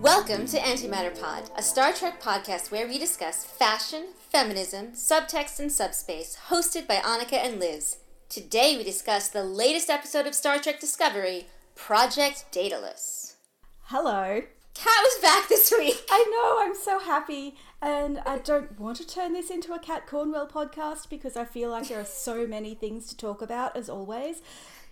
Welcome 0.00 0.46
to 0.46 0.58
Antimatter 0.58 1.18
Pod, 1.20 1.50
a 1.56 1.62
Star 1.62 1.92
Trek 1.92 2.22
podcast 2.22 2.70
where 2.70 2.86
we 2.86 2.98
discuss 2.98 3.44
fashion, 3.44 4.08
feminism, 4.30 4.88
subtext, 4.88 5.58
and 5.58 5.72
subspace, 5.72 6.36
hosted 6.48 6.86
by 6.86 6.96
Annika 6.96 7.34
and 7.34 7.58
Liz. 7.58 7.96
Today 8.28 8.76
we 8.76 8.84
discuss 8.84 9.28
the 9.28 9.42
latest 9.42 9.88
episode 9.88 10.26
of 10.26 10.34
Star 10.34 10.58
Trek 10.58 10.80
Discovery, 10.80 11.46
Project 11.74 12.44
Daedalus. 12.52 13.36
Hello. 13.84 14.42
Kat 14.78 15.02
was 15.02 15.20
back 15.20 15.48
this 15.48 15.72
week. 15.76 16.06
I 16.08 16.24
know, 16.30 16.64
I'm 16.64 16.74
so 16.76 17.00
happy. 17.00 17.56
And 17.82 18.20
I 18.20 18.38
don't 18.38 18.78
want 18.78 18.96
to 18.98 19.06
turn 19.06 19.32
this 19.32 19.50
into 19.50 19.72
a 19.72 19.78
Kat 19.80 20.06
Cornwell 20.06 20.46
podcast 20.46 21.10
because 21.10 21.36
I 21.36 21.44
feel 21.44 21.70
like 21.70 21.88
there 21.88 22.00
are 22.00 22.04
so 22.04 22.46
many 22.48 22.76
things 22.76 23.08
to 23.08 23.16
talk 23.16 23.42
about, 23.42 23.76
as 23.76 23.88
always. 23.88 24.40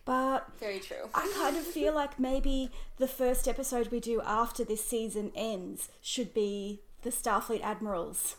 But 0.05 0.49
Very 0.59 0.81
true. 0.81 1.09
I 1.15 1.33
kind 1.39 1.57
of 1.57 1.63
feel 1.63 1.95
like 1.95 2.19
maybe 2.19 2.71
the 2.99 3.07
first 3.07 3.47
episode 3.47 3.89
we 3.93 4.01
do 4.01 4.21
after 4.23 4.65
this 4.65 4.85
season 4.85 5.31
ends 5.37 5.89
should 6.01 6.35
be 6.35 6.81
the 7.03 7.11
Starfleet 7.11 7.63
Admirals 7.63 8.37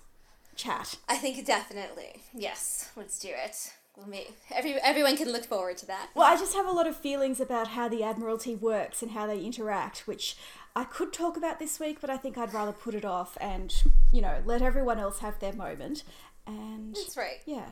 chat. 0.57 0.95
I 1.07 1.15
think 1.15 1.45
definitely. 1.45 2.23
Yes, 2.33 2.91
let's 2.97 3.19
do 3.19 3.29
it. 3.31 3.73
We'll 3.97 4.07
make, 4.07 4.31
every, 4.53 4.73
everyone 4.75 5.17
can 5.17 5.31
look 5.31 5.45
forward 5.45 5.77
to 5.77 5.87
that. 5.87 6.09
Well, 6.13 6.31
I 6.31 6.37
just 6.37 6.53
have 6.55 6.67
a 6.67 6.71
lot 6.71 6.85
of 6.85 6.95
feelings 6.95 7.39
about 7.39 7.69
how 7.69 7.89
the 7.89 8.03
Admiralty 8.03 8.53
works 8.53 9.01
and 9.01 9.11
how 9.11 9.25
they 9.25 9.39
interact, 9.39 10.07
which 10.07 10.37
I 10.75 10.83
could 10.83 11.11
talk 11.11 11.37
about 11.37 11.59
this 11.59 11.79
week, 11.79 11.99
but 12.01 12.09
I 12.09 12.17
think 12.17 12.37
I'd 12.37 12.53
rather 12.53 12.71
put 12.71 12.93
it 12.93 13.05
off 13.05 13.37
and, 13.41 13.73
you 14.11 14.21
know, 14.21 14.41
let 14.45 14.61
everyone 14.61 14.99
else 14.99 15.19
have 15.19 15.39
their 15.39 15.53
moment. 15.53 16.03
And 16.45 16.95
That's 16.95 17.17
right. 17.17 17.41
yeah. 17.45 17.69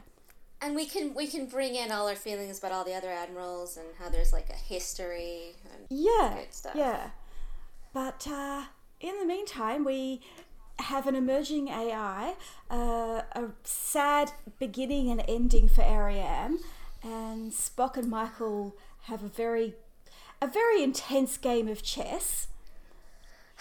And 0.62 0.74
we 0.76 0.86
can 0.86 1.14
we 1.14 1.28
can 1.28 1.46
bring 1.48 1.76
in 1.76 1.92
all 1.92 2.08
our 2.08 2.16
feelings 2.16 2.58
about 2.60 2.72
all 2.72 2.84
the 2.84 2.94
other 2.96 3.10
admirals 3.12 3.78
and 3.78 3.86
how 4.00 4.10
there's 4.10 4.34
like 4.34 4.50
a 4.50 4.54
history. 4.54 5.52
And 5.72 5.86
Yeah, 5.90 6.36
Good 6.40 6.54
stuff. 6.54 6.76
yeah. 6.76 7.10
But 7.94 8.28
uh, 8.28 8.64
in 9.00 9.20
the 9.20 9.26
meantime, 9.26 9.84
we 9.86 10.22
have 10.80 11.08
an 11.08 11.16
emerging 11.16 11.68
AI, 11.70 12.36
uh, 12.70 13.22
a 13.34 13.50
sad 13.64 14.32
beginning 14.60 15.10
and 15.12 15.24
ending 15.28 15.68
for 15.70 15.82
Airiam, 15.84 16.58
and 17.04 17.52
Spock 17.52 17.96
and 17.98 18.10
Michael 18.10 18.76
have 19.04 19.24
a 19.24 19.28
very, 19.30 19.76
a 20.42 20.48
very 20.48 20.82
intense 20.84 21.38
game 21.38 21.68
of 21.68 21.84
chess. 21.84 22.48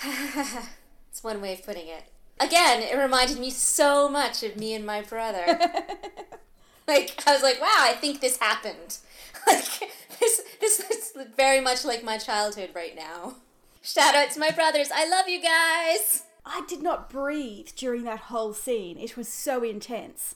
It's 1.15 1.23
one 1.23 1.41
way 1.41 1.53
of 1.53 1.65
putting 1.65 1.87
it. 1.87 2.11
Again, 2.41 2.83
it 2.83 2.97
reminded 2.97 3.39
me 3.39 3.49
so 3.49 4.09
much 4.09 4.43
of 4.43 4.57
me 4.57 4.75
and 4.75 4.85
my 4.85 5.01
brother. 5.01 5.47
like 6.89 7.23
I 7.25 7.33
was 7.33 7.41
like, 7.45 7.61
wow, 7.61 7.69
I 7.79 7.93
think 7.93 8.21
this 8.21 8.39
happened. 8.39 8.99
Like 9.47 9.93
this 10.19 10.43
this 10.61 10.81
is 10.81 11.13
very 11.37 11.61
much 11.61 11.85
like 11.85 12.03
my 12.03 12.17
childhood 12.19 12.71
right 12.75 12.97
now. 12.97 13.35
Shout 13.83 14.15
out 14.15 14.31
to 14.31 14.41
my 14.41 14.51
brothers. 14.51 14.89
I 14.93 15.07
love 15.07 15.29
you 15.29 15.41
guys. 15.41 16.25
I 16.47 16.63
did 16.67 16.83
not 16.83 17.11
breathe 17.11 17.69
during 17.77 18.05
that 18.05 18.21
whole 18.21 18.55
scene. 18.55 18.97
It 18.97 19.17
was 19.17 19.29
so 19.29 19.63
intense. 19.63 20.35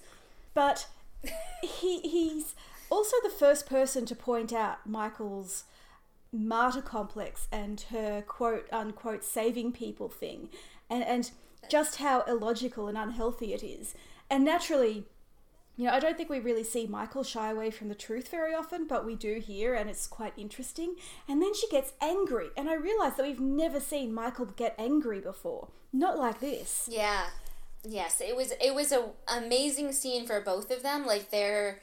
But 0.53 0.87
he 1.63 2.01
he's 2.01 2.55
also 2.91 3.17
the 3.23 3.31
first 3.31 3.67
person 3.67 4.05
to 4.07 4.15
point 4.15 4.53
out 4.53 4.87
Michael's 4.87 5.65
martyr 6.33 6.83
complex 6.83 7.49
and 7.51 7.81
her 7.91 8.23
quote 8.23 8.67
unquote 8.71 9.25
saving 9.25 9.73
people 9.73 10.09
thing 10.09 10.49
and 10.91 11.03
and 11.03 11.31
just 11.69 11.97
how 11.97 12.23
illogical 12.23 12.89
and 12.89 12.97
unhealthy 12.97 13.53
it 13.53 13.63
is. 13.63 13.95
And 14.31 14.45
naturally, 14.45 15.05
you 15.77 15.85
know, 15.85 15.93
I 15.93 16.01
don't 16.01 16.17
think 16.17 16.29
we 16.29 16.41
really 16.41 16.65
see 16.65 16.87
Michael 16.87 17.23
shy 17.23 17.51
away 17.51 17.71
from 17.71 17.89
the 17.89 17.95
truth 17.95 18.29
very 18.29 18.55
often, 18.55 18.87
but 18.87 19.07
we 19.07 19.15
do 19.15 19.41
here, 19.41 19.75
and 19.75 19.89
it's 19.89 20.07
quite 20.07 20.33
interesting. 20.37 20.97
And 21.29 21.41
then 21.41 21.55
she 21.55 21.69
gets 21.69 21.93
angry, 22.01 22.49
and 22.57 22.69
I 22.69 22.75
realise 22.75 23.15
that 23.15 23.27
we've 23.27 23.41
never 23.41 23.81
seen 23.81 24.13
Michael 24.13 24.47
get 24.47 24.75
angry 24.79 25.21
before. 25.21 25.69
Not 25.93 26.19
like 26.19 26.41
this. 26.41 26.89
Yeah. 26.91 27.27
Yes, 27.85 28.21
it 28.21 28.35
was 28.35 28.53
it 28.61 28.75
was 28.75 28.91
a 28.91 29.11
amazing 29.29 29.93
scene 29.93 30.27
for 30.27 30.41
both 30.41 30.71
of 30.71 30.83
them. 30.83 31.07
Like 31.07 31.31
their 31.31 31.81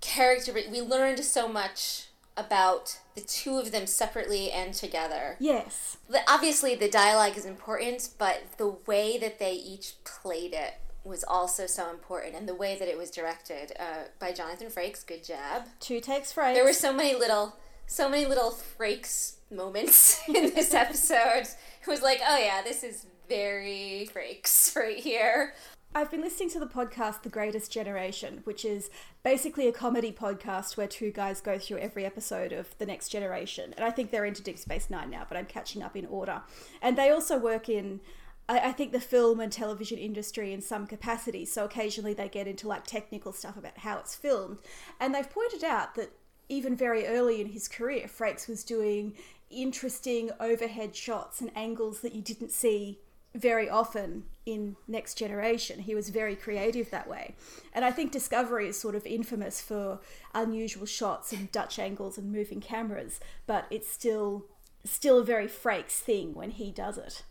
character 0.00 0.52
we 0.52 0.80
learned 0.82 1.24
so 1.24 1.48
much 1.48 2.07
about 2.38 2.98
the 3.14 3.20
two 3.20 3.58
of 3.58 3.72
them 3.72 3.86
separately 3.86 4.50
and 4.50 4.72
together. 4.72 5.36
Yes. 5.40 5.96
The- 6.08 6.20
Obviously 6.28 6.74
the 6.74 6.88
dialogue 6.88 7.36
is 7.36 7.44
important, 7.44 8.10
but 8.18 8.42
the 8.58 8.68
way 8.86 9.18
that 9.18 9.38
they 9.38 9.52
each 9.52 9.94
played 10.04 10.52
it 10.54 10.74
was 11.04 11.24
also 11.24 11.66
so 11.66 11.90
important 11.90 12.34
and 12.34 12.48
the 12.48 12.54
way 12.54 12.76
that 12.78 12.86
it 12.88 12.96
was 12.98 13.10
directed 13.10 13.72
uh, 13.80 14.04
by 14.18 14.30
Jonathan 14.32 14.68
Frakes, 14.68 15.06
good 15.06 15.24
job. 15.24 15.64
Two 15.80 16.00
takes 16.00 16.32
Frakes. 16.32 16.54
There 16.54 16.64
were 16.64 16.72
so 16.72 16.92
many 16.92 17.14
little 17.14 17.56
so 17.86 18.08
many 18.08 18.26
little 18.26 18.50
Frakes 18.50 19.36
moments 19.50 20.20
in 20.28 20.54
this 20.54 20.74
episode. 20.74 21.48
It 21.80 21.86
was 21.86 22.02
like, 22.02 22.20
oh 22.26 22.36
yeah, 22.38 22.60
this 22.62 22.84
is 22.84 23.06
very 23.28 24.08
Frakes 24.14 24.76
right 24.76 24.98
here. 24.98 25.54
I've 25.94 26.10
been 26.10 26.20
listening 26.20 26.50
to 26.50 26.60
the 26.60 26.66
podcast 26.66 27.22
The 27.22 27.30
Greatest 27.30 27.72
Generation, 27.72 28.40
which 28.44 28.64
is 28.64 28.90
basically 29.22 29.66
a 29.66 29.72
comedy 29.72 30.12
podcast 30.12 30.76
where 30.76 30.86
two 30.86 31.10
guys 31.10 31.40
go 31.40 31.58
through 31.58 31.78
every 31.78 32.04
episode 32.04 32.52
of 32.52 32.76
The 32.78 32.86
Next 32.86 33.08
Generation. 33.08 33.72
And 33.74 33.84
I 33.84 33.90
think 33.90 34.10
they're 34.10 34.26
into 34.26 34.42
Deep 34.42 34.58
Space 34.58 34.90
Nine 34.90 35.10
now, 35.10 35.24
but 35.26 35.38
I'm 35.38 35.46
catching 35.46 35.82
up 35.82 35.96
in 35.96 36.04
order. 36.06 36.42
And 36.82 36.96
they 36.96 37.10
also 37.10 37.38
work 37.38 37.70
in, 37.70 38.00
I, 38.48 38.68
I 38.68 38.72
think, 38.72 38.92
the 38.92 39.00
film 39.00 39.40
and 39.40 39.50
television 39.50 39.98
industry 39.98 40.52
in 40.52 40.60
some 40.60 40.86
capacity. 40.86 41.46
So 41.46 41.64
occasionally 41.64 42.12
they 42.12 42.28
get 42.28 42.46
into 42.46 42.68
like 42.68 42.84
technical 42.84 43.32
stuff 43.32 43.56
about 43.56 43.78
how 43.78 43.98
it's 43.98 44.14
filmed. 44.14 44.58
And 45.00 45.14
they've 45.14 45.28
pointed 45.28 45.64
out 45.64 45.94
that 45.94 46.12
even 46.50 46.76
very 46.76 47.06
early 47.06 47.40
in 47.40 47.48
his 47.48 47.66
career, 47.66 48.06
Frakes 48.06 48.46
was 48.46 48.62
doing 48.62 49.14
interesting 49.50 50.30
overhead 50.38 50.94
shots 50.94 51.40
and 51.40 51.50
angles 51.56 52.00
that 52.00 52.14
you 52.14 52.20
didn't 52.20 52.52
see 52.52 52.98
very 53.38 53.70
often 53.70 54.24
in 54.44 54.76
Next 54.86 55.14
Generation. 55.14 55.80
He 55.80 55.94
was 55.94 56.08
very 56.08 56.34
creative 56.34 56.90
that 56.90 57.08
way. 57.08 57.34
And 57.72 57.84
I 57.84 57.90
think 57.90 58.10
Discovery 58.10 58.68
is 58.68 58.78
sort 58.78 58.94
of 58.94 59.06
infamous 59.06 59.60
for 59.60 60.00
unusual 60.34 60.86
shots 60.86 61.32
and 61.32 61.50
Dutch 61.52 61.78
angles 61.78 62.18
and 62.18 62.32
moving 62.32 62.60
cameras, 62.60 63.20
but 63.46 63.66
it's 63.70 63.90
still 63.90 64.46
still 64.84 65.18
a 65.18 65.24
very 65.24 65.46
Frakes 65.46 65.98
thing 65.98 66.34
when 66.34 66.50
he 66.50 66.70
does 66.70 66.96
it. 66.96 67.22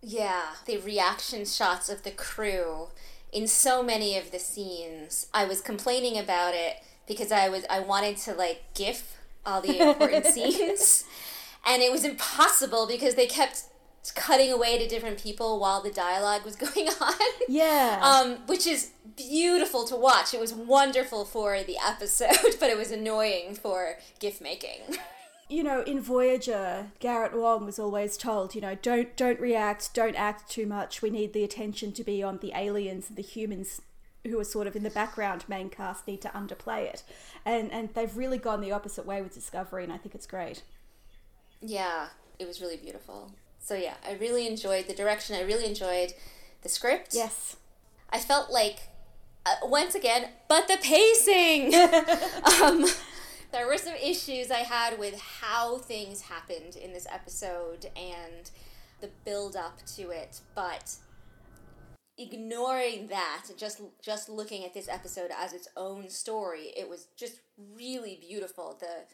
Yeah, 0.00 0.54
the 0.66 0.78
reaction 0.78 1.44
shots 1.44 1.88
of 1.88 2.02
the 2.02 2.10
crew 2.10 2.88
in 3.32 3.46
so 3.46 3.82
many 3.82 4.16
of 4.16 4.30
the 4.30 4.38
scenes. 4.38 5.26
I 5.32 5.44
was 5.44 5.60
complaining 5.60 6.18
about 6.18 6.54
it 6.54 6.76
because 7.06 7.32
I 7.32 7.48
was 7.48 7.64
I 7.68 7.80
wanted 7.80 8.16
to 8.18 8.34
like 8.34 8.62
gif 8.74 9.16
all 9.44 9.60
the 9.60 9.80
important 9.80 10.26
scenes 10.34 11.04
and 11.66 11.82
it 11.82 11.90
was 11.90 12.04
impossible 12.04 12.86
because 12.86 13.14
they 13.14 13.26
kept 13.26 13.64
cutting 14.10 14.50
away 14.50 14.78
to 14.78 14.88
different 14.88 15.22
people 15.22 15.60
while 15.60 15.80
the 15.82 15.90
dialogue 15.90 16.44
was 16.44 16.56
going 16.74 16.88
on. 17.00 17.14
Yeah. 17.48 18.00
Um, 18.02 18.38
which 18.46 18.66
is 18.66 18.90
beautiful 19.16 19.84
to 19.86 19.96
watch. 19.96 20.34
It 20.34 20.40
was 20.40 20.52
wonderful 20.52 21.24
for 21.24 21.62
the 21.62 21.76
episode, 21.84 22.56
but 22.60 22.70
it 22.70 22.76
was 22.76 22.90
annoying 22.90 23.54
for 23.54 23.98
gift 24.18 24.40
making. 24.40 24.80
you 25.48 25.62
know, 25.62 25.82
in 25.82 26.00
Voyager, 26.00 26.90
Garrett 26.98 27.38
Wang 27.38 27.64
was 27.64 27.78
always 27.78 28.16
told, 28.16 28.54
you 28.54 28.60
know, 28.60 28.74
don't 28.74 29.14
don't 29.16 29.38
react, 29.38 29.94
don't 29.94 30.16
act 30.16 30.50
too 30.50 30.66
much. 30.66 31.02
We 31.02 31.10
need 31.10 31.32
the 31.32 31.44
attention 31.44 31.92
to 31.92 32.04
be 32.04 32.22
on 32.22 32.38
the 32.38 32.52
aliens 32.56 33.08
and 33.08 33.16
the 33.16 33.22
humans 33.22 33.82
who 34.24 34.38
are 34.38 34.44
sort 34.44 34.66
of 34.66 34.76
in 34.76 34.82
the 34.84 34.90
background 34.90 35.44
main 35.48 35.68
cast 35.68 36.06
need 36.06 36.22
to 36.22 36.28
underplay 36.28 36.84
it. 36.84 37.02
And 37.44 37.70
and 37.70 37.90
they've 37.94 38.16
really 38.16 38.38
gone 38.38 38.60
the 38.60 38.72
opposite 38.72 39.06
way 39.06 39.20
with 39.20 39.34
Discovery 39.34 39.84
and 39.84 39.92
I 39.92 39.98
think 39.98 40.14
it's 40.14 40.26
great. 40.26 40.62
Yeah, 41.60 42.08
it 42.38 42.46
was 42.46 42.60
really 42.60 42.76
beautiful. 42.76 43.32
So 43.62 43.74
yeah, 43.74 43.94
I 44.06 44.14
really 44.14 44.46
enjoyed 44.46 44.88
the 44.88 44.94
direction. 44.94 45.36
I 45.36 45.42
really 45.42 45.66
enjoyed 45.66 46.14
the 46.62 46.68
script. 46.68 47.14
Yes. 47.14 47.56
I 48.10 48.18
felt 48.18 48.50
like 48.50 48.88
uh, 49.46 49.54
once 49.62 49.94
again, 49.94 50.28
but 50.48 50.68
the 50.68 50.78
pacing. 50.82 51.74
um, 52.62 52.84
there 53.52 53.66
were 53.66 53.78
some 53.78 53.94
issues 53.94 54.50
I 54.50 54.58
had 54.58 54.98
with 54.98 55.20
how 55.20 55.78
things 55.78 56.22
happened 56.22 56.76
in 56.76 56.92
this 56.92 57.06
episode 57.10 57.86
and 57.96 58.50
the 59.00 59.10
build 59.24 59.56
up 59.56 59.84
to 59.96 60.10
it, 60.10 60.40
but 60.54 60.96
ignoring 62.18 63.08
that, 63.08 63.46
just 63.56 63.80
just 64.02 64.28
looking 64.28 64.64
at 64.64 64.74
this 64.74 64.88
episode 64.88 65.30
as 65.36 65.52
its 65.52 65.68
own 65.76 66.08
story, 66.08 66.72
it 66.76 66.88
was 66.88 67.06
just 67.16 67.40
really 67.76 68.18
beautiful. 68.20 68.76
The 68.78 69.04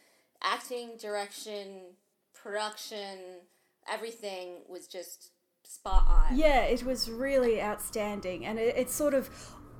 acting, 0.43 0.97
direction, 0.99 1.95
production, 2.33 3.17
everything 3.91 4.61
was 4.67 4.87
just 4.87 5.31
spot 5.63 6.05
on. 6.07 6.37
Yeah, 6.37 6.61
it 6.61 6.83
was 6.83 7.09
really 7.09 7.61
outstanding, 7.61 8.45
and 8.45 8.59
it, 8.59 8.75
it 8.75 8.89
sort 8.89 9.13
of, 9.13 9.29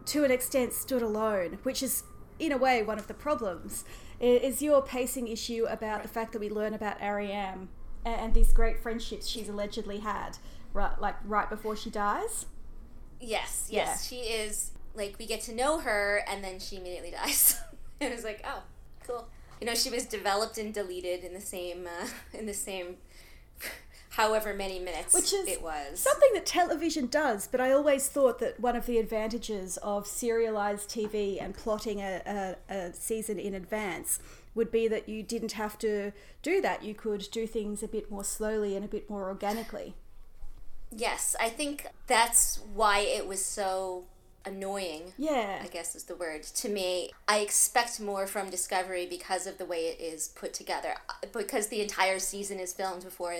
to 0.06 0.23
an 0.23 0.31
extent, 0.31 0.73
stood 0.73 1.01
alone, 1.01 1.59
which 1.63 1.81
is, 1.81 2.03
in 2.38 2.51
a 2.51 2.57
way, 2.57 2.83
one 2.83 3.00
of 3.00 3.07
the 3.07 3.13
problems. 3.13 3.83
Is 4.19 4.61
your 4.61 4.81
pacing 4.81 5.29
issue 5.29 5.65
about 5.69 6.03
the 6.03 6.09
fact 6.09 6.33
that 6.33 6.39
we 6.39 6.50
learn 6.50 6.73
about 6.73 7.00
Airiam 7.00 7.69
and, 8.03 8.21
and 8.21 8.33
these 8.33 8.51
great 8.51 8.79
friendships 8.79 9.27
she's 9.27 9.47
allegedly 9.47 10.00
had, 10.00 10.38
right, 10.73 11.00
like 11.00 11.15
right 11.23 11.50
before 11.50 11.75
she 11.75 11.89
dies? 11.89 12.45
Yes, 13.21 13.69
yes, 13.71 14.07
she 14.07 14.17
is. 14.17 14.71
Like 14.94 15.15
we 15.19 15.25
get 15.25 15.41
to 15.41 15.55
know 15.55 15.79
her, 15.79 16.23
and 16.27 16.44
then 16.44 16.59
she 16.59 16.77
immediately 16.77 17.12
dies. 17.23 17.62
it 18.00 18.12
was 18.12 18.23
like, 18.23 18.45
oh, 18.45 18.63
cool. 19.05 19.29
You 19.62 19.67
know, 19.67 19.75
she 19.75 19.89
was 19.89 20.05
developed 20.05 20.57
and 20.57 20.73
deleted 20.73 21.23
in 21.23 21.33
the 21.33 21.41
same 21.41 21.88
uh, 21.88 22.07
in 22.38 22.45
the 22.45 22.53
same 22.53 22.97
however 24.09 24.53
many 24.53 24.79
minutes 24.79 25.13
Which 25.13 25.33
is 25.33 25.47
it 25.47 25.61
was. 25.61 26.00
Something 26.00 26.29
that 26.33 26.45
television 26.45 27.07
does, 27.07 27.47
but 27.47 27.61
I 27.61 27.71
always 27.71 28.07
thought 28.07 28.39
that 28.39 28.59
one 28.59 28.75
of 28.75 28.85
the 28.85 28.97
advantages 28.97 29.77
of 29.77 30.07
serialized 30.07 30.89
TV 30.89 31.41
and 31.41 31.53
plotting 31.53 32.00
a, 32.01 32.56
a, 32.69 32.73
a 32.73 32.94
season 32.94 33.39
in 33.39 33.53
advance 33.53 34.19
would 34.56 34.71
be 34.71 34.88
that 34.88 35.07
you 35.07 35.23
didn't 35.23 35.53
have 35.53 35.77
to 35.79 36.11
do 36.41 36.59
that. 36.61 36.83
You 36.83 36.94
could 36.94 37.27
do 37.31 37.45
things 37.45 37.83
a 37.83 37.88
bit 37.88 38.09
more 38.09 38.23
slowly 38.23 38.75
and 38.75 38.83
a 38.83 38.88
bit 38.88 39.09
more 39.09 39.27
organically. 39.27 39.94
Yes, 40.91 41.35
I 41.39 41.50
think 41.50 41.85
that's 42.07 42.59
why 42.73 43.00
it 43.00 43.27
was 43.27 43.45
so 43.45 44.05
annoying. 44.45 45.13
Yeah. 45.17 45.62
I 45.63 45.67
guess 45.67 45.95
is 45.95 46.05
the 46.05 46.15
word 46.15 46.44
to 46.44 46.69
me. 46.69 47.12
I 47.27 47.39
expect 47.39 48.00
more 48.00 48.25
from 48.25 48.50
Discovery 48.50 49.05
because 49.05 49.45
of 49.45 49.57
the 49.57 49.65
way 49.65 49.85
it 49.88 50.01
is 50.01 50.29
put 50.29 50.53
together. 50.53 50.95
Because 51.31 51.67
the 51.67 51.81
entire 51.81 52.19
season 52.19 52.59
is 52.59 52.73
filmed 52.73 53.03
before 53.03 53.35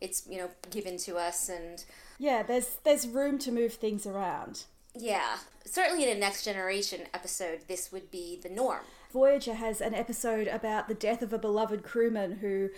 it's, 0.00 0.26
you 0.28 0.38
know, 0.38 0.50
given 0.70 0.96
to 0.98 1.16
us 1.16 1.48
and 1.48 1.84
Yeah, 2.18 2.42
there's 2.42 2.76
there's 2.84 3.06
room 3.08 3.38
to 3.40 3.52
move 3.52 3.74
things 3.74 4.06
around. 4.06 4.64
yeah. 4.94 5.38
Certainly 5.64 6.04
in 6.10 6.16
a 6.16 6.18
next 6.18 6.44
generation 6.44 7.02
episode 7.12 7.60
this 7.68 7.92
would 7.92 8.10
be 8.10 8.38
the 8.42 8.48
norm. 8.48 8.80
Voyager 9.12 9.54
has 9.54 9.80
an 9.80 9.94
episode 9.94 10.48
about 10.48 10.88
the 10.88 10.94
death 10.94 11.20
of 11.22 11.32
a 11.32 11.38
beloved 11.38 11.82
crewman 11.82 12.36
who 12.38 12.70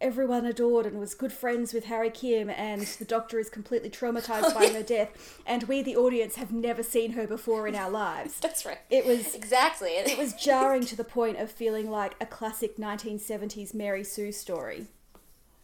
everyone 0.00 0.46
adored 0.46 0.86
and 0.86 0.98
was 1.00 1.12
good 1.14 1.32
friends 1.32 1.74
with 1.74 1.86
Harry 1.86 2.08
Kim, 2.10 2.48
and 2.48 2.82
the 2.82 3.04
Doctor 3.04 3.38
is 3.40 3.50
completely 3.50 3.90
traumatized 3.90 4.44
oh, 4.44 4.54
by 4.54 4.68
her 4.68 4.82
death, 4.82 5.40
and 5.44 5.64
we, 5.64 5.82
the 5.82 5.96
audience, 5.96 6.36
have 6.36 6.52
never 6.52 6.82
seen 6.84 7.12
her 7.12 7.26
before 7.26 7.66
in 7.66 7.74
our 7.74 7.90
lives. 7.90 8.38
That's 8.40 8.64
right. 8.64 8.78
It 8.90 9.04
was 9.04 9.34
Exactly. 9.34 9.90
it 9.90 10.16
was 10.16 10.34
jarring 10.34 10.84
to 10.86 10.94
the 10.96 11.02
point 11.04 11.38
of 11.38 11.50
feeling 11.50 11.90
like 11.90 12.14
a 12.20 12.26
classic 12.26 12.76
1970s 12.76 13.74
Mary 13.74 14.04
Sue 14.04 14.30
story. 14.30 14.86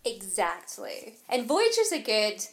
Exactly. 0.05 1.17
And 1.29 1.47
Voyager's 1.47 1.93
a 1.93 2.03
good 2.03 2.45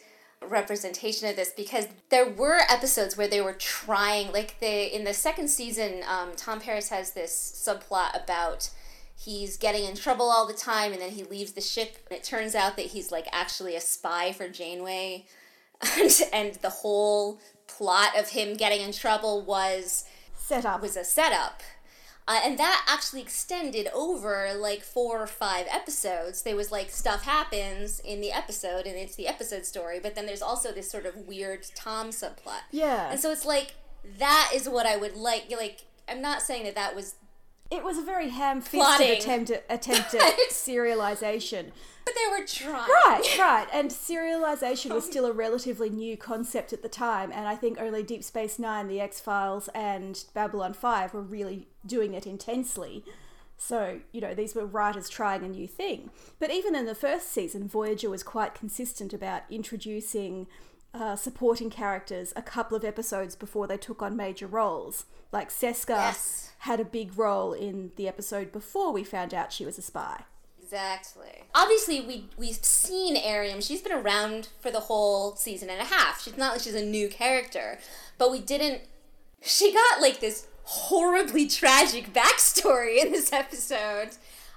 representation 0.48 1.28
of 1.28 1.36
this 1.36 1.52
because 1.56 1.86
there 2.10 2.28
were 2.28 2.60
episodes 2.68 3.16
where 3.16 3.28
they 3.28 3.40
were 3.40 3.52
trying 3.52 4.32
like 4.32 4.58
the 4.58 4.94
in 4.94 5.04
the 5.04 5.14
second 5.14 5.46
season 5.46 6.02
um, 6.08 6.30
tom 6.34 6.58
paris 6.58 6.88
has 6.88 7.12
this 7.12 7.32
subplot 7.64 8.20
about 8.20 8.68
he's 9.14 9.56
getting 9.56 9.84
in 9.84 9.94
trouble 9.94 10.28
all 10.28 10.44
the 10.44 10.52
time 10.52 10.92
and 10.92 11.00
then 11.00 11.10
he 11.10 11.22
leaves 11.22 11.52
the 11.52 11.60
ship 11.60 11.96
and 12.10 12.18
it 12.18 12.24
turns 12.24 12.56
out 12.56 12.74
that 12.74 12.86
he's 12.86 13.12
like 13.12 13.28
actually 13.30 13.76
a 13.76 13.80
spy 13.80 14.32
for 14.32 14.48
janeway 14.48 15.24
and, 15.96 16.10
and 16.32 16.54
the 16.56 16.70
whole 16.70 17.40
plot 17.68 18.18
of 18.18 18.30
him 18.30 18.54
getting 18.54 18.80
in 18.80 18.92
trouble 18.92 19.42
was 19.42 20.04
Set 20.36 20.64
up. 20.64 20.82
was 20.82 20.96
a 20.96 21.04
setup. 21.04 21.62
Uh, 22.28 22.40
and 22.44 22.58
that 22.58 22.86
actually 22.88 23.20
extended 23.20 23.88
over 23.92 24.52
like 24.54 24.82
four 24.82 25.20
or 25.20 25.26
five 25.26 25.66
episodes. 25.70 26.42
There 26.42 26.54
was 26.54 26.70
like 26.70 26.90
stuff 26.90 27.24
happens 27.24 28.00
in 28.00 28.20
the 28.20 28.30
episode 28.30 28.86
and 28.86 28.96
it's 28.96 29.16
the 29.16 29.26
episode 29.26 29.66
story, 29.66 29.98
but 30.00 30.14
then 30.14 30.26
there's 30.26 30.42
also 30.42 30.72
this 30.72 30.90
sort 30.90 31.04
of 31.04 31.16
weird 31.16 31.66
Tom 31.74 32.10
subplot. 32.10 32.62
Yeah. 32.70 33.10
And 33.10 33.18
so 33.18 33.32
it's 33.32 33.44
like 33.44 33.74
that 34.18 34.52
is 34.54 34.68
what 34.68 34.86
I 34.86 34.96
would 34.96 35.16
like. 35.16 35.50
Like 35.50 35.80
I'm 36.08 36.22
not 36.22 36.42
saying 36.42 36.64
that 36.64 36.76
that 36.76 36.94
was, 36.94 37.16
It 37.72 37.82
was 37.82 37.96
a 37.96 38.02
very 38.02 38.28
ham-fisted 38.28 39.18
attempt 39.18 39.50
at, 39.50 39.64
attempt 39.70 40.14
at 40.14 40.36
serialization. 40.50 41.70
but 42.04 42.14
they 42.14 42.30
were 42.30 42.46
trying. 42.46 42.86
Right, 43.06 43.36
right. 43.38 43.66
And 43.72 43.90
serialization 43.90 44.92
was 44.92 45.06
oh. 45.06 45.10
still 45.10 45.24
a 45.24 45.32
relatively 45.32 45.88
new 45.88 46.18
concept 46.18 46.74
at 46.74 46.82
the 46.82 46.90
time, 46.90 47.32
and 47.32 47.48
I 47.48 47.56
think 47.56 47.80
only 47.80 48.02
Deep 48.02 48.24
Space 48.24 48.58
Nine, 48.58 48.88
The 48.88 49.00
X 49.00 49.20
Files, 49.20 49.68
and 49.74 50.22
Babylon 50.34 50.74
5 50.74 51.14
were 51.14 51.22
really 51.22 51.66
doing 51.86 52.12
it 52.12 52.26
intensely. 52.26 53.04
So, 53.56 54.00
you 54.12 54.20
know, 54.20 54.34
these 54.34 54.54
were 54.54 54.66
writers 54.66 55.08
trying 55.08 55.42
a 55.42 55.48
new 55.48 55.66
thing. 55.66 56.10
But 56.38 56.50
even 56.50 56.74
in 56.74 56.84
the 56.84 56.94
first 56.94 57.32
season, 57.32 57.68
Voyager 57.68 58.10
was 58.10 58.22
quite 58.22 58.54
consistent 58.54 59.14
about 59.14 59.44
introducing 59.48 60.46
uh, 60.94 61.16
supporting 61.16 61.70
characters 61.70 62.32
a 62.36 62.42
couple 62.42 62.76
of 62.76 62.84
episodes 62.84 63.34
before 63.36 63.66
they 63.66 63.76
took 63.78 64.02
on 64.02 64.16
major 64.16 64.46
roles. 64.46 65.04
Like 65.32 65.48
Seska 65.50 65.88
Yes. 65.88 66.52
had 66.60 66.80
a 66.80 66.84
big 66.84 67.16
role 67.18 67.52
in 67.54 67.92
the 67.96 68.06
episode 68.08 68.52
before 68.52 68.92
we 68.92 69.02
found 69.04 69.32
out 69.32 69.52
she 69.52 69.64
was 69.64 69.78
a 69.78 69.82
spy. 69.82 70.24
Exactly. 70.62 71.44
Obviously, 71.54 72.00
we 72.00 72.28
we've 72.38 72.64
seen 72.64 73.14
Airiam. 73.16 73.60
She's 73.60 73.82
been 73.82 73.92
around 73.92 74.48
for 74.60 74.70
the 74.70 74.80
whole 74.80 75.34
season 75.36 75.68
and 75.68 75.80
a 75.80 75.84
half. 75.84 76.22
She's 76.22 76.36
not 76.38 76.52
like 76.54 76.62
she's 76.62 76.74
a 76.74 76.84
new 76.84 77.08
character, 77.08 77.78
but 78.18 78.30
we 78.30 78.40
didn't. 78.40 78.82
She 79.42 79.72
got 79.72 80.00
like 80.00 80.20
this 80.20 80.46
horribly 80.64 81.46
tragic 81.60 82.12
backstory 82.14 83.02
in 83.04 83.12
this 83.12 83.32
episode, 83.32 84.10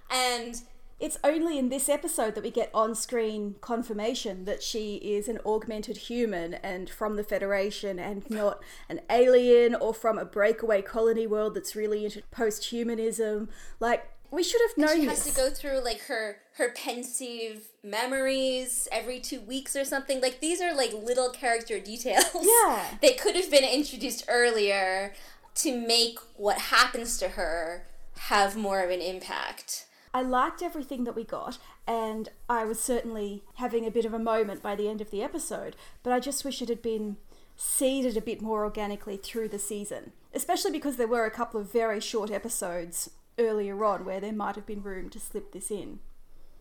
and 0.09 0.61
It's 0.97 1.17
only 1.25 1.59
in 1.59 1.67
this 1.69 1.89
episode 1.89 2.35
that 2.35 2.43
we 2.43 2.51
get 2.51 2.69
on 2.73 2.95
screen 2.95 3.55
confirmation 3.59 4.45
that 4.45 4.63
she 4.63 4.95
is 4.95 5.27
an 5.27 5.39
augmented 5.45 5.97
human 5.97 6.53
and 6.53 6.89
from 6.89 7.17
the 7.17 7.23
Federation 7.23 7.99
and 7.99 8.27
not 8.29 8.61
an 8.87 9.01
alien 9.09 9.75
or 9.75 9.93
from 9.93 10.17
a 10.17 10.23
breakaway 10.23 10.81
colony 10.81 11.27
world 11.27 11.53
that's 11.53 11.75
really 11.75 12.05
into 12.05 12.21
post 12.31 12.65
humanism. 12.65 13.49
Like, 13.81 14.07
we 14.31 14.41
should 14.41 14.61
have 14.69 14.77
known 14.77 15.01
she 15.01 15.05
this. 15.05 15.25
has 15.25 15.33
to 15.35 15.41
go 15.41 15.49
through 15.49 15.83
like 15.83 16.01
her 16.03 16.37
her 16.57 16.69
pensive 16.71 17.67
memories 17.83 18.87
every 18.91 19.19
two 19.19 19.41
weeks 19.41 19.75
or 19.75 19.85
something. 19.85 20.21
Like 20.21 20.39
these 20.39 20.61
are 20.61 20.73
like 20.73 20.93
little 20.93 21.29
character 21.29 21.79
details. 21.79 22.25
Yeah. 22.41 22.85
they 23.01 23.13
could 23.13 23.35
have 23.35 23.51
been 23.51 23.63
introduced 23.63 24.25
earlier 24.27 25.13
to 25.55 25.77
make 25.77 26.19
what 26.35 26.57
happens 26.57 27.17
to 27.19 27.29
her 27.29 27.85
have 28.17 28.55
more 28.57 28.81
of 28.81 28.89
an 28.89 29.01
impact. 29.01 29.85
I 30.15 30.21
liked 30.21 30.63
everything 30.63 31.03
that 31.03 31.15
we 31.15 31.25
got, 31.25 31.57
and 31.85 32.29
I 32.47 32.63
was 32.63 32.79
certainly 32.79 33.43
having 33.55 33.85
a 33.85 33.91
bit 33.91 34.05
of 34.05 34.13
a 34.13 34.17
moment 34.17 34.61
by 34.61 34.73
the 34.73 34.87
end 34.87 35.01
of 35.01 35.11
the 35.11 35.21
episode, 35.21 35.75
but 36.03 36.13
I 36.13 36.21
just 36.21 36.45
wish 36.45 36.61
it 36.61 36.69
had 36.69 36.81
been 36.81 37.17
seeded 37.57 38.15
a 38.15 38.21
bit 38.21 38.41
more 38.41 38.63
organically 38.63 39.17
through 39.17 39.49
the 39.49 39.59
season, 39.59 40.13
especially 40.33 40.71
because 40.71 40.95
there 40.95 41.05
were 41.05 41.25
a 41.25 41.31
couple 41.31 41.59
of 41.59 41.69
very 41.69 41.99
short 41.99 42.31
episodes 42.31 43.09
earlier 43.37 43.83
on 43.83 44.05
where 44.05 44.21
there 44.21 44.31
might 44.31 44.55
have 44.55 44.65
been 44.65 44.81
room 44.81 45.09
to 45.09 45.19
slip 45.19 45.51
this 45.51 45.69
in. 45.69 45.99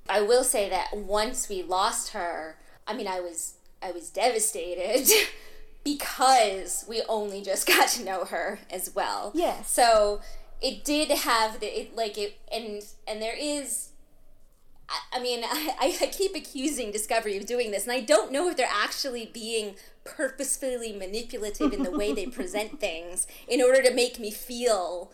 I 0.08 0.20
will 0.20 0.42
say 0.42 0.68
that 0.70 0.88
once 0.92 1.48
we 1.48 1.62
lost 1.62 2.10
her, 2.10 2.58
I 2.88 2.94
mean, 2.94 3.06
I 3.06 3.20
was 3.20 3.54
I 3.80 3.92
was 3.92 4.10
devastated 4.10 5.08
because 5.84 6.84
we 6.88 7.02
only 7.08 7.40
just 7.40 7.68
got 7.68 7.88
to 7.90 8.04
know 8.04 8.24
her 8.24 8.58
as 8.68 8.96
well. 8.96 9.30
Yes. 9.32 9.70
So 9.70 10.22
it 10.64 10.84
did 10.84 11.10
have 11.10 11.60
the 11.60 11.66
it 11.80 11.96
like 11.96 12.18
it 12.18 12.38
and 12.52 12.82
and 13.06 13.22
there 13.22 13.36
is. 13.38 13.90
I- 14.88 15.18
I 15.18 15.20
mean, 15.20 15.42
I, 15.44 15.96
I 16.00 16.06
keep 16.06 16.34
accusing 16.34 16.90
Discovery 16.92 17.36
of 17.36 17.46
doing 17.46 17.70
this, 17.70 17.84
and 17.84 17.92
I 17.92 18.00
don't 18.00 18.32
know 18.32 18.48
if 18.48 18.56
they're 18.56 18.68
actually 18.70 19.26
being 19.32 19.76
purposefully 20.04 20.92
manipulative 20.92 21.72
in 21.72 21.82
the 21.82 21.90
way 21.90 22.12
they 22.12 22.26
present 22.40 22.80
things 22.80 23.26
in 23.48 23.62
order 23.62 23.82
to 23.82 23.94
make 23.94 24.18
me 24.20 24.30
feel 24.30 25.10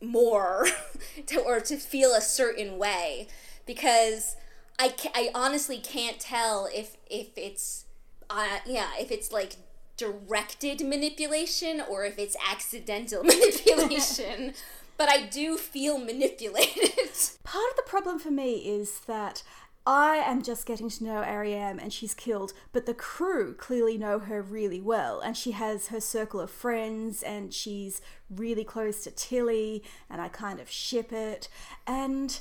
more 0.00 0.66
to, 1.26 1.40
or 1.40 1.60
to 1.60 1.76
feel 1.76 2.14
a 2.14 2.20
certain 2.20 2.78
way 2.78 3.28
because 3.66 4.36
I, 4.78 4.94
I 5.14 5.30
honestly 5.34 5.78
can't 5.78 6.20
tell 6.20 6.68
if 6.72 6.96
if 7.10 7.28
it's 7.36 7.84
uh, 8.30 8.58
yeah 8.66 8.90
if 8.98 9.10
it's 9.10 9.32
like 9.32 9.56
directed 9.98 10.80
manipulation 10.80 11.82
or 11.90 12.04
if 12.06 12.18
it's 12.18 12.36
accidental 12.50 13.22
manipulation 13.24 14.54
but 14.96 15.08
I 15.08 15.26
do 15.26 15.56
feel 15.56 15.98
manipulated 15.98 16.92
Part 17.44 17.70
of 17.70 17.76
the 17.76 17.84
problem 17.86 18.18
for 18.18 18.30
me 18.30 18.54
is 18.56 19.00
that 19.00 19.42
I 19.86 20.16
am 20.16 20.42
just 20.42 20.66
getting 20.66 20.90
to 20.90 21.04
know 21.04 21.22
Airiam 21.22 21.78
and 21.80 21.90
she's 21.90 22.12
killed, 22.12 22.52
but 22.72 22.84
the 22.84 22.92
crew 22.92 23.54
clearly 23.54 23.96
know 23.96 24.18
her 24.18 24.42
really 24.42 24.82
well. 24.82 25.20
And 25.20 25.34
she 25.34 25.52
has 25.52 25.86
her 25.86 26.00
circle 26.00 26.40
of 26.40 26.50
friends 26.50 27.22
and 27.22 27.54
she's 27.54 28.02
really 28.28 28.64
close 28.64 29.02
to 29.04 29.10
Tilly 29.10 29.82
and 30.10 30.20
I 30.20 30.28
kind 30.28 30.60
of 30.60 30.70
ship 30.70 31.10
it. 31.10 31.48
And 31.86 32.38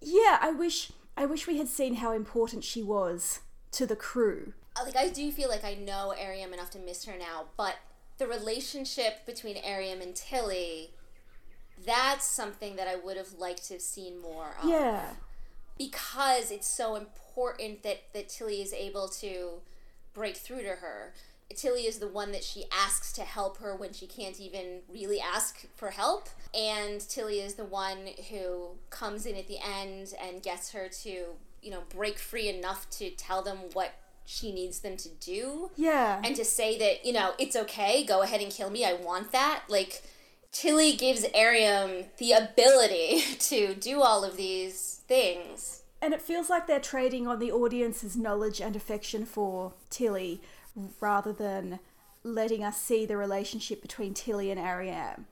yeah, 0.00 0.38
I 0.40 0.50
wish 0.50 0.92
I 1.14 1.26
wish 1.26 1.46
we 1.46 1.58
had 1.58 1.68
seen 1.68 1.96
how 1.96 2.12
important 2.12 2.64
she 2.64 2.82
was 2.82 3.40
to 3.72 3.84
the 3.84 3.96
crew. 3.96 4.54
Like 4.84 4.96
I 4.96 5.08
do 5.08 5.30
feel 5.30 5.48
like 5.48 5.64
I 5.64 5.74
know 5.74 6.14
Airiam 6.18 6.52
enough 6.52 6.70
to 6.72 6.78
miss 6.78 7.04
her 7.04 7.14
now, 7.18 7.46
but 7.56 7.76
the 8.18 8.26
relationship 8.26 9.26
between 9.26 9.56
Airiam 9.56 10.00
and 10.00 10.14
Tilly, 10.14 10.90
that's 11.84 12.26
something 12.26 12.76
that 12.76 12.88
I 12.88 12.96
would 12.96 13.16
have 13.16 13.34
liked 13.38 13.66
to 13.68 13.74
have 13.74 13.82
seen 13.82 14.20
more 14.20 14.56
of. 14.62 14.68
Yeah. 14.68 15.10
Because 15.78 16.50
it's 16.50 16.66
so 16.66 16.96
important 16.96 17.82
that, 17.82 18.04
that 18.14 18.28
Tilly 18.28 18.62
is 18.62 18.72
able 18.72 19.08
to 19.08 19.60
break 20.14 20.36
through 20.36 20.62
to 20.62 20.76
her. 20.76 21.12
Tilly 21.54 21.82
is 21.82 21.98
the 21.98 22.08
one 22.08 22.32
that 22.32 22.42
she 22.42 22.64
asks 22.72 23.12
to 23.12 23.22
help 23.22 23.58
her 23.58 23.76
when 23.76 23.92
she 23.92 24.06
can't 24.06 24.40
even 24.40 24.80
really 24.92 25.20
ask 25.20 25.66
for 25.76 25.90
help. 25.90 26.28
And 26.54 27.00
Tilly 27.00 27.40
is 27.40 27.54
the 27.54 27.64
one 27.64 28.08
who 28.30 28.70
comes 28.90 29.26
in 29.26 29.36
at 29.36 29.46
the 29.46 29.58
end 29.58 30.14
and 30.20 30.42
gets 30.42 30.72
her 30.72 30.88
to, 31.02 31.10
you 31.62 31.70
know, 31.70 31.82
break 31.88 32.18
free 32.18 32.48
enough 32.48 32.88
to 32.90 33.10
tell 33.10 33.42
them 33.42 33.58
what 33.74 33.92
she 34.26 34.52
needs 34.52 34.80
them 34.80 34.96
to 34.98 35.08
do 35.08 35.70
Yeah. 35.76 36.20
and 36.24 36.34
to 36.36 36.44
say 36.44 36.76
that 36.78 37.06
you 37.06 37.12
know 37.12 37.32
it's 37.38 37.56
okay 37.56 38.04
go 38.04 38.22
ahead 38.22 38.40
and 38.42 38.50
kill 38.52 38.68
me 38.70 38.84
i 38.84 38.92
want 38.92 39.32
that 39.32 39.62
like 39.68 40.02
Tilly 40.52 40.94
gives 40.96 41.22
Airiam 41.34 42.06
the 42.18 42.32
ability 42.32 43.20
to 43.40 43.74
do 43.74 44.00
all 44.00 44.24
of 44.24 44.38
these 44.38 45.02
things. 45.06 45.82
And 46.00 46.14
it 46.14 46.22
feels 46.22 46.48
like 46.48 46.66
they're 46.66 46.80
trading 46.80 47.26
on 47.26 47.40
the 47.40 47.52
audience's 47.52 48.16
knowledge 48.16 48.60
and 48.62 48.74
affection 48.74 49.26
for 49.26 49.74
Tilly 49.90 50.40
rather 50.98 51.32
than 51.32 51.78
letting 52.22 52.64
us 52.64 52.80
see 52.80 53.04
the 53.04 53.18
relationship 53.18 53.82
between 53.82 54.14
Tilly 54.14 54.50
and 54.50 54.58
Airiam. 54.58 55.26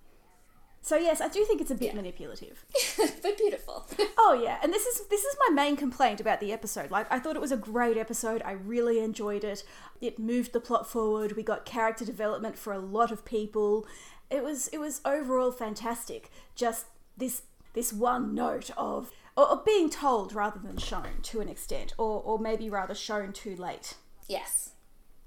So 0.85 0.97
yes, 0.97 1.23
I 1.23 1.29
do 1.29 1.45
think 1.47 1.63
it's 1.63 1.71
a 1.71 1.75
bit 1.75 1.89
Yeah. 1.93 1.95
manipulative. 1.97 2.65
but 3.23 3.39
beautiful. 3.39 3.87
Oh 4.27 4.41
yeah, 4.43 4.59
and 4.63 4.73
this 4.73 4.87
is 4.87 5.07
this 5.09 5.23
is 5.25 5.37
my 5.49 5.55
main 5.55 5.77
complaint 5.77 6.19
about 6.21 6.41
the 6.41 6.51
episode. 6.53 6.91
Like 6.91 7.07
I 7.11 7.19
thought 7.19 7.37
it 7.37 7.43
was 7.43 7.53
a 7.53 7.57
great 7.59 7.97
episode. 7.99 8.41
I 8.45 8.53
really 8.53 8.99
enjoyed 9.01 9.45
it. 9.45 9.65
It 10.01 10.19
moved 10.19 10.53
the 10.55 10.61
plot 10.61 10.89
forward. 10.89 11.33
We 11.37 11.43
got 11.43 11.65
character 11.67 12.05
development 12.07 12.57
for 12.57 12.73
a 12.73 12.79
lot 12.79 13.11
of 13.13 13.25
people. 13.25 13.87
It 14.31 14.43
was 14.45 14.69
it 14.69 14.79
was 14.79 15.01
overall 15.05 15.51
fantastic. 15.53 16.31
Just 16.55 16.87
this 17.19 17.43
this 17.75 17.93
one 17.93 18.35
note 18.35 18.71
of 18.79 19.11
or, 19.37 19.51
or 19.51 19.63
being 19.65 19.91
told 19.91 20.33
rather 20.33 20.59
than 20.59 20.79
shown 20.79 21.21
to 21.25 21.41
an 21.41 21.49
extent, 21.51 21.93
or 21.99 22.23
or 22.23 22.39
maybe 22.39 22.71
rather 22.71 22.95
shown 22.95 23.33
too 23.33 23.57
late. 23.57 23.95
yes. 24.29 24.71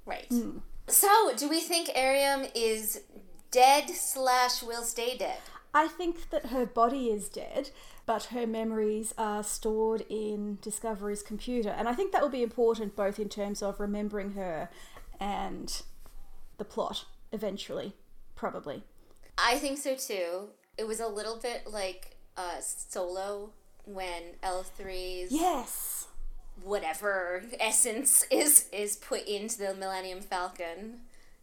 Right. 0.06 0.26
Hmm. 0.30 0.60
So, 0.88 1.34
do 1.36 1.50
we 1.50 1.60
think 1.60 1.90
Airiam 1.90 2.48
is 2.56 3.02
dead 3.52 3.90
slash 3.90 4.62
will 4.64 4.84
stay 4.84 5.18
dead? 5.18 5.40
I 5.74 5.88
think 5.88 6.30
that 6.32 6.48
her 6.48 6.66
body 6.66 7.08
is 7.08 7.30
dead, 7.30 7.70
but 8.06 8.26
her 8.26 8.48
memories 8.48 9.14
are 9.18 9.44
stored 9.44 10.06
in 10.10 10.58
Discovery's 10.62 11.22
computer. 11.22 11.70
And 11.70 11.88
I 11.88 11.94
think 11.94 12.12
that 12.12 12.22
will 12.22 12.30
be 12.30 12.44
important 12.44 12.96
both 12.96 13.20
in 13.20 13.30
terms 13.30 13.62
of 13.62 13.80
remembering 13.80 14.32
her 14.34 14.70
and 15.20 15.82
the 16.58 16.66
plot 16.66 17.06
eventually, 17.32 17.94
probably. 18.36 18.84
I 19.38 19.58
think 19.58 19.78
so 19.78 19.96
too. 19.96 20.50
It 20.78 20.88
was 20.88 21.00
a 21.00 21.08
little 21.08 21.38
bit 21.38 21.68
like 21.68 22.18
uh, 22.36 22.60
Solo 22.60 23.52
when 23.86 24.24
L3's 24.44 25.32
Yes! 25.32 26.08
whatever 26.64 27.44
essence 27.60 28.26
is 28.32 28.66
is 28.72 28.96
put 28.96 29.28
into 29.28 29.60
the 29.60 29.74
Millennium 29.74 30.22
Falcon. 30.22 31.02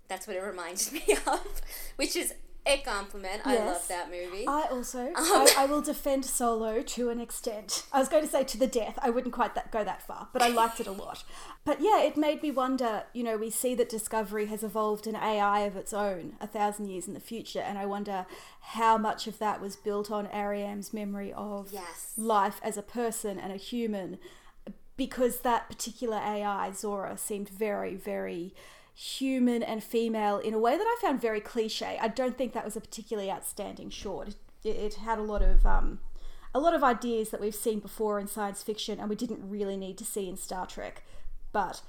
That's 0.09 0.27
what 0.27 0.37
it 0.37 0.41
reminded 0.41 0.93
me 0.93 1.03
of, 1.27 1.63
which 1.97 2.15
is 2.17 2.35
a 2.67 2.79
compliment. 2.79 3.43
I 3.45 3.59
love 3.59 3.87
that 3.89 4.11
movie. 4.11 4.47
I 4.49 4.69
also, 4.71 5.09
um, 5.09 5.13
I, 5.17 5.55
I 5.59 5.67
will 5.71 5.83
defend 5.83 6.25
Solo 6.25 6.81
to 6.81 7.11
an 7.11 7.21
extent. 7.21 7.85
I 7.93 7.99
was 7.99 8.09
going 8.09 8.25
to 8.25 8.31
say 8.31 8.43
to 8.45 8.59
the 8.59 8.67
death. 8.67 8.99
I 9.03 9.11
wouldn't 9.11 9.35
quite 9.35 9.55
that, 9.55 9.71
go 9.71 9.85
that 9.85 10.01
far, 10.07 10.29
but 10.33 10.41
I 10.41 10.49
liked 10.49 10.81
it 10.81 10.87
a 10.87 10.93
lot. 10.93 11.25
But 11.67 11.83
yeah, 11.83 12.01
it 12.03 12.17
made 12.17 12.43
me 12.43 12.51
wonder. 12.51 13.03
You 13.13 13.23
know, 13.23 13.37
we 13.37 13.51
see 13.51 13.75
that 13.75 13.91
Discovery 13.91 14.47
has 14.47 14.63
evolved 14.63 15.07
an 15.07 15.15
AI 15.17 15.61
of 15.61 15.77
its 15.77 15.93
own 15.93 16.37
a 16.41 16.47
thousand 16.47 16.89
years 16.89 17.07
in 17.07 17.13
the 17.13 17.21
future, 17.21 17.61
and 17.61 17.77
I 17.79 17.85
wonder 17.85 18.25
how 18.61 18.97
much 18.97 19.27
of 19.27 19.39
that 19.41 19.61
was 19.61 19.77
built 19.77 20.11
on 20.11 20.27
Airiam's 20.29 20.95
memory 20.95 21.33
of 21.35 21.69
Yes. 21.71 22.13
life 22.17 22.61
as 22.63 22.79
a 22.79 22.83
person 22.83 23.39
and 23.39 23.53
a 23.53 23.57
human, 23.57 24.19
because 24.97 25.41
that 25.41 25.69
particular 25.69 26.17
AI, 26.17 26.71
Zora, 26.73 27.19
seemed 27.19 27.51
very, 27.51 27.95
very 27.95 28.55
human 28.95 29.63
and 29.63 29.83
female 29.83 30.39
in 30.39 30.55
a 30.55 30.59
way 30.59 30.77
that 30.77 30.85
I 30.87 30.97
found 31.01 31.21
very 31.21 31.41
cliche. 31.41 31.99
I 32.01 32.09
don't 32.09 32.39
think 32.39 32.53
that 32.53 32.65
was 32.65 32.77
a 32.77 32.81
particularly 32.81 33.31
outstanding 33.31 33.91
short. 33.91 34.37
It, 34.63 34.77
it 34.77 34.95
had 34.95 35.19
a 35.19 35.23
lot 35.23 35.43
of 35.43 35.67
um, 35.67 35.99
a 36.55 36.61
lot 36.61 36.75
of 36.75 36.85
ideas 36.85 37.31
that 37.31 37.41
we've 37.41 37.55
seen 37.55 37.81
before 37.81 38.21
in 38.21 38.29
science 38.29 38.63
fiction, 38.63 39.01
and 39.01 39.11
we 39.11 39.17
didn't 39.17 39.49
really 39.49 39.77
need 39.77 39.99
to 39.99 40.05
see 40.05 40.29
in 40.29 40.37
Star 40.37 40.67
Trek. 40.67 41.03
But 41.53 41.83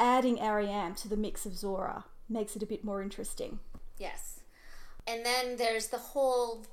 adding 0.00 0.38
Airiam 0.38 0.94
to 1.02 1.08
the 1.08 1.16
mix 1.16 1.44
of 1.44 1.56
Zora 1.56 2.04
makes 2.28 2.56
it 2.56 2.62
a 2.62 2.66
bit 2.66 2.82
more 2.82 3.02
interesting. 3.02 3.58
Yes. 3.98 4.40
And 5.06 5.24
then 5.24 5.56
there's 5.56 5.88
the 5.88 5.98
whole 5.98 6.66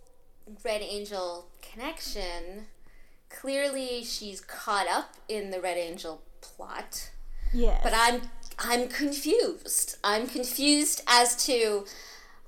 Red 0.63 0.81
Angel 0.81 1.47
connection. 1.61 2.67
Clearly, 3.29 4.03
she's 4.03 4.41
caught 4.41 4.87
up 4.87 5.15
in 5.27 5.51
the 5.51 5.61
Red 5.61 5.77
Angel 5.77 6.21
plot, 6.41 7.11
Yes, 7.53 7.81
but 7.83 7.93
I'm 7.95 8.21
I'm 8.59 8.87
confused. 8.87 9.97
I'm 10.03 10.27
confused 10.27 11.01
as 11.07 11.35
to 11.45 11.85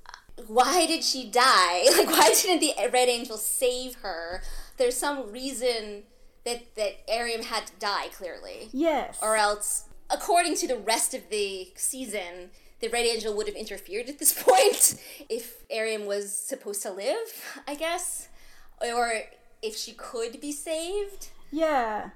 uh, 0.06 0.42
why 0.46 0.86
did 0.86 1.02
she 1.04 1.28
die? 1.30 1.84
Like, 1.96 2.08
why 2.08 2.32
didn't 2.34 2.60
the 2.60 2.74
Red 2.92 3.08
Angel 3.08 3.36
save 3.36 3.96
her? 3.96 4.42
There's 4.76 4.96
some 4.96 5.30
reason 5.32 6.04
that 6.44 6.74
that 6.76 7.06
Airiam 7.08 7.44
had 7.44 7.66
to 7.68 7.72
die. 7.78 8.08
Clearly, 8.08 8.68
yes, 8.72 9.18
or 9.22 9.36
else, 9.36 9.84
according 10.10 10.54
to 10.56 10.68
the 10.68 10.76
rest 10.78 11.14
of 11.14 11.28
the 11.30 11.72
season, 11.76 12.50
the 12.80 12.88
Red 12.88 13.06
Angel 13.06 13.34
would 13.36 13.46
have 13.46 13.56
interfered 13.56 14.08
at 14.08 14.18
this 14.18 14.32
point 14.42 15.00
if 15.28 15.66
Airiam 15.70 16.04
was 16.06 16.36
supposed 16.36 16.82
to 16.82 16.92
live, 16.92 17.60
I 17.66 17.74
guess, 17.74 18.28
or 18.80 19.12
if 19.62 19.76
she 19.76 19.92
could 19.92 20.40
be 20.40 20.52
saved. 20.52 21.28
yeah, 21.50 22.10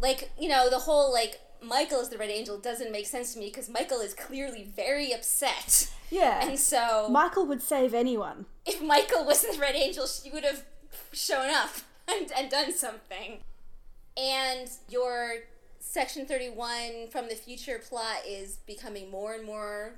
Like, 0.00 0.30
you 0.38 0.48
know, 0.48 0.70
the 0.70 0.78
whole 0.78 1.12
like 1.12 1.40
Michael 1.62 2.00
is 2.00 2.08
the 2.08 2.18
Red 2.18 2.30
Angel 2.30 2.58
doesn't 2.58 2.92
make 2.92 3.06
sense 3.06 3.32
to 3.34 3.38
me 3.38 3.46
because 3.46 3.68
Michael 3.68 4.00
is 4.00 4.14
clearly 4.14 4.64
very 4.74 5.12
upset. 5.12 5.90
yeah. 6.10 6.46
And 6.46 6.58
so, 6.58 7.08
Michael 7.10 7.46
would 7.46 7.62
save 7.62 7.94
anyone. 7.94 8.46
if 8.64 8.82
Michael 8.82 9.24
wasn't 9.24 9.54
the 9.54 9.60
Red 9.60 9.74
Angel, 9.74 10.06
she 10.06 10.30
would 10.30 10.44
have 10.44 10.64
shown 11.12 11.50
up 11.50 11.70
and, 12.08 12.30
and 12.36 12.50
done 12.50 12.72
something. 12.72 13.38
And 14.16 14.68
your 14.88 15.34
Section 15.78 16.26
31 16.26 17.08
from 17.10 17.28
the 17.28 17.34
future 17.34 17.78
plot 17.86 18.18
is 18.26 18.58
becoming 18.66 19.10
more 19.10 19.34
and 19.34 19.44
more 19.44 19.94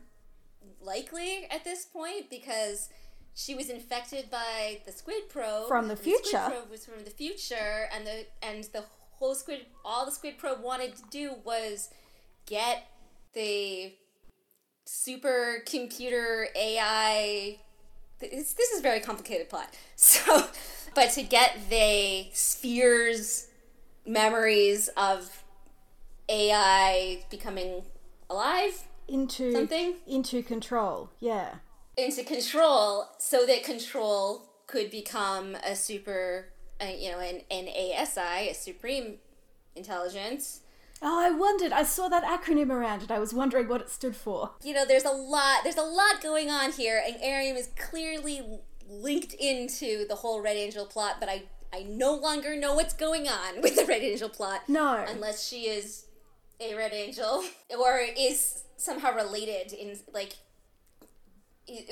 likely 0.83 1.47
at 1.50 1.65
this 1.65 1.85
point 1.85 2.29
because 2.31 2.88
she 3.35 3.55
was 3.55 3.71
infected 3.71 4.31
by 4.31 4.81
the 4.85 4.93
squid 4.93 5.29
probe 5.29 5.69
From 5.69 5.88
the 5.88 5.97
future. 5.97 6.25
squid 6.31 6.50
probe 6.53 6.71
was 6.71 6.85
from 6.85 7.05
the 7.05 7.11
future 7.11 7.88
and 7.95 8.07
the 8.07 8.27
and 8.43 8.65
the 8.73 8.85
whole 9.19 9.35
squid 9.35 9.67
all 9.85 10.05
the 10.07 10.13
squid 10.13 10.39
probe 10.39 10.63
wanted 10.63 10.95
to 10.97 11.03
do 11.11 11.35
was 11.45 11.91
get 12.47 12.89
the 13.35 13.93
supercomputer 14.87 16.47
AI. 16.57 17.59
This, 18.21 18.53
this 18.55 18.71
is 18.71 18.81
a 18.81 18.83
very 18.83 19.01
complicated 19.01 19.49
plot. 19.49 19.69
So, 19.97 20.47
but 20.95 21.11
to 21.13 21.23
get 21.23 21.57
the 21.71 22.29
spheres 22.33 23.49
memories 24.07 24.89
of 24.97 25.43
AI 26.29 27.25
becoming 27.31 27.83
alive 28.31 28.85
into 29.09 29.53
Something? 29.53 29.95
into 30.07 30.43
control. 30.43 31.11
Yeah. 31.21 31.57
into 31.97 32.23
control 32.25 33.09
so 33.19 33.45
that 33.47 33.65
control 33.65 34.45
could 34.67 34.91
become 34.91 35.57
a 35.67 35.75
super 35.75 36.49
uh, 36.81 36.87
you 36.87 37.11
know 37.11 37.19
an, 37.21 37.43
an 37.51 37.69
asi 37.99 38.49
a 38.51 38.55
supreme 38.55 39.17
intelligence 39.77 40.61
Oh, 41.01 41.21
I 41.25 41.31
wondered. 41.31 41.71
I 41.71 41.85
saw 41.85 42.09
that 42.09 42.25
acronym 42.25 42.71
around 42.73 43.03
and 43.03 43.13
I 43.13 43.21
was 43.21 43.33
wondering 43.33 43.69
what 43.69 43.81
it 43.81 43.89
stood 43.89 44.17
for. 44.17 44.51
you 44.65 44.75
know 44.75 44.85
there's 44.85 45.05
a 45.05 45.11
lot 45.13 45.63
there's 45.63 45.77
a 45.77 45.83
lot 45.83 46.21
going 46.23 46.51
on 46.51 46.73
here 46.73 47.01
and 47.07 47.15
Airiam 47.23 47.57
is 47.57 47.69
clearly 47.79 48.43
linked 48.89 49.33
into 49.35 50.07
the 50.09 50.17
whole 50.17 50.41
red 50.43 50.57
angel 50.57 50.87
plot 50.87 51.17
but 51.21 51.29
i 51.29 51.43
i 51.75 51.83
no 51.83 52.15
longer 52.15 52.57
know 52.57 52.75
what's 52.75 52.95
going 52.95 53.29
on 53.29 53.61
with 53.63 53.77
the 53.77 53.85
red 53.85 54.03
angel 54.03 54.29
plot 54.31 54.63
No. 54.67 55.05
unless 55.07 55.47
she 55.47 55.69
is 55.69 56.07
a 56.59 56.75
red 56.75 56.93
angel 56.95 57.45
or 57.79 58.01
is 58.19 58.65
somehow 58.79 59.15
related 59.15 59.73
in 59.73 59.97
like 60.13 60.37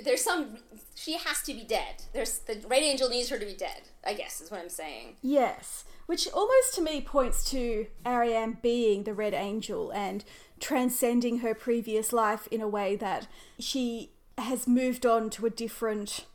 there's 0.05 0.23
some 0.23 0.57
she 0.95 1.15
has 1.19 1.43
to 1.43 1.53
be 1.55 1.63
dead 1.65 2.03
there's 2.13 2.39
the 2.41 2.63
red 2.69 2.83
angel 2.83 3.09
needs 3.09 3.29
her 3.29 3.39
to 3.39 3.47
be 3.47 3.55
dead 3.55 3.83
i 4.07 4.15
guess 4.15 4.41
is 4.41 4.51
what 4.51 4.61
i'm 4.61 4.69
saying 4.71 5.17
Yes, 5.23 5.85
which 6.07 6.29
almost 6.33 6.75
to 6.75 6.81
me 6.83 7.01
points 7.01 7.49
to 7.51 7.87
Airiam 8.05 8.59
being 8.63 9.03
the 9.05 9.13
Red 9.15 9.35
Angel 9.35 9.91
and 9.91 10.25
transcending 10.61 11.39
her 11.39 11.53
previous 11.55 12.13
life 12.13 12.47
in 12.53 12.61
a 12.61 12.69
way 12.69 12.95
that 12.97 13.27
she 13.59 14.13
has 14.39 14.69
moved 14.69 15.05
on 15.05 15.31
to 15.31 15.47
a 15.47 15.51
different 15.51 16.27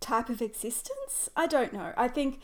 type 0.00 0.28
of 0.30 0.40
existence. 0.40 1.28
I 1.36 1.46
don't 1.46 1.72
know. 1.72 1.92
I 1.98 2.08
think 2.08 2.40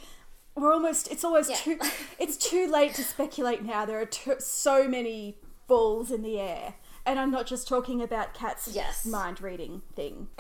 we're 0.55 0.73
almost 0.73 1.11
it's 1.11 1.25
almost 1.25 1.49
Yeah. 1.51 1.57
too 1.57 1.79
it's 2.19 2.37
too 2.37 2.71
late 2.71 2.95
to 2.95 3.03
speculate 3.05 3.65
now. 3.65 3.87
There 3.87 4.01
are 4.01 4.07
too, 4.07 4.35
so 4.39 4.87
many 4.87 5.39
balls 5.67 6.11
in 6.11 6.23
the 6.23 6.39
air. 6.39 6.75
And 7.07 7.19
I'm 7.19 7.31
not 7.31 7.47
just 7.47 7.69
talking 7.69 8.01
about 8.03 8.33
Kat's 8.35 8.69
Yes. 8.75 9.05
mind 9.05 9.41
reading 9.43 9.83
thing. 9.95 10.29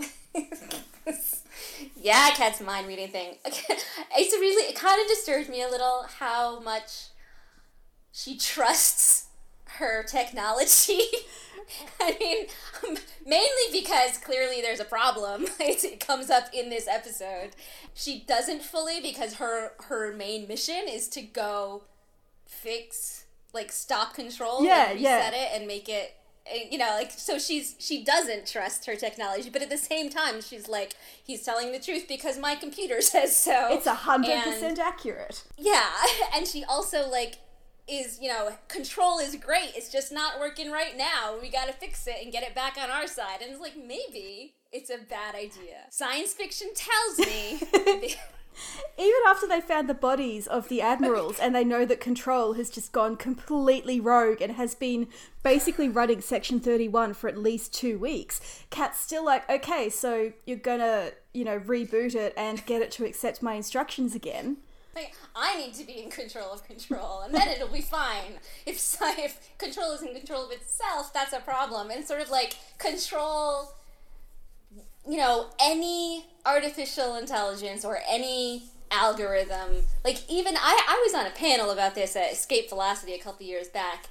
yeah 1.96 2.30
Kat's 2.34 2.60
mind 2.60 2.86
reading 2.86 3.08
thing 3.08 3.34
it's 3.44 4.32
really 4.32 4.64
it 4.70 4.74
kind 4.74 5.00
of 5.00 5.06
disturbed 5.06 5.48
me 5.48 5.62
a 5.62 5.68
little 5.68 6.06
how 6.18 6.58
much 6.60 7.08
she 8.10 8.36
trusts 8.36 9.26
her 9.78 10.02
technology 10.02 11.00
I 12.00 12.16
mean, 12.20 12.46
mainly 13.24 13.72
because 13.72 14.18
clearly 14.18 14.60
there's 14.60 14.80
a 14.80 14.84
problem. 14.84 15.46
it 15.58 15.98
comes 15.98 16.28
up 16.28 16.44
in 16.52 16.68
this 16.68 16.86
episode. 16.86 17.50
She 17.94 18.20
doesn't 18.28 18.60
fully 18.62 19.00
because 19.00 19.34
her 19.36 19.72
her 19.88 20.12
main 20.12 20.46
mission 20.46 20.82
is 20.86 21.08
to 21.08 21.22
go 21.22 21.84
fix, 22.44 23.24
like, 23.54 23.72
stop 23.72 24.12
control, 24.12 24.62
Yeah, 24.62 24.90
and 24.90 25.00
yeah. 25.00 25.16
reset 25.16 25.32
it, 25.32 25.48
and 25.58 25.66
make 25.66 25.88
it 25.88 26.14
Eh, 26.46 26.66
you 26.70 26.78
know, 26.78 26.90
like 26.94 27.10
so 27.10 27.38
she's 27.38 27.74
she 27.78 28.04
doesn't 28.04 28.46
trust 28.46 28.86
her 28.86 28.96
technology, 28.96 29.48
but 29.50 29.62
at 29.62 29.70
the 29.70 29.78
same 29.78 30.10
time 30.10 30.40
she's 30.40 30.68
like 30.68 30.94
he's 31.22 31.42
telling 31.42 31.72
the 31.72 31.78
truth 31.78 32.06
because 32.06 32.38
my 32.38 32.54
computer 32.54 33.00
says 33.00 33.34
so. 33.36 33.68
It's 33.70 33.86
a 33.86 33.94
hundred 33.94 34.42
percent 34.42 34.78
accurate. 34.78 35.44
Yeah, 35.56 35.90
and 36.34 36.46
she 36.46 36.64
also 36.64 37.08
like 37.08 37.38
is 37.86 38.18
you 38.20 38.28
know 38.28 38.52
control 38.68 39.18
is 39.18 39.36
great. 39.36 39.72
It's 39.74 39.90
just 39.90 40.12
not 40.12 40.38
working 40.38 40.70
right 40.70 40.96
now. 40.96 41.36
We 41.40 41.50
got 41.50 41.66
to 41.66 41.72
fix 41.72 42.06
it 42.06 42.16
and 42.22 42.30
get 42.30 42.42
it 42.42 42.54
back 42.54 42.76
on 42.78 42.90
our 42.90 43.06
side. 43.06 43.40
And 43.42 43.50
it's 43.50 43.60
like 43.60 43.76
maybe 43.76 44.54
it's 44.72 44.90
a 44.90 44.98
bad 44.98 45.34
idea. 45.34 45.86
Science 45.90 46.34
fiction 46.34 46.68
tells 46.74 47.18
me. 47.20 48.14
Even 48.98 49.20
after 49.26 49.46
they 49.46 49.60
found 49.60 49.88
the 49.88 49.94
bodies 49.94 50.46
of 50.46 50.68
the 50.68 50.80
admirals 50.80 51.38
and 51.38 51.54
they 51.54 51.64
know 51.64 51.84
that 51.84 52.00
Control 52.00 52.54
has 52.54 52.70
just 52.70 52.92
gone 52.92 53.16
completely 53.16 54.00
rogue 54.00 54.40
and 54.40 54.52
has 54.52 54.74
been 54.74 55.08
basically 55.42 55.88
running 55.88 56.20
Section 56.20 56.60
31 56.60 57.14
for 57.14 57.28
at 57.28 57.38
least 57.38 57.74
two 57.74 57.98
weeks, 57.98 58.64
Kat's 58.70 59.00
still 59.00 59.24
like, 59.24 59.48
okay, 59.50 59.88
so 59.88 60.32
you're 60.46 60.56
gonna, 60.56 61.10
you 61.32 61.44
know, 61.44 61.58
reboot 61.58 62.14
it 62.14 62.32
and 62.36 62.64
get 62.66 62.82
it 62.82 62.90
to 62.92 63.04
accept 63.04 63.42
my 63.42 63.54
instructions 63.54 64.14
again. 64.14 64.58
I 65.34 65.56
need 65.56 65.74
to 65.74 65.84
be 65.84 66.02
in 66.02 66.10
control 66.10 66.52
of 66.52 66.64
control, 66.64 67.22
and 67.22 67.34
then 67.34 67.48
it'll 67.48 67.68
be 67.68 67.80
fine. 67.80 68.38
If 68.64 68.96
if 69.02 69.58
control 69.58 69.92
is 69.92 70.02
in 70.02 70.14
control 70.14 70.44
of 70.44 70.52
itself, 70.52 71.12
that's 71.12 71.32
a 71.32 71.40
problem. 71.40 71.90
And 71.90 72.06
sort 72.06 72.20
of 72.20 72.30
like 72.30 72.56
control, 72.78 73.72
you 75.08 75.16
know, 75.16 75.46
any 75.60 76.26
artificial 76.46 77.16
intelligence 77.16 77.84
or 77.84 77.98
any 78.08 78.64
algorithm. 78.90 79.82
Like 80.04 80.28
even 80.30 80.56
I, 80.56 80.84
I 80.88 81.02
was 81.06 81.14
on 81.14 81.26
a 81.26 81.34
panel 81.34 81.70
about 81.70 81.94
this 81.94 82.16
at 82.16 82.32
Escape 82.32 82.68
Velocity 82.68 83.14
a 83.14 83.18
couple 83.18 83.46
years 83.46 83.68
back, 83.68 84.06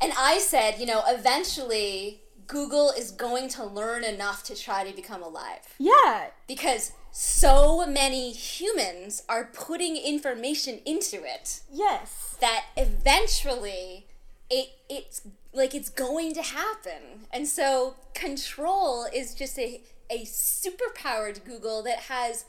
and 0.00 0.12
I 0.16 0.38
said, 0.38 0.78
you 0.78 0.86
know, 0.86 1.02
eventually 1.06 2.20
Google 2.46 2.90
is 2.90 3.10
going 3.12 3.48
to 3.50 3.64
learn 3.64 4.02
enough 4.02 4.42
to 4.44 4.56
try 4.56 4.82
to 4.88 4.94
become 4.94 5.22
alive 5.22 5.74
Yeah, 5.78 6.26
because 6.48 6.92
so 7.12 7.86
many 7.86 8.32
humans 8.32 9.22
are 9.28 9.50
putting 9.52 9.96
information 9.96 10.80
into 10.84 11.22
it 11.24 11.60
yes. 11.72 12.36
that 12.40 12.66
eventually 12.76 14.06
it 14.48 14.68
it's 14.88 15.22
like 15.52 15.74
it's 15.74 15.88
going 15.88 16.34
to 16.34 16.42
happen. 16.42 17.26
And 17.32 17.46
so 17.46 17.94
control 18.14 19.06
is 19.12 19.34
just 19.34 19.58
a 19.58 19.80
a 20.10 20.24
superpowered 20.24 21.44
Google 21.44 21.82
that 21.84 22.00
has 22.00 22.44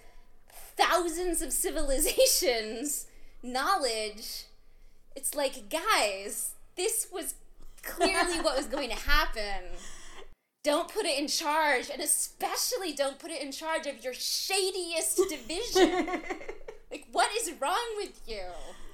thousands 0.75 1.41
of 1.41 1.53
civilizations 1.53 3.08
knowledge. 3.44 4.46
It's 5.15 5.36
like, 5.36 5.70
guys, 5.70 6.53
this 6.75 7.08
was 7.12 7.36
clearly 7.84 8.39
what 8.41 8.58
was 8.58 8.68
going 8.68 8.89
to 8.89 8.96
happen. 8.96 9.63
Don't 10.63 10.88
put 10.88 11.06
it 11.06 11.20
in 11.20 11.27
charge, 11.27 11.89
and 11.89 12.01
especially 12.01 12.94
don't 12.94 13.18
put 13.18 13.32
it 13.32 13.41
in 13.41 13.51
charge 13.51 13.88
of 13.88 14.03
your 14.03 14.13
shadiest 14.13 15.20
division. 15.30 16.06
like, 16.91 17.08
what 17.12 17.30
is 17.39 17.51
wrong 17.60 17.96
with 17.98 18.22
you? 18.27 18.44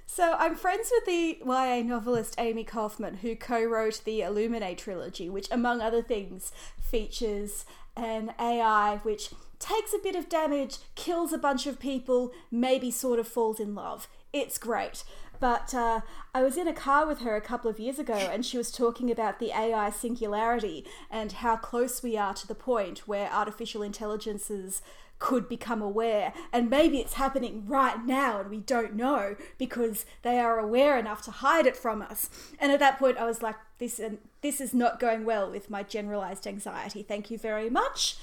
So 0.05 0.35
I'm 0.39 0.55
friends 0.55 0.89
with 0.91 1.05
the 1.05 1.37
YA 1.45 1.83
novelist 1.83 2.35
Amie 2.39 2.63
Kaufman, 2.63 3.17
who 3.17 3.35
co-wrote 3.35 4.01
the 4.05 4.21
Illuminae 4.21 4.77
trilogy, 4.77 5.29
which, 5.29 5.49
among 5.51 5.81
other 5.81 6.01
things, 6.01 6.53
features 6.81 7.65
an 7.97 8.33
AI 8.39 8.97
which 9.03 9.31
takes 9.59 9.93
a 9.93 9.99
bit 9.99 10.15
of 10.15 10.29
damage, 10.29 10.77
kills 10.95 11.33
a 11.33 11.37
bunch 11.37 11.65
of 11.65 11.79
people, 11.79 12.31
maybe 12.51 12.91
sort 12.91 13.19
of 13.19 13.27
falls 13.27 13.59
in 13.59 13.73
love. 13.73 14.07
It's 14.31 14.57
great. 14.57 15.03
But 15.39 15.73
uh, 15.73 16.01
I 16.33 16.41
was 16.41 16.57
in 16.57 16.67
a 16.67 16.73
car 16.73 17.05
with 17.05 17.19
her 17.19 17.35
a 17.35 17.41
couple 17.41 17.69
of 17.69 17.79
years 17.79 17.99
ago, 17.99 18.13
and 18.15 18.45
she 18.45 18.57
was 18.57 18.71
talking 18.71 19.11
about 19.11 19.39
the 19.39 19.51
AI 19.51 19.89
singularity 19.91 20.85
and 21.11 21.31
how 21.31 21.57
close 21.57 22.01
we 22.01 22.17
are 22.17 22.33
to 22.33 22.47
the 22.47 22.55
point 22.55 23.07
where 23.07 23.31
artificial 23.31 23.83
intelligences 23.83 24.81
could 25.19 25.49
become 25.49 25.81
aware. 25.81 26.33
And 26.51 26.69
maybe 26.69 26.99
it's 26.99 27.13
happening 27.13 27.63
right 27.65 28.05
now 28.05 28.39
and 28.39 28.49
we 28.49 28.59
don't 28.59 28.95
know 28.95 29.35
because 29.57 30.05
they 30.21 30.39
are 30.39 30.59
aware 30.59 30.97
enough 30.97 31.21
to 31.23 31.31
hide 31.31 31.65
it 31.65 31.75
from 31.75 32.01
us. 32.01 32.29
And 32.59 32.71
at 32.71 32.79
that 32.79 32.99
point 32.99 33.17
i 33.17 33.25
was 33.25 33.41
like 33.41 33.55
this 33.79 33.99
and 33.99 34.19
this 34.41 34.61
is 34.61 34.73
not 34.73 34.99
going 34.99 35.25
well 35.25 35.49
with 35.49 35.69
my 35.69 35.83
generalized 35.83 36.47
anxiety. 36.47 37.03
Thank 37.03 37.31
you 37.31 37.37
very 37.37 37.69
much. 37.69 38.17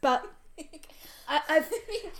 But 0.00 0.30
I, 1.28 1.64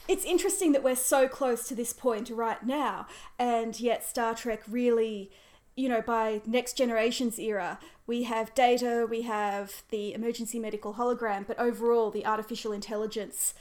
it's 0.09 0.24
interesting 0.24 0.72
that 0.72 0.83
we're 0.83 0.96
so 0.96 1.28
close 1.28 1.68
to 1.68 1.74
this 1.74 1.92
point 1.92 2.31
right 2.31 2.64
now. 2.64 3.07
And 3.38 3.78
yet 3.78 4.04
star 4.04 4.35
trek 4.35 4.62
really 4.68 5.31
you 5.76 5.90
know, 5.90 6.00
by 6.00 6.40
next 6.46 6.72
generation's 6.72 7.38
era, 7.38 7.78
we 8.07 8.22
have 8.22 8.54
data, 8.54 9.07
we 9.09 9.22
have 9.22 9.83
the 9.90 10.14
emergency 10.14 10.59
medical 10.59 10.94
hologram, 10.94 11.46
but 11.46 11.59
overall, 11.59 12.11
the 12.11 12.24
artificial 12.24 12.72
intelligence 12.72 13.52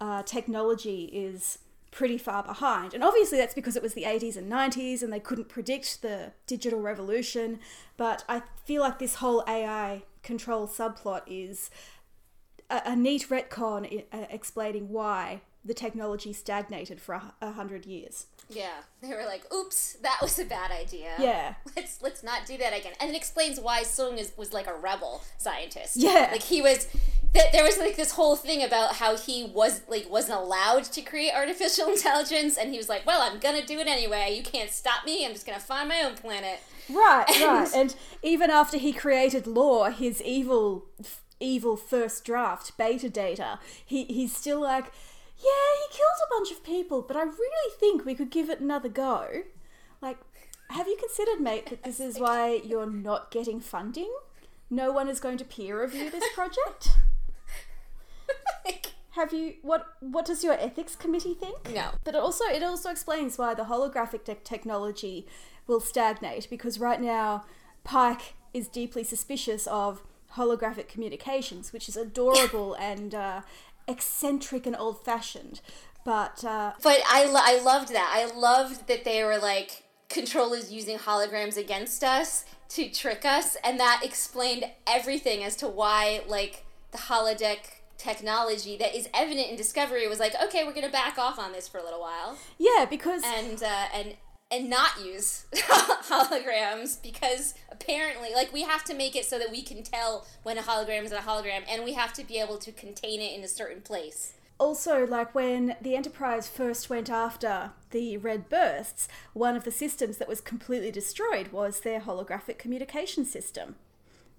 uh, 0.00 0.22
technology 0.22 1.04
is 1.04 1.58
pretty 1.90 2.18
far 2.18 2.42
behind. 2.42 2.94
And 2.94 3.02
obviously, 3.02 3.38
that's 3.38 3.54
because 3.54 3.76
it 3.76 3.82
was 3.82 3.94
the 3.94 4.04
80s 4.04 4.36
and 4.36 4.50
90s 4.50 5.02
and 5.02 5.12
they 5.12 5.20
couldn't 5.20 5.48
predict 5.48 6.02
the 6.02 6.32
digital 6.46 6.80
revolution. 6.80 7.58
But 7.96 8.24
I 8.28 8.42
feel 8.64 8.82
like 8.82 8.98
this 8.98 9.16
whole 9.16 9.44
AI 9.48 10.02
control 10.22 10.66
subplot 10.66 11.22
is 11.26 11.70
a, 12.68 12.82
a 12.86 12.96
neat 12.96 13.28
retcon 13.28 14.04
uh, 14.12 14.26
explaining 14.30 14.88
why 14.88 15.42
the 15.64 15.74
technology 15.74 16.32
stagnated 16.32 17.00
for 17.00 17.14
a, 17.14 17.34
a 17.42 17.52
hundred 17.52 17.84
years. 17.86 18.26
Yeah, 18.48 18.80
they 19.00 19.08
were 19.08 19.24
like, 19.26 19.42
"Oops, 19.52 19.94
that 20.02 20.18
was 20.22 20.38
a 20.38 20.44
bad 20.44 20.70
idea. 20.70 21.10
Yeah. 21.18 21.54
let's 21.76 22.02
let's 22.02 22.22
not 22.22 22.46
do 22.46 22.56
that 22.58 22.76
again." 22.76 22.92
And 23.00 23.10
it 23.10 23.16
explains 23.16 23.60
why 23.60 23.82
Soong 23.82 24.18
is 24.18 24.32
was 24.36 24.52
like 24.52 24.66
a 24.66 24.74
rebel 24.74 25.22
scientist. 25.38 25.96
Yeah. 25.96 26.28
like 26.32 26.42
he 26.42 26.60
was. 26.62 26.88
That 27.32 27.52
there 27.52 27.62
was 27.62 27.78
like 27.78 27.94
this 27.94 28.10
whole 28.10 28.34
thing 28.34 28.64
about 28.64 28.94
how 28.96 29.16
he 29.16 29.44
was 29.44 29.82
like 29.88 30.10
wasn't 30.10 30.40
allowed 30.40 30.82
to 30.84 31.00
create 31.00 31.32
artificial 31.32 31.88
intelligence, 31.92 32.58
and 32.58 32.72
he 32.72 32.76
was 32.76 32.88
like, 32.88 33.06
"Well, 33.06 33.20
I'm 33.22 33.38
gonna 33.38 33.64
do 33.64 33.78
it 33.78 33.86
anyway. 33.86 34.34
You 34.36 34.42
can't 34.42 34.70
stop 34.70 35.04
me. 35.06 35.24
I'm 35.24 35.32
just 35.32 35.46
gonna 35.46 35.60
find 35.60 35.88
my 35.88 36.02
own 36.02 36.16
planet." 36.16 36.58
Right, 36.88 37.24
And- 37.36 37.42
right. 37.44 37.70
And 37.72 37.94
even 38.22 38.50
after 38.50 38.78
he 38.78 38.92
created 38.92 39.46
Lore, 39.46 39.92
his 39.92 40.20
evil, 40.22 40.86
evil 41.38 41.76
first 41.76 42.24
draft 42.24 42.76
beta 42.76 43.08
data, 43.08 43.60
he 43.86 44.04
he's 44.06 44.34
still 44.34 44.58
like, 44.60 44.90
yeah, 45.42 45.88
he 45.88 45.96
killed 45.96 46.20
a 46.26 46.30
bunch 46.30 46.50
of 46.50 46.64
people, 46.64 47.02
but 47.02 47.16
I 47.16 47.22
really 47.22 47.74
think 47.78 48.04
we 48.04 48.14
could 48.14 48.30
give 48.30 48.50
it 48.50 48.60
another 48.60 48.88
go. 48.88 49.42
Like, 50.02 50.18
have 50.70 50.86
you 50.86 50.96
considered, 50.98 51.40
mate, 51.40 51.66
that 51.70 51.82
this 51.82 52.00
is 52.00 52.18
why 52.18 52.60
you're 52.64 52.90
not 52.90 53.30
getting 53.30 53.60
funding? 53.60 54.12
No 54.68 54.92
one 54.92 55.08
is 55.08 55.18
going 55.18 55.38
to 55.38 55.44
peer 55.44 55.80
review 55.82 56.10
this 56.10 56.24
project. 56.34 56.90
Have 59.12 59.32
you 59.32 59.54
what? 59.62 59.86
What 59.98 60.24
does 60.24 60.44
your 60.44 60.52
ethics 60.52 60.94
committee 60.94 61.34
think? 61.34 61.74
no. 61.74 61.90
But 62.04 62.14
it 62.14 62.20
also 62.20 62.44
it 62.44 62.62
also 62.62 62.90
explains 62.90 63.36
why 63.36 63.54
the 63.54 63.64
holographic 63.64 64.24
te- 64.24 64.36
technology 64.44 65.26
will 65.66 65.80
stagnate 65.80 66.48
because 66.48 66.78
right 66.78 67.00
now 67.00 67.44
Pike 67.82 68.34
is 68.54 68.68
deeply 68.68 69.02
suspicious 69.02 69.66
of 69.66 70.02
holographic 70.34 70.86
communications, 70.86 71.72
which 71.72 71.88
is 71.88 71.96
adorable 71.96 72.74
and 72.74 73.14
uh, 73.14 73.40
eccentric 73.90 74.66
and 74.66 74.76
old 74.76 75.04
fashioned. 75.04 75.60
But 76.04 76.44
uh, 76.44 76.72
But 76.82 77.00
I, 77.08 77.26
lo- 77.26 77.42
I 77.42 77.60
loved 77.62 77.90
that. 77.90 78.10
I 78.14 78.34
loved 78.34 78.88
that 78.88 79.04
they 79.04 79.22
were 79.22 79.38
like 79.38 79.84
controllers 80.08 80.72
using 80.72 80.98
holograms 80.98 81.56
against 81.56 82.02
us 82.02 82.44
to 82.70 82.88
trick 82.88 83.24
us, 83.24 83.56
and 83.64 83.78
that 83.80 84.00
explained 84.04 84.64
everything 84.86 85.44
as 85.44 85.56
to 85.56 85.68
why 85.68 86.22
like 86.26 86.64
the 86.92 86.98
holodeck 86.98 87.58
technology 87.98 88.76
that 88.78 88.94
is 88.96 89.08
evident 89.12 89.50
in 89.50 89.56
Discovery 89.56 90.08
was 90.08 90.18
like, 90.18 90.34
okay, 90.42 90.64
we're 90.64 90.72
gonna 90.72 90.88
back 90.88 91.18
off 91.18 91.38
on 91.38 91.52
this 91.52 91.68
for 91.68 91.78
a 91.78 91.84
little 91.84 92.00
while 92.00 92.38
yeah, 92.58 92.86
because 92.88 93.22
and 93.24 93.62
uh, 93.62 93.86
and 93.94 94.16
and 94.50 94.68
not 94.68 95.00
use 95.04 95.46
holograms 95.54 97.00
because 97.02 97.54
apparently 97.70 98.34
like 98.34 98.52
we 98.52 98.62
have 98.62 98.82
to 98.84 98.94
make 98.94 99.14
it 99.14 99.24
so 99.24 99.38
that 99.38 99.50
we 99.50 99.62
can 99.62 99.82
tell 99.82 100.26
when 100.42 100.58
a 100.58 100.62
hologram 100.62 101.04
is 101.04 101.12
a 101.12 101.18
hologram 101.18 101.62
and 101.68 101.84
we 101.84 101.92
have 101.92 102.12
to 102.12 102.24
be 102.24 102.38
able 102.38 102.58
to 102.58 102.72
contain 102.72 103.20
it 103.20 103.32
in 103.36 103.44
a 103.44 103.48
certain 103.48 103.80
place. 103.80 104.34
also 104.58 105.06
like 105.06 105.34
when 105.34 105.76
the 105.80 105.94
Enterprise 105.96 106.48
first 106.48 106.90
went 106.90 107.08
after 107.08 107.70
the 107.90 108.16
red 108.18 108.48
bursts, 108.48 109.08
one 109.32 109.56
of 109.56 109.64
the 109.64 109.70
systems 109.70 110.18
that 110.18 110.28
was 110.28 110.40
completely 110.40 110.90
destroyed 110.90 111.48
was 111.52 111.80
their 111.80 112.00
holographic 112.00 112.58
communication 112.58 113.24
system. 113.24 113.76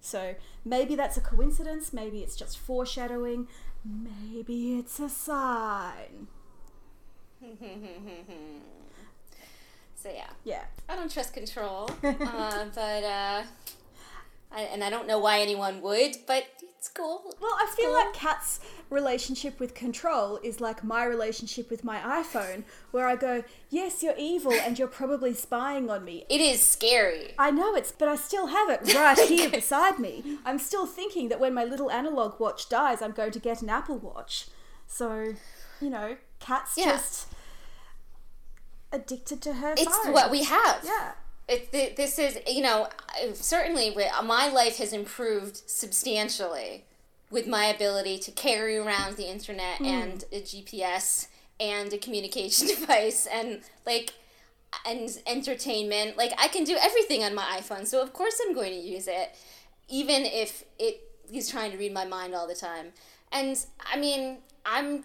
So 0.00 0.34
maybe 0.64 0.94
that's 0.94 1.16
a 1.16 1.20
coincidence, 1.20 1.92
maybe 1.92 2.20
it's 2.20 2.36
just 2.36 2.58
foreshadowing, 2.58 3.48
maybe 3.84 4.78
it's 4.78 5.00
a 5.00 5.08
sign. 5.08 6.28
So 10.02 10.10
yeah. 10.12 10.30
Yeah. 10.44 10.62
I 10.88 10.96
don't 10.96 11.10
trust 11.10 11.32
control, 11.34 11.88
uh, 12.02 12.64
but 12.74 13.04
uh, 13.04 13.42
I, 14.54 14.60
and 14.72 14.82
I 14.82 14.90
don't 14.90 15.06
know 15.06 15.18
why 15.18 15.38
anyone 15.40 15.80
would, 15.82 16.16
but 16.26 16.44
It's 16.78 16.88
cool. 16.88 17.22
Well, 17.40 17.54
I 17.56 17.72
feel 17.76 17.86
Cool. 17.86 17.94
like 17.94 18.12
Kat's 18.12 18.58
relationship 18.90 19.60
with 19.60 19.72
control 19.74 20.40
is 20.42 20.60
like 20.60 20.82
my 20.82 21.04
relationship 21.04 21.70
with 21.70 21.84
my 21.84 21.98
iPhone, 22.00 22.64
where 22.90 23.06
I 23.06 23.14
go, 23.14 23.44
"Yes, 23.70 24.02
you're 24.02 24.16
evil, 24.18 24.52
and 24.52 24.76
you're 24.78 24.88
probably 24.88 25.32
spying 25.34 25.88
on 25.88 26.04
me." 26.04 26.24
It 26.28 26.40
is 26.40 26.60
scary. 26.60 27.34
I 27.38 27.52
know 27.52 27.76
it's, 27.76 27.92
but 27.92 28.08
I 28.08 28.16
still 28.16 28.48
have 28.48 28.68
it 28.68 28.94
right 28.94 29.18
here 29.28 29.48
beside 29.48 30.00
me. 30.00 30.38
I'm 30.44 30.58
still 30.58 30.86
thinking 30.86 31.28
that 31.28 31.38
when 31.38 31.54
my 31.54 31.64
little 31.64 31.90
analog 31.90 32.40
watch 32.40 32.68
dies, 32.68 33.00
I'm 33.00 33.12
going 33.12 33.30
to 33.32 33.38
get 33.38 33.62
an 33.62 33.70
Apple 33.70 33.98
Watch. 33.98 34.48
So, 34.88 35.34
you 35.80 35.88
know, 35.90 36.16
Kat's 36.40 36.76
Yeah. 36.76 36.90
just 36.96 37.28
addicted 38.92 39.40
to 39.42 39.54
her 39.54 39.74
It's 39.76 39.96
phone. 39.98 40.12
what 40.12 40.30
we 40.30 40.44
have. 40.44 40.80
Yeah. 40.84 41.12
It, 41.48 41.96
this 41.96 42.18
is, 42.18 42.38
you 42.46 42.62
know, 42.62 42.88
certainly 43.34 43.94
my 44.24 44.48
life 44.48 44.78
has 44.78 44.92
improved 44.92 45.60
substantially 45.66 46.84
with 47.30 47.46
my 47.46 47.64
ability 47.64 48.18
to 48.18 48.30
carry 48.30 48.76
around 48.76 49.16
the 49.16 49.28
internet 49.28 49.78
hmm. 49.78 49.86
and 49.86 50.24
a 50.30 50.40
GPS 50.40 51.28
and 51.58 51.92
a 51.92 51.98
communication 51.98 52.66
device 52.80 53.26
and 53.26 53.62
like 53.86 54.12
and 54.86 55.18
entertainment. 55.26 56.16
Like 56.16 56.32
I 56.38 56.48
can 56.48 56.64
do 56.64 56.76
everything 56.80 57.24
on 57.24 57.34
my 57.34 57.58
iPhone, 57.58 57.86
so 57.86 58.02
of 58.02 58.12
course 58.12 58.40
I'm 58.46 58.54
going 58.54 58.72
to 58.72 58.78
use 58.78 59.08
it, 59.08 59.34
even 59.88 60.24
if 60.24 60.64
it 60.78 61.00
is 61.32 61.48
trying 61.48 61.72
to 61.72 61.78
read 61.78 61.92
my 61.92 62.04
mind 62.04 62.34
all 62.34 62.46
the 62.46 62.54
time. 62.54 62.92
And 63.32 63.64
I 63.90 63.98
mean, 63.98 64.38
I'm. 64.64 65.04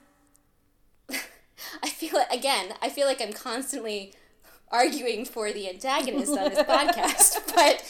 I 1.84 1.90
feel 1.90 2.14
like, 2.14 2.32
again, 2.32 2.74
I 2.82 2.90
feel 2.90 3.08
like 3.08 3.22
I'm 3.22 3.34
constantly 3.34 4.14
arguing 4.70 5.26
for 5.26 5.52
the 5.52 5.70
antagonist 5.70 6.38
on 6.38 6.50
this 6.50 6.60
podcast, 6.68 7.54
but 7.54 7.84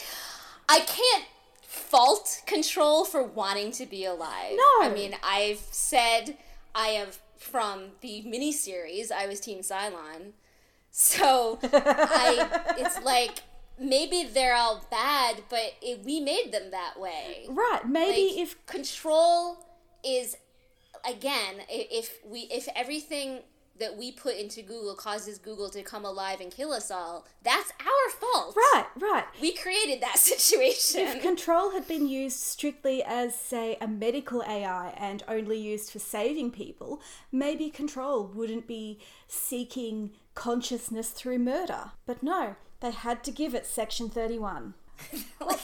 I 0.68 0.80
can't 0.80 1.24
fault 1.62 2.42
control 2.46 3.04
for 3.04 3.22
wanting 3.22 3.72
to 3.72 3.86
be 3.86 4.04
alive. 4.04 4.52
No. 4.56 4.86
I 4.86 4.90
mean, 4.92 5.14
I've 5.22 5.64
said 5.70 6.36
I 6.74 6.88
have 6.88 7.18
from 7.36 7.92
the 8.00 8.24
miniseries, 8.26 9.10
I 9.10 9.26
was 9.26 9.40
Team 9.40 9.60
Cylon. 9.60 10.32
So 10.90 11.58
I 11.62 12.74
it's 12.78 13.00
like 13.02 13.40
maybe 13.78 14.24
they're 14.24 14.54
all 14.54 14.84
bad, 14.90 15.42
but 15.48 15.74
it, 15.80 16.04
we 16.04 16.20
made 16.20 16.52
them 16.52 16.70
that 16.72 16.98
way. 16.98 17.46
Right. 17.48 17.86
Maybe 17.86 18.34
Like, 18.34 18.42
if 18.42 18.66
control 18.66 19.64
is 20.04 20.36
again 21.08 21.62
if 21.68 22.18
we 22.24 22.40
if 22.50 22.68
everything 22.74 23.40
that 23.78 23.96
we 23.96 24.12
put 24.12 24.36
into 24.36 24.62
Google 24.62 24.94
causes 24.94 25.38
Google 25.38 25.70
to 25.70 25.82
come 25.82 26.04
alive 26.04 26.40
and 26.40 26.50
kill 26.50 26.72
us 26.72 26.90
all, 26.90 27.26
that's 27.42 27.72
our 27.80 28.10
fault. 28.18 28.56
right, 28.56 28.86
right. 28.98 29.24
We 29.40 29.52
created 29.54 30.00
that 30.02 30.18
situation. 30.18 31.00
If 31.00 31.22
control 31.22 31.70
had 31.70 31.86
been 31.86 32.08
used 32.08 32.38
strictly 32.38 33.02
as, 33.02 33.34
say, 33.34 33.76
a 33.80 33.88
medical 33.88 34.42
AI 34.42 34.94
and 34.96 35.22
only 35.28 35.58
used 35.58 35.90
for 35.90 35.98
saving 35.98 36.50
people, 36.50 37.00
maybe 37.32 37.70
control 37.70 38.26
wouldn't 38.26 38.66
be 38.66 38.98
seeking 39.26 40.12
consciousness 40.34 41.10
through 41.10 41.38
murder. 41.38 41.92
But 42.06 42.22
no, 42.22 42.56
they 42.80 42.90
had 42.92 43.24
to 43.24 43.30
give 43.30 43.54
it 43.54 43.66
Section 43.66 44.08
31. 44.08 44.74
Like, 45.40 45.60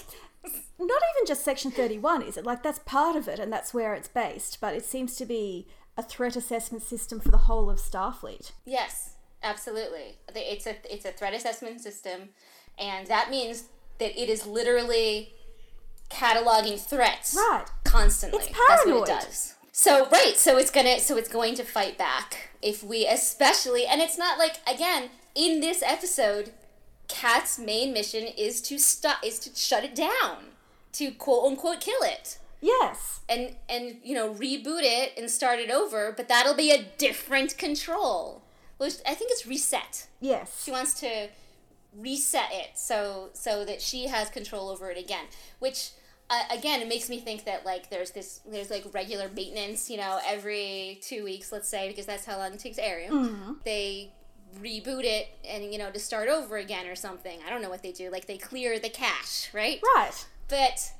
Not 0.79 1.00
even 1.16 1.27
just 1.27 1.44
Section 1.44 1.70
31, 1.70 2.22
is 2.22 2.37
it? 2.37 2.44
Like, 2.44 2.62
that's 2.62 2.81
part 2.81 3.16
of 3.16 3.29
it 3.29 3.38
and 3.38 3.53
that's 3.53 3.72
where 3.72 3.94
it's 3.94 4.09
based, 4.09 4.61
but 4.61 4.74
it 4.74 4.85
seems 4.85 5.16
to 5.16 5.24
be 5.24 5.66
a 5.96 6.02
threat 6.02 6.37
assessment 6.37 6.83
system 6.83 7.20
for 7.20 7.30
the 7.30 7.38
whole 7.38 7.70
of 7.70 7.78
Starfleet. 7.78 8.52
yes, 8.64 9.14
absolutely. 9.42 10.16
It's 10.35 10.66
a 10.66 10.76
it's 10.92 11.04
a 11.04 11.12
threat 11.12 11.35
assessment 11.35 11.80
system, 11.80 12.30
and 12.78 13.07
that 13.09 13.30
means 13.30 13.64
that 13.98 14.20
it 14.20 14.28
is 14.28 14.46
literally 14.46 15.33
cataloging 16.11 16.78
threats 16.80 17.35
Right. 17.37 17.64
constantly. 17.85 18.40
It's 18.40 18.48
paranoid. 18.48 19.07
That's 19.07 19.11
what 19.16 19.22
it 19.24 19.26
does. 19.28 19.54
So 19.72 20.09
right, 20.11 20.37
so 20.37 20.57
it's 20.57 20.70
gonna 20.70 21.00
so 21.00 21.16
it's 21.16 21.28
going 21.28 21.54
to 21.57 21.64
fight 21.64 21.98
back 21.98 22.50
if 22.62 22.83
we 22.85 23.07
especially 23.07 23.87
and 23.87 24.00
it's 24.00 24.16
not 24.18 24.38
like 24.38 24.57
again 24.68 25.11
in 25.35 25.61
this 25.61 25.83
episode, 25.83 26.52
Kat's 27.09 27.59
main 27.59 27.92
mission 27.92 28.24
is 28.24 28.61
to 28.62 28.78
stop 28.78 29.18
is 29.24 29.38
to 29.40 29.50
shut 29.54 29.83
it 29.85 29.94
down, 29.94 30.50
to 30.92 31.11
quote 31.12 31.44
unquote 31.50 31.80
kill 31.80 32.02
it. 32.02 32.38
Yes. 32.64 33.20
And 33.29 33.55
and 33.68 33.96
you 34.03 34.14
know 34.14 34.33
reboot 34.33 34.81
it 34.83 35.12
and 35.18 35.31
start 35.31 35.59
it 35.59 35.70
over, 35.70 36.12
but 36.16 36.29
that'll 36.29 36.55
be 36.55 36.70
a 36.72 36.83
different 36.98 37.59
control. 37.59 38.42
Which 38.79 38.94
I 39.07 39.14
think 39.14 39.31
it's 39.33 39.46
reset. 39.46 40.07
Yes. 40.20 40.62
She 40.64 40.70
wants 40.70 40.94
to 41.00 41.29
reset 41.96 42.48
it 42.53 42.70
so 42.74 43.31
so 43.35 43.64
that 43.64 43.81
she 43.81 44.07
has 44.09 44.29
control 44.29 44.68
over 44.68 44.90
it 44.90 44.98
again 44.98 45.27
which 45.61 45.90
uh, 46.29 46.42
again 46.50 46.81
it 46.83 46.88
makes 46.88 47.09
me 47.09 47.20
think 47.20 47.44
that 47.44 47.64
like 47.64 47.88
there's 47.88 48.11
this 48.11 48.40
there's 48.50 48.68
like 48.68 48.85
regular 48.92 49.29
maintenance 49.37 49.88
you 49.88 49.96
know 49.96 50.18
every 50.27 50.98
two 51.03 51.22
weeks 51.22 51.53
let's 51.53 51.68
say 51.68 51.87
because 51.88 52.05
that's 52.05 52.24
how 52.27 52.37
long 52.37 52.53
it 52.53 52.59
takes 52.59 52.79
Airiam. 52.79 53.59
they 53.64 54.11
reboot 54.61 55.05
it 55.05 55.29
and 55.48 55.72
you 55.72 55.79
know 55.79 55.88
to 55.92 56.00
start 56.00 56.29
over 56.29 56.57
again 56.57 56.88
or 56.88 56.96
something 56.96 57.38
i 57.46 57.50
don't 57.50 57.62
know 57.62 57.70
what 57.70 57.85
they 57.85 57.92
do 57.92 58.11
like 58.11 58.27
they 58.27 58.38
clear 58.38 58.81
the 58.81 58.88
cache 58.90 59.48
right 59.55 59.81
Right. 59.94 60.27
but 60.48 60.90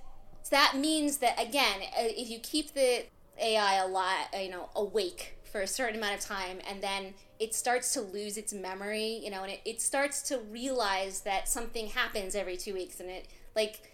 that 0.50 0.76
means 0.76 1.18
that 1.18 1.40
again, 1.40 1.80
uh, 1.98 2.04
if 2.04 2.28
you 2.30 2.38
keep 2.38 2.74
the 2.74 3.04
AI 3.40 3.76
alive, 3.76 4.26
you 4.38 4.50
know, 4.50 4.68
awake 4.76 5.37
for 5.50 5.61
a 5.61 5.66
certain 5.66 5.96
amount 5.96 6.14
of 6.14 6.20
time, 6.20 6.59
and 6.68 6.83
then 6.83 7.14
it 7.38 7.54
starts 7.54 7.92
to 7.94 8.00
lose 8.00 8.37
its 8.37 8.52
memory, 8.52 9.20
you 9.22 9.30
know, 9.30 9.42
and 9.42 9.52
it, 9.52 9.61
it 9.64 9.80
starts 9.80 10.22
to 10.22 10.38
realize 10.38 11.20
that 11.20 11.48
something 11.48 11.88
happens 11.88 12.35
every 12.35 12.57
two 12.57 12.74
weeks, 12.74 13.00
and 13.00 13.11
it 13.11 13.28
like 13.54 13.90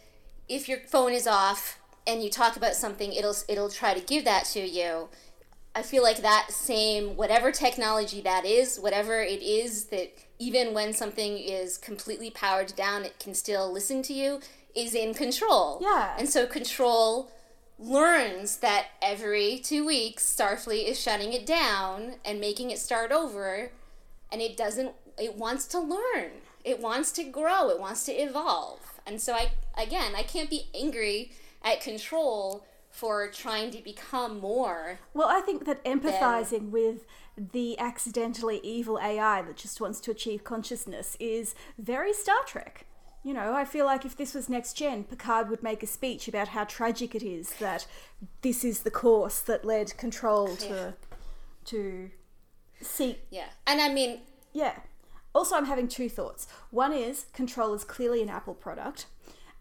if 0.49 0.69
your 0.69 0.79
phone 0.81 1.13
is 1.13 1.27
off 1.27 1.79
and 2.07 2.23
you 2.23 2.31
talk 2.31 2.57
about 2.57 2.75
something, 2.75 3.13
it'll 3.13 3.37
it'll 3.49 3.71
try 3.71 3.95
to 3.95 4.01
give 4.01 4.25
that 4.25 4.45
to 4.47 4.61
you. 4.61 5.09
I 5.75 5.83
feel 5.83 6.03
like 6.03 6.23
that 6.23 6.49
same 6.51 7.17
whatever 7.17 7.53
technology 7.53 8.21
that 8.23 8.45
is, 8.45 8.79
whatever 8.79 9.21
it 9.21 9.41
is 9.41 9.85
that 9.87 10.13
even 10.41 10.75
when 10.75 10.93
something 10.93 11.39
is 11.39 11.79
completely 11.79 12.31
powered 12.31 12.75
down, 12.75 13.05
it 13.05 13.21
can 13.21 13.35
still 13.35 13.73
listen 13.73 14.03
to 14.03 14.13
you, 14.13 14.41
is 14.75 14.95
in 14.95 15.15
control. 15.15 15.79
Yeah. 15.81 16.15
And 16.19 16.29
so 16.29 16.47
control 16.47 17.31
learns 17.79 18.59
that 18.59 18.89
every 19.01 19.59
two 19.59 19.87
weeks 19.87 20.23
Starfleet 20.25 20.87
is 20.87 21.01
shutting 21.01 21.33
it 21.33 21.47
down 21.47 22.17
and 22.25 22.39
making 22.39 22.71
it 22.71 22.79
start 22.79 23.11
over 23.11 23.71
and 24.31 24.43
it 24.43 24.57
doesn't 24.57 24.93
it 25.19 25.37
wants 25.37 25.67
to 25.67 25.79
learn. 25.79 26.31
It 26.63 26.81
wants 26.81 27.11
to 27.13 27.25
grow, 27.25 27.71
it 27.71 27.81
wants 27.81 28.05
to 28.05 28.13
evolve. 28.13 29.01
And 29.07 29.21
so 29.21 29.33
I 29.35 29.53
again, 29.77 30.13
I 30.15 30.23
can't 30.23 30.51
be 30.51 30.67
angry 30.75 31.33
at 31.63 31.81
control 31.81 32.65
for 32.91 33.29
trying 33.31 33.71
to 33.71 33.83
become 33.83 34.41
more 34.41 34.99
Well, 35.15 35.29
I 35.29 35.41
think 35.41 35.65
that 35.65 35.83
empathizing 35.85 36.71
with 36.71 37.07
the 37.37 37.79
accidentally 37.79 38.61
evil 38.63 38.99
AI 38.99 39.41
that 39.43 39.57
just 39.57 39.81
wants 39.81 40.01
to 40.01 40.11
achieve 40.11 40.45
consciousness 40.45 41.17
is 41.19 41.55
very 41.79 42.13
Star 42.13 42.43
Trek. 42.47 42.85
You 43.23 43.35
know, 43.35 43.53
I 43.55 43.65
feel 43.67 43.85
like 43.85 44.07
if 44.07 44.17
this 44.17 44.35
was 44.35 44.49
next 44.49 44.75
gen, 44.75 45.05
Picard 45.05 45.51
would 45.51 45.63
make 45.63 45.83
a 45.83 45.87
speech 45.87 46.27
about 46.27 46.49
how 46.49 46.65
tragic 46.65 47.15
it 47.15 47.23
is 47.23 47.51
that 47.55 47.87
this 48.41 48.65
is 48.65 48.81
the 48.81 48.91
course 48.91 49.41
that 49.41 49.65
led 49.65 49.97
Control 49.99 50.57
to 50.57 50.95
to 51.67 52.11
seek. 52.81 53.21
Yeah. 53.31 53.49
And 53.67 53.81
I 53.81 53.93
mean, 53.93 54.21
Yeah. 54.53 54.77
Also, 55.33 55.55
I'm 55.55 55.67
having 55.67 55.87
two 55.87 56.09
thoughts. 56.09 56.49
One 56.71 56.93
is 56.93 57.27
Control 57.33 57.75
is 57.75 57.85
clearly 57.85 58.23
an 58.23 58.29
Apple 58.29 58.55
product. 58.55 59.07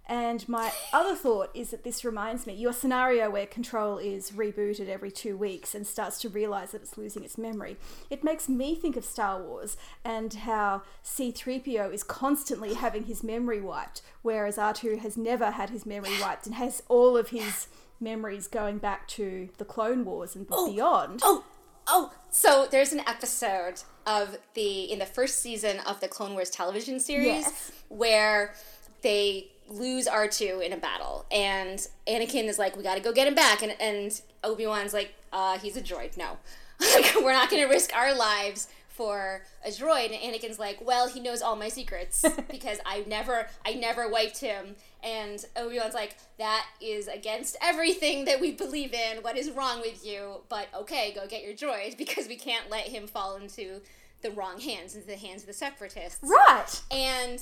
And 0.10 0.50
my 0.50 0.72
other 0.92 1.16
thought 1.16 1.52
is 1.54 1.70
that 1.70 1.84
this 1.84 2.04
reminds 2.04 2.48
me 2.48 2.54
your 2.56 2.74
scenario 2.74 3.30
where 3.30 3.46
Control 3.46 4.00
is 4.00 4.32
rebooted 4.32 4.90
every 4.90 5.12
two 5.12 5.38
weeks 5.38 5.76
and 5.76 5.86
starts 5.86 6.20
to 6.22 6.30
realize 6.30 6.72
that 6.72 6.82
it's 6.82 6.98
losing 6.98 7.24
its 7.24 7.38
memory. 7.38 7.78
It 8.10 8.24
makes 8.24 8.50
me 8.50 8.74
think 8.74 8.98
of 8.98 9.06
Star 9.06 9.40
Wars 9.40 9.78
and 10.04 10.34
how 10.34 10.82
C3PO 11.06 11.94
is 11.94 12.04
constantly 12.04 12.74
having 12.74 13.04
his 13.04 13.24
memory 13.24 13.62
wiped, 13.62 14.02
whereas 14.24 14.58
R2 14.58 14.98
has 15.00 15.16
never 15.16 15.52
had 15.52 15.70
his 15.70 15.86
memory 15.86 16.20
wiped 16.20 16.48
and 16.48 16.56
has 16.56 16.82
all 16.90 17.16
of 17.16 17.30
his 17.30 17.68
memories 18.00 18.48
going 18.48 18.80
back 18.80 19.08
to 19.10 19.50
the 19.60 19.66
Clone 19.66 20.06
Wars 20.06 20.36
and 20.36 20.48
oh, 20.50 20.72
beyond. 20.72 21.20
Oh, 21.24 21.44
oh. 21.88 22.14
So 22.32 22.68
there's 22.70 22.94
an 22.94 23.02
episode 23.02 23.84
of 24.08 24.40
the 24.56 24.92
in 24.92 24.98
the 24.98 25.06
first 25.06 25.40
season 25.40 25.80
of 25.82 26.00
the 26.00 26.08
Clone 26.08 26.34
Wars 26.34 26.50
television 26.50 27.00
series 27.00 27.26
Yes. 27.28 27.72
where 27.90 28.56
they 29.02 29.52
lose 29.70 30.08
R2 30.08 30.66
in 30.66 30.74
a 30.74 30.78
battle 30.78 31.26
and 31.32 31.88
Anakin 32.08 32.46
is 32.46 32.58
like 32.58 32.76
we 32.76 32.84
got 32.84 32.96
to 32.96 33.02
go 33.02 33.14
get 33.14 33.28
him 33.28 33.36
back 33.36 33.62
and 33.62 33.76
and 33.80 34.22
Obi-Wan's 34.44 34.94
like 34.94 35.14
uh 35.32 35.58
he's 35.60 35.78
a 35.78 35.82
droid. 35.82 36.18
No. 36.18 36.38
We're 37.22 37.34
not 37.34 37.50
going 37.50 37.62
to 37.62 37.68
risk 37.68 37.94
our 37.94 38.16
lives 38.16 38.70
for 39.00 39.44
a 39.64 39.70
droid 39.70 40.08
and 40.08 40.16
Anakin's 40.16 40.60
like, 40.60 40.86
"Well, 40.86 41.08
he 41.08 41.22
knows 41.22 41.42
all 41.42 41.56
my 41.56 41.70
secrets 41.70 42.26
because 42.52 42.80
I 42.86 43.06
never 43.08 43.48
I 43.66 43.74
never 43.76 44.10
wiped 44.10 44.40
him." 44.40 44.76
And 45.02 45.44
Obi-Wan's 45.56 45.94
like, 45.94 46.18
"That 46.38 46.66
is 46.82 47.08
against 47.08 47.56
everything 47.62 48.26
that 48.26 48.42
we 48.42 48.52
believe 48.52 48.94
in. 48.94 49.24
What 49.24 49.38
is 49.38 49.52
wrong 49.52 49.80
with 49.80 50.06
you? 50.06 50.42
But 50.50 50.68
okay, 50.76 51.14
go 51.14 51.28
get 51.28 51.44
your 51.44 51.54
droid 51.54 51.98
because 52.04 52.28
we 52.28 52.36
can't 52.36 52.70
let 52.70 52.90
him 52.90 53.08
fall 53.08 53.38
into 53.38 53.80
the 54.22 54.32
wrong 54.32 54.60
hands, 54.60 54.96
into 54.96 55.08
the 55.08 55.16
hands 55.16 55.44
of 55.44 55.48
the 55.48 55.54
separatists." 55.54 56.20
Right! 56.22 56.82
And 56.92 57.42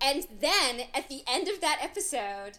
and 0.00 0.26
then 0.40 0.82
at 0.94 1.08
the 1.08 1.22
end 1.26 1.48
of 1.48 1.60
that 1.60 1.78
episode, 1.82 2.58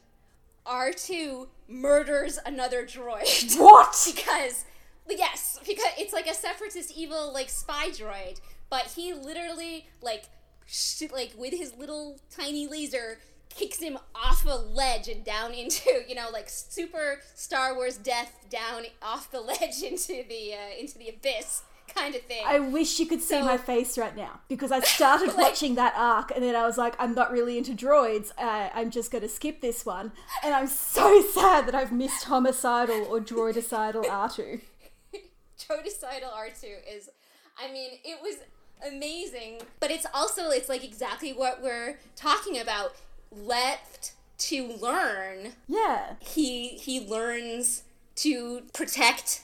R2 0.66 1.48
murders 1.68 2.40
another 2.46 2.86
droid. 2.86 3.58
What? 3.60 3.96
because 4.06 4.66
yes, 5.10 5.60
because 5.68 5.92
it's 5.98 6.14
like 6.14 6.28
a 6.28 6.34
separatist 6.34 6.96
evil 6.96 7.34
like 7.34 7.50
spy 7.50 7.90
droid, 7.90 8.40
but 8.70 8.94
he 8.96 9.14
literally 9.14 9.88
like 10.02 10.26
sh- 10.66 11.04
like 11.12 11.34
with 11.38 11.54
his 11.54 11.76
little 11.76 12.20
tiny 12.30 12.68
laser 12.68 13.20
kicks 13.50 13.80
him 13.80 13.98
off 14.14 14.46
a 14.46 14.50
ledge 14.50 15.08
and 15.08 15.26
down 15.26 15.54
into 15.54 16.04
you 16.08 16.16
know 16.16 16.28
like 16.32 16.50
super 16.50 17.20
Star 17.36 17.76
Wars 17.76 17.98
death 17.98 18.46
down 18.50 18.84
off 19.02 19.32
the 19.32 19.42
ledge 19.52 19.82
into 19.84 20.24
the 20.28 20.54
uh, 20.54 20.80
into 20.80 20.98
the 20.98 21.10
abyss 21.10 21.64
kind 22.00 22.16
of 22.16 22.22
thing. 22.24 22.44
I 22.46 22.60
wish 22.60 23.00
you 23.00 23.06
could 23.06 23.22
see 23.22 23.36
So- 23.40 23.44
my 23.46 23.58
face 23.58 23.98
right 23.98 24.16
now 24.16 24.40
because 24.48 24.72
I 24.72 24.80
started 24.96 25.28
Like- 25.30 25.38
watching 25.38 25.76
that 25.76 25.94
arc 25.96 26.32
and 26.32 26.44
then 26.44 26.56
I 26.56 26.66
was 26.66 26.78
like, 26.78 26.96
I'm 27.00 27.14
not 27.14 27.32
really 27.32 27.58
into 27.58 27.74
droids. 27.74 28.32
Uh, 28.38 28.70
I'm 28.74 28.90
just 28.92 29.12
going 29.12 29.22
to 29.22 29.30
skip 29.30 29.62
this 29.62 29.86
one. 29.86 30.12
And 30.44 30.54
I'm 30.54 30.68
so 30.68 31.22
sad 31.34 31.68
that 31.68 31.76
I've 31.76 31.92
missed 31.92 32.24
homicidal 32.26 33.06
or 33.10 33.20
droidicidal 33.20 34.06
R2. 34.06 34.62
Troticidal 35.60 36.32
R2 36.38 36.64
is, 36.96 37.10
I 37.62 37.72
mean, 37.72 37.92
it 38.04 38.20
was 38.22 38.36
amazing, 38.88 39.62
but 39.80 39.92
it's 39.92 40.06
also, 40.14 40.50
it's 40.50 40.70
like 40.70 40.84
exactly 40.84 41.34
what 41.34 41.62
we're 41.62 42.00
talking 42.16 42.60
about. 42.60 42.94
Left 43.32 44.14
to 44.40 44.68
learn, 44.82 45.52
Yeah. 45.68 46.16
he 46.20 46.70
he 46.70 47.06
learns 47.06 47.84
to 48.16 48.64
protect 48.74 49.44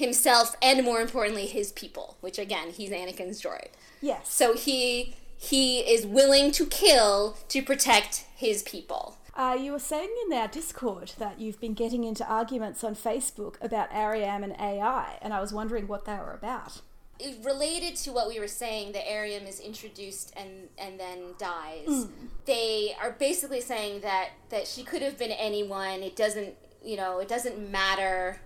himself 0.00 0.56
and 0.60 0.84
more 0.84 1.00
importantly 1.00 1.46
his 1.46 1.70
people, 1.72 2.16
which 2.20 2.38
again, 2.38 2.70
he's 2.70 2.90
Anakin's 2.90 3.40
droid. 3.40 3.68
Yes. 4.00 4.32
So 4.32 4.54
he 4.54 5.14
he 5.36 5.80
is 5.80 6.04
willing 6.06 6.50
to 6.52 6.66
kill 6.66 7.36
to 7.48 7.62
protect 7.62 8.24
his 8.36 8.62
people. 8.62 9.16
Uh, 9.34 9.56
you 9.58 9.72
were 9.72 9.78
saying 9.78 10.10
in 10.26 10.36
our 10.36 10.48
Discord 10.48 11.12
that 11.18 11.40
you've 11.40 11.60
been 11.60 11.72
getting 11.72 12.04
into 12.04 12.26
arguments 12.26 12.82
on 12.84 12.94
Facebook 12.94 13.54
about 13.62 13.88
Airiam 13.90 14.42
and 14.42 14.54
AI, 14.60 15.16
and 15.22 15.32
I 15.32 15.40
was 15.40 15.52
wondering 15.52 15.86
what 15.86 16.04
they 16.04 16.14
were 16.16 16.34
about. 16.34 16.82
it- 17.20 17.36
related 17.44 17.96
to 18.04 18.10
what 18.12 18.26
we 18.28 18.40
were 18.40 18.48
saying, 18.48 18.92
the 18.92 18.98
Airiam 18.98 19.46
is 19.46 19.60
introduced 19.60 20.32
and 20.36 20.68
and 20.78 20.98
then 20.98 21.18
dies. 21.38 22.06
They 22.46 22.94
are 23.00 23.12
basically 23.12 23.60
saying 23.60 24.00
that 24.00 24.30
that 24.48 24.66
she 24.66 24.82
could 24.82 25.02
have 25.02 25.16
been 25.16 25.30
anyone. 25.30 26.02
It 26.02 26.16
doesn't, 26.16 26.54
you 26.84 26.96
know, 26.96 27.18
it 27.18 27.28
doesn't 27.28 27.56
matter. 27.70 28.40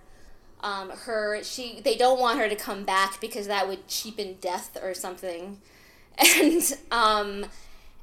Um, 0.61 0.89
her 0.89 1.43
she 1.43 1.79
they 1.83 1.95
don't 1.95 2.19
want 2.19 2.39
her 2.39 2.49
to 2.49 2.55
come 2.55 2.83
back 2.85 3.21
because 3.21 3.47
that 3.47 3.67
would 3.67 3.87
cheapen 3.87 4.37
death 4.41 4.77
or 4.81 4.93
something, 4.93 5.59
and 6.17 6.61
um, 6.91 7.45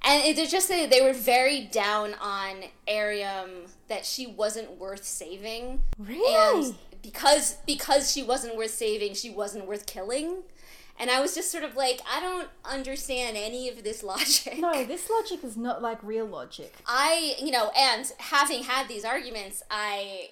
and 0.05 0.25
it- 0.25 0.37
they're 0.37 0.47
just 0.47 0.69
saying 0.69 0.91
they 0.91 1.01
were 1.01 1.13
very 1.13 1.63
down 1.63 2.15
on 2.21 2.65
Airiam 2.87 3.69
that 3.89 4.05
she 4.07 4.27
wasn't 4.27 4.79
worth 4.79 5.05
saving. 5.05 5.83
Really? 5.99 6.67
And 6.67 6.75
because 7.03 7.55
because 7.67 8.13
she 8.13 8.23
wasn't 8.23 8.57
worth 8.57 8.71
saving, 8.73 9.15
she 9.15 9.31
wasn't 9.31 9.67
worth 9.67 9.87
killing. 9.87 10.43
And 11.01 11.11
I 11.11 11.21
was 11.21 11.35
just 11.35 11.51
sort 11.51 11.65
of 11.65 11.75
like, 11.75 12.01
I 12.09 12.21
don't 12.21 12.49
understand 12.65 13.37
any 13.37 13.69
of 13.71 13.83
this 13.83 14.03
logic. 14.13 14.59
No, 14.59 14.85
this 14.85 15.09
logic 15.11 15.43
is 15.43 15.57
not 15.57 15.83
like 15.83 15.99
real 16.03 16.27
logic. 16.27 16.75
I, 16.87 17.35
you 17.43 17.51
know, 17.51 17.73
and 17.77 18.13
having 18.19 18.65
had 18.65 18.87
these 18.89 19.05
arguments, 19.05 19.63
I 19.71 20.31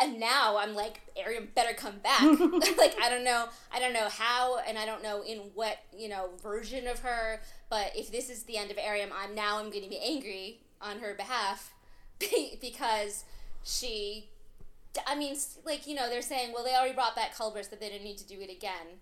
and 0.00 0.20
now 0.20 0.58
I'm 0.58 0.74
like, 0.74 1.00
Airiam 1.16 1.48
better 1.54 1.74
come 1.74 1.98
back. 1.98 2.22
like 2.78 2.94
I 3.00 3.08
don't 3.08 3.24
know, 3.24 3.46
I 3.72 3.80
don't 3.80 3.92
know 3.92 4.08
how, 4.08 4.58
and 4.58 4.78
I 4.78 4.84
don't 4.84 5.02
know 5.02 5.22
in 5.22 5.38
what 5.54 5.78
you 5.96 6.08
know 6.08 6.30
version 6.42 6.86
of 6.86 7.00
her. 7.00 7.40
But 7.70 7.92
if 7.96 8.10
this 8.10 8.30
is 8.30 8.44
the 8.44 8.56
end 8.56 8.70
of 8.70 8.76
Airiam, 8.76 9.10
I'm 9.16 9.34
now 9.34 9.58
I'm 9.58 9.70
going 9.70 9.84
to 9.84 9.90
be 9.90 9.98
angry 9.98 10.60
on 10.80 10.98
her 10.98 11.14
behalf 11.14 11.72
because 12.60 13.24
she. 13.64 14.30
I 15.06 15.14
mean, 15.14 15.36
like 15.64 15.86
you 15.86 15.94
know, 15.94 16.08
they're 16.08 16.22
saying, 16.22 16.52
well, 16.54 16.64
they 16.64 16.74
already 16.74 16.94
brought 16.94 17.14
back 17.14 17.36
Culber's, 17.36 17.68
that 17.68 17.80
they 17.80 17.88
didn't 17.88 18.04
need 18.04 18.18
to 18.18 18.26
do 18.26 18.40
it 18.40 18.50
again. 18.50 19.00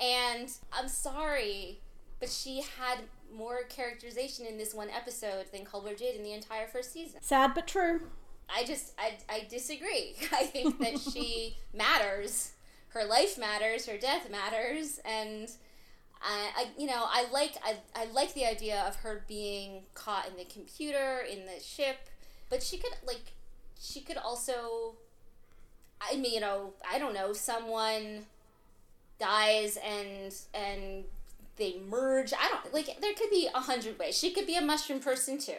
And 0.00 0.50
I'm 0.72 0.88
sorry, 0.88 1.80
but 2.18 2.30
she 2.30 2.62
had 2.78 3.00
more 3.32 3.64
characterization 3.68 4.46
in 4.46 4.56
this 4.56 4.72
one 4.74 4.88
episode 4.90 5.46
than 5.52 5.64
Culber 5.64 5.96
did 5.96 6.16
in 6.16 6.22
the 6.22 6.32
entire 6.32 6.66
first 6.66 6.92
season. 6.92 7.20
Sad 7.20 7.52
but 7.54 7.66
true. 7.66 8.00
I 8.48 8.64
just 8.64 8.92
I, 8.98 9.14
I 9.28 9.46
disagree. 9.48 10.16
I 10.32 10.44
think 10.44 10.78
that 10.78 10.98
she 10.98 11.56
matters. 11.74 12.52
Her 12.88 13.04
life 13.04 13.38
matters. 13.38 13.86
Her 13.86 13.98
death 13.98 14.30
matters, 14.30 15.00
and 15.04 15.50
I, 16.22 16.50
I 16.56 16.66
you 16.78 16.86
know 16.86 17.04
I 17.06 17.26
like 17.32 17.54
I, 17.64 17.76
I 17.94 18.06
like 18.06 18.34
the 18.34 18.46
idea 18.46 18.84
of 18.86 18.96
her 18.96 19.24
being 19.26 19.82
caught 19.94 20.28
in 20.28 20.36
the 20.36 20.44
computer 20.44 21.24
in 21.30 21.46
the 21.46 21.62
ship, 21.62 21.96
but 22.50 22.62
she 22.62 22.78
could 22.78 22.92
like 23.06 23.32
she 23.80 24.00
could 24.00 24.16
also. 24.16 24.94
I 26.00 26.16
mean, 26.16 26.34
you 26.34 26.40
know, 26.40 26.74
I 26.90 26.98
don't 26.98 27.14
know. 27.14 27.32
Someone 27.32 28.26
dies 29.18 29.78
and 29.84 30.34
and 30.52 31.04
they 31.56 31.80
merge. 31.88 32.32
I 32.32 32.48
don't 32.48 32.74
like. 32.74 33.00
There 33.00 33.14
could 33.14 33.30
be 33.30 33.48
a 33.54 33.60
hundred 33.60 33.98
ways. 33.98 34.16
She 34.16 34.32
could 34.32 34.46
be 34.46 34.56
a 34.56 34.62
mushroom 34.62 35.00
person 35.00 35.38
too. 35.38 35.54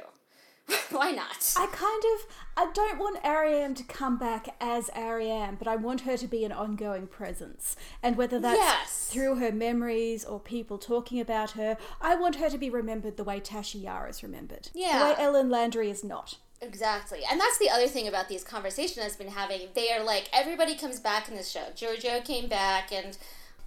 Why 0.89 1.11
not? 1.11 1.53
I 1.57 1.67
kind 1.67 2.03
of 2.15 2.27
I 2.57 2.71
don't 2.73 2.97
want 2.99 3.21
Airiam 3.23 3.75
to 3.75 3.83
come 3.83 4.17
back 4.17 4.55
as 4.59 4.89
Airiam, 4.95 5.57
but 5.59 5.67
I 5.67 5.75
want 5.75 6.01
her 6.01 6.17
to 6.17 6.27
be 6.27 6.43
an 6.45 6.51
ongoing 6.51 7.07
presence. 7.07 7.75
And 8.01 8.15
whether 8.17 8.39
that's 8.39 8.57
Yes. 8.57 9.07
through 9.11 9.35
her 9.35 9.51
memories 9.51 10.23
or 10.25 10.39
people 10.39 10.77
talking 10.77 11.19
about 11.19 11.51
her, 11.51 11.77
I 12.01 12.15
want 12.15 12.37
her 12.37 12.49
to 12.49 12.57
be 12.57 12.69
remembered 12.69 13.17
the 13.17 13.23
way 13.23 13.39
Tasha 13.39 13.81
Yar 13.81 14.07
is 14.09 14.23
remembered. 14.23 14.69
Yeah. 14.73 14.99
The 14.99 15.05
way 15.05 15.15
Ellen 15.17 15.49
Landry 15.49 15.89
is 15.91 16.03
not. 16.03 16.37
Exactly. 16.61 17.21
And 17.29 17.39
that's 17.39 17.59
the 17.59 17.69
other 17.69 17.87
thing 17.87 18.07
about 18.07 18.29
these 18.29 18.43
conversations 18.43 19.05
I've 19.05 19.17
been 19.17 19.27
having. 19.27 19.67
They 19.75 19.91
are 19.91 20.03
like 20.03 20.29
everybody 20.33 20.75
comes 20.75 20.99
back 20.99 21.27
in 21.27 21.35
this 21.35 21.51
show. 21.51 21.65
Jojo 21.75 22.23
came 22.23 22.47
back 22.47 22.91
and 22.91 23.17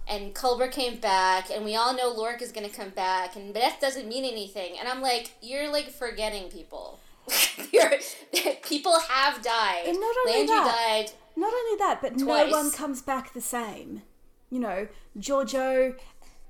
and 0.09 0.33
Culber 0.33 0.71
came 0.71 0.97
back 0.99 1.49
and 1.51 1.63
we 1.63 1.75
all 1.75 1.95
know 1.95 2.09
Lorca 2.09 2.43
is 2.43 2.51
gonna 2.51 2.69
come 2.69 2.89
back 2.89 3.35
and 3.35 3.53
that 3.53 3.79
doesn't 3.79 4.07
mean 4.07 4.25
anything. 4.25 4.77
And 4.79 4.87
I'm 4.87 5.01
like, 5.01 5.31
you're 5.41 5.71
like 5.71 5.89
forgetting 5.91 6.49
people. 6.49 6.99
you're, 7.71 7.91
people 8.63 8.99
have 8.99 9.41
died. 9.41 9.83
And 9.87 9.99
not 9.99 10.15
only 10.25 10.39
Landry 10.39 10.55
that- 10.55 10.75
died. 11.05 11.11
Not 11.35 11.53
only 11.53 11.77
that, 11.77 12.01
but 12.01 12.17
Twice. 12.17 12.51
no 12.51 12.57
one 12.57 12.71
comes 12.71 13.01
back 13.01 13.33
the 13.33 13.39
same. 13.39 14.01
You 14.49 14.59
know, 14.59 14.87
Georgiou 15.17 15.95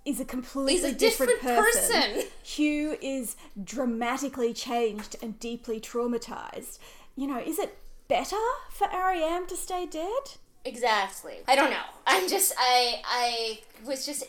is 0.05 0.19
a 0.19 0.25
completely 0.25 0.73
He's 0.73 0.83
a 0.83 0.93
different 0.93 1.39
person. 1.41 2.01
person. 2.01 2.23
Hugh 2.41 2.97
is 3.01 3.35
dramatically 3.63 4.51
changed 4.53 5.15
and 5.21 5.37
deeply 5.39 5.79
traumatized. 5.79 6.79
You 7.15 7.27
know, 7.27 7.39
is 7.39 7.59
it 7.59 7.77
better 8.07 8.37
for 8.71 8.87
Airiam 8.87 9.45
to 9.47 9.55
stay 9.55 9.85
dead? 9.85 10.37
Exactly. 10.65 11.37
I 11.47 11.55
don't 11.55 11.71
know. 11.71 11.83
I'm 12.05 12.27
just 12.29 12.53
I 12.57 13.01
I 13.05 13.59
was 13.85 14.05
just 14.05 14.23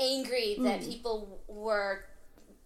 angry 0.00 0.56
that 0.60 0.82
Hmm. 0.82 0.90
people 0.90 1.40
were 1.48 2.04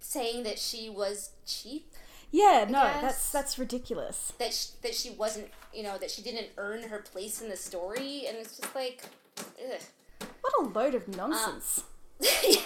saying 0.01 0.43
that 0.45 0.59
she 0.59 0.89
was 0.91 1.31
cheap. 1.47 1.93
Yeah, 2.33 2.65
no, 2.69 2.83
guess. 2.83 3.03
that's 3.03 3.33
that's 3.33 3.59
ridiculous. 3.59 4.33
that 4.39 4.53
sh- 4.55 4.67
that 4.83 4.95
she 4.95 5.11
wasn't, 5.11 5.49
you 5.75 5.83
know, 5.83 5.99
that 5.99 6.11
she 6.11 6.23
didn't 6.23 6.49
earn 6.59 6.85
her 6.85 6.99
place 6.99 7.41
in 7.43 7.49
the 7.49 7.57
story, 7.57 8.25
and 8.29 8.37
it's 8.37 8.57
just 8.59 8.75
like, 8.75 9.03
ugh. 9.39 9.81
What 10.43 10.53
a 10.61 10.63
load 10.69 10.95
of 10.95 11.09
nonsense. 11.09 11.85
yeah, 12.21 12.61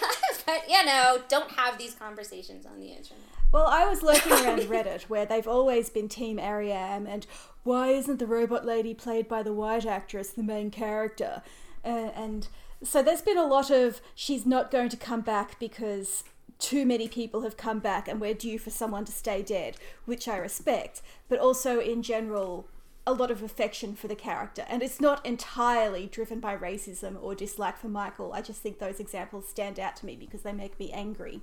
but 0.45 0.69
you 0.69 0.83
know, 0.85 1.21
don't 1.29 1.49
have 1.51 1.77
these 1.77 1.95
conversations 1.95 2.65
on 2.65 2.79
the 2.79 2.87
internet. 2.89 3.19
Well, 3.51 3.67
I 3.67 3.85
was 3.85 4.03
lurking 4.03 4.33
around 4.33 4.59
Reddit 4.61 5.03
where 5.03 5.25
they've 5.25 5.47
always 5.47 5.89
been 5.89 6.09
Team 6.09 6.37
Airiam 6.37 7.07
and 7.07 7.25
why 7.63 7.89
isn't 7.89 8.19
the 8.19 8.27
robot 8.27 8.65
lady 8.65 8.93
played 8.93 9.27
by 9.27 9.43
the 9.43 9.53
white 9.53 9.85
actress 9.85 10.29
the 10.29 10.43
main 10.43 10.71
character? 10.71 11.41
Uh, 11.83 12.11
and 12.15 12.47
so 12.83 13.01
there's 13.01 13.21
been 13.21 13.37
a 13.37 13.45
lot 13.45 13.69
of 13.69 14.01
she's 14.13 14.45
not 14.45 14.71
going 14.71 14.89
to 14.89 14.97
come 14.97 15.21
back 15.21 15.59
because 15.59 16.23
too 16.59 16.85
many 16.85 17.07
people 17.07 17.41
have 17.41 17.57
come 17.57 17.79
back 17.79 18.07
and 18.07 18.21
we're 18.21 18.33
due 18.33 18.59
for 18.59 18.69
someone 18.69 19.05
to 19.05 19.11
stay 19.11 19.41
dead, 19.41 19.77
which 20.05 20.27
I 20.27 20.37
respect, 20.37 21.01
but 21.27 21.39
also 21.39 21.79
in 21.79 22.03
general 22.03 22.67
a 23.07 23.13
lot 23.13 23.29
of 23.29 23.43
affection 23.43 23.95
for 23.95 24.07
the 24.07 24.15
character. 24.15 24.65
And 24.67 24.81
it's 24.81 24.99
not 24.99 25.25
entirely 25.25 26.07
driven 26.07 26.39
by 26.39 26.57
racism 26.57 27.21
or 27.21 27.35
dislike 27.35 27.77
for 27.77 27.87
Michael. 27.87 28.33
I 28.33 28.41
just 28.41 28.61
think 28.61 28.79
those 28.79 28.99
examples 28.99 29.47
stand 29.47 29.79
out 29.79 29.95
to 29.97 30.05
me 30.05 30.15
because 30.15 30.41
they 30.41 30.53
make 30.53 30.79
me 30.79 30.91
angry. 30.91 31.41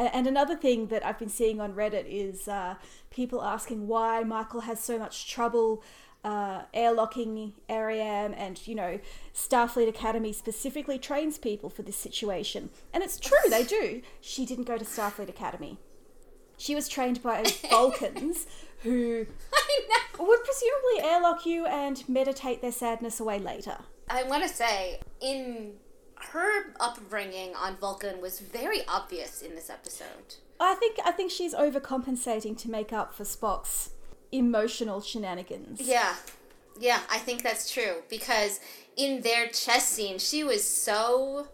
And 0.00 0.26
another 0.26 0.56
thing 0.56 0.86
that 0.86 1.04
I've 1.04 1.18
been 1.18 1.28
seeing 1.28 1.60
on 1.60 1.74
Reddit 1.74 2.06
is 2.08 2.48
uh, 2.48 2.76
people 3.10 3.42
asking 3.42 3.86
why 3.86 4.22
Michael 4.22 4.62
has 4.62 4.80
so 4.80 4.98
much 4.98 5.30
trouble 5.30 5.82
uh, 6.24 6.62
airlocking 6.74 7.52
Airiam, 7.68 8.34
and 8.36 8.66
you 8.66 8.74
know, 8.74 8.98
Starfleet 9.34 9.88
Academy 9.88 10.32
specifically 10.32 10.98
trains 10.98 11.36
people 11.36 11.68
for 11.68 11.82
this 11.82 11.96
situation. 11.96 12.70
And 12.94 13.02
it's 13.02 13.20
true, 13.20 13.38
they 13.50 13.62
do. 13.62 14.00
She 14.22 14.46
didn't 14.46 14.64
go 14.64 14.78
to 14.78 14.84
Starfleet 14.84 15.28
Academy. 15.28 15.78
She 16.56 16.74
was 16.74 16.88
trained 16.88 17.22
by 17.22 17.44
Vulcans 17.70 18.46
who 18.82 19.26
would 20.18 20.44
presumably 20.44 21.00
airlock 21.02 21.44
you 21.44 21.66
and 21.66 22.06
meditate 22.08 22.62
their 22.62 22.72
sadness 22.72 23.20
away 23.20 23.38
later. 23.38 23.78
I 24.08 24.24
want 24.24 24.42
to 24.42 24.48
say, 24.48 25.00
in 25.20 25.74
her 26.32 26.72
upbringing 26.78 27.54
on 27.54 27.76
Vulcan 27.76 28.20
was 28.20 28.40
very 28.40 28.86
obvious 28.86 29.42
in 29.42 29.54
this 29.54 29.70
episode. 29.70 30.36
I 30.58 30.74
think 30.74 30.98
I 31.04 31.10
think 31.12 31.30
she's 31.30 31.54
overcompensating 31.54 32.56
to 32.58 32.70
make 32.70 32.92
up 32.92 33.14
for 33.14 33.24
Spock's 33.24 33.90
emotional 34.32 35.00
shenanigans. 35.00 35.80
Yeah. 35.80 36.14
Yeah, 36.78 37.00
I 37.10 37.18
think 37.18 37.42
that's 37.42 37.70
true 37.70 38.02
because 38.08 38.60
in 38.96 39.22
their 39.22 39.48
chess 39.48 39.86
scene, 39.86 40.18
she 40.18 40.44
was 40.44 40.64
so 40.64 41.48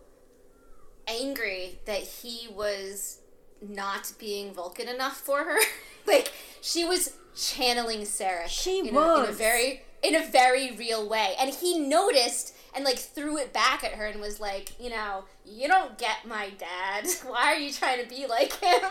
angry 1.09 1.79
that 1.87 2.01
he 2.01 2.49
was 2.53 3.21
not 3.61 4.13
being 4.19 4.53
Vulcan 4.53 4.89
enough 4.89 5.17
for 5.17 5.45
her. 5.45 5.59
like 6.07 6.33
she 6.61 6.85
was 6.85 7.15
channeling 7.37 8.01
Sarek. 8.01 8.49
She 8.49 8.89
in 8.89 8.95
was 8.95 9.21
a, 9.21 9.25
in 9.25 9.31
a 9.31 9.33
very 9.33 9.83
in 10.03 10.15
a 10.15 10.27
very 10.27 10.77
real 10.77 11.09
way, 11.09 11.35
and 11.41 11.53
he 11.53 11.79
noticed 11.79 12.56
and 12.77 12.85
like 12.85 12.99
threw 12.99 13.39
it 13.39 13.53
back 13.53 13.83
at 13.83 13.93
her 13.93 14.07
and 14.07 14.21
was 14.21 14.39
like, 14.39 14.73
you 14.79 14.91
know, 14.91 15.25
you 15.45 15.67
don't 15.67 15.97
get 15.99 16.27
my 16.29 16.51
dad. 16.51 17.07
Why 17.27 17.55
are 17.55 17.59
you 17.59 17.73
trying 17.73 18.03
to 18.03 18.09
be 18.09 18.27
like 18.27 18.53
him? 18.53 18.83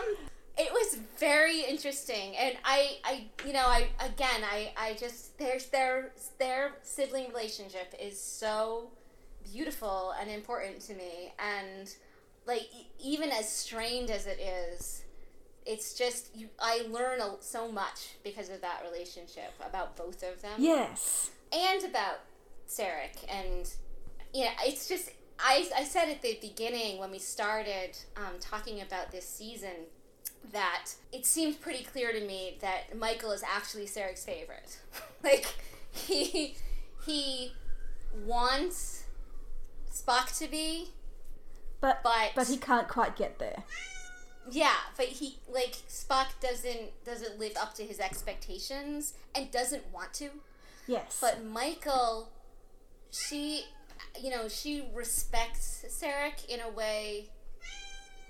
It 0.58 0.72
was 0.72 0.98
very 1.18 1.60
interesting, 1.60 2.34
and 2.36 2.56
I, 2.64 2.96
I, 3.04 3.24
you 3.46 3.52
know, 3.52 3.60
I 3.66 3.88
again, 4.00 4.40
I, 4.42 4.72
I 4.76 4.94
just 4.94 5.38
their 5.38 5.58
their 5.70 6.12
their 6.38 6.72
sibling 6.82 7.28
relationship 7.28 7.94
is 8.00 8.18
so 8.20 8.88
beautiful 9.52 10.14
and 10.20 10.30
important 10.30 10.80
to 10.82 10.94
me, 10.94 11.32
and 11.38 11.94
like 12.46 12.68
even 12.98 13.30
as 13.30 13.46
strained 13.52 14.10
as 14.10 14.26
it 14.26 14.40
is, 14.40 15.04
it's 15.66 15.92
just 15.92 16.34
you. 16.34 16.48
I 16.58 16.86
learn 16.90 17.20
a, 17.20 17.34
so 17.40 17.70
much 17.70 18.14
because 18.24 18.48
of 18.48 18.62
that 18.62 18.82
relationship 18.90 19.52
about 19.62 19.94
both 19.94 20.22
of 20.22 20.40
them 20.40 20.52
Yes. 20.56 21.30
and 21.52 21.84
about 21.84 22.20
Sarek 22.68 23.24
and 23.28 23.68
yeah, 24.32 24.52
it's 24.64 24.88
just 24.88 25.10
I 25.38 25.68
I 25.76 25.84
said 25.84 26.08
at 26.08 26.22
the 26.22 26.38
beginning 26.40 26.98
when 26.98 27.10
we 27.10 27.18
started 27.18 27.96
um, 28.16 28.38
talking 28.40 28.80
about 28.80 29.10
this 29.12 29.26
season 29.28 29.86
that 30.52 30.90
it 31.12 31.26
seemed 31.26 31.60
pretty 31.60 31.84
clear 31.84 32.12
to 32.12 32.20
me 32.20 32.56
that 32.60 32.96
Michael 32.96 33.32
is 33.32 33.42
actually 33.42 33.86
Sarek's 33.86 34.24
favorite. 34.24 34.78
like 35.24 35.46
he 35.92 36.56
he 37.04 37.52
wants 38.24 39.04
Spock 39.92 40.36
to 40.38 40.48
be, 40.48 40.90
But 41.80 42.02
But- 42.02 42.32
but 42.34 42.48
he 42.48 42.56
can't 42.58 42.88
quite 42.88 43.16
get 43.16 43.38
there. 43.38 43.64
yeah, 44.50 44.76
but 44.96 45.06
he 45.06 45.38
like 45.48 45.76
Spock 45.88 46.28
doesn't 46.40 47.04
doesn't 47.04 47.38
live 47.38 47.56
up 47.60 47.74
to 47.74 47.82
his 47.84 47.98
expectations 48.00 49.14
and 49.34 49.50
doesn't 49.50 49.90
want 49.92 50.12
to. 50.14 50.30
Yes. 50.86 51.18
But 51.20 51.44
Michael, 51.44 52.30
she, 53.16 53.64
you 54.20 54.30
know, 54.30 54.48
she 54.48 54.84
respects 54.94 55.84
Sarek 55.88 56.46
in 56.48 56.60
a 56.60 56.70
way 56.70 57.30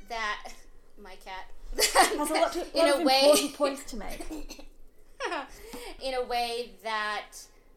that 0.09 0.53
my 1.03 1.17
cat 1.25 1.51
has 1.95 2.31
a 2.31 2.33
lot, 2.33 2.53
to, 2.53 2.61
in 2.75 2.87
lot 2.87 2.97
a 2.97 2.99
of 2.99 3.05
way 3.05 3.21
important 3.25 3.55
points 3.57 3.85
to 3.85 3.97
make. 3.97 4.67
in 6.03 6.15
a 6.15 6.25
way 6.25 6.73
that 6.83 7.33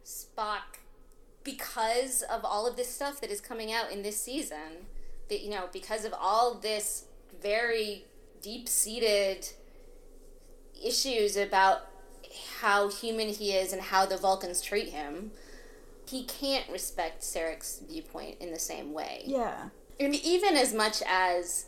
Spock, 0.06 0.80
because 1.44 2.24
of 2.24 2.44
all 2.44 2.68
of 2.68 2.76
this 2.76 2.94
stuff 2.94 3.22
that 3.22 3.32
is 3.32 3.42
coming 3.42 3.72
out 3.72 3.92
in 3.92 4.04
this 4.04 4.22
season, 4.22 4.88
that 5.30 5.42
you 5.42 5.50
know, 5.50 5.70
because 5.72 6.06
of 6.06 6.14
all 6.14 6.56
this 6.56 7.06
very 7.42 8.06
deep 8.42 8.68
seated 8.68 9.48
issues 10.84 11.36
about 11.36 11.88
how 12.60 12.90
human 12.90 13.30
he 13.30 13.52
is 13.52 13.74
and 13.74 13.82
how 13.82 14.06
the 14.06 14.18
Vulcans 14.18 14.62
treat 14.62 14.90
him, 14.90 15.32
he 16.10 16.24
can't 16.24 16.70
respect 16.70 17.22
Sarek's 17.22 17.82
viewpoint 17.88 18.38
in 18.40 18.52
the 18.52 18.60
same 18.60 18.94
way. 18.94 19.24
Yeah. 19.26 19.70
And 20.00 20.16
even 20.16 20.56
as 20.56 20.74
much 20.74 21.02
as 21.06 21.66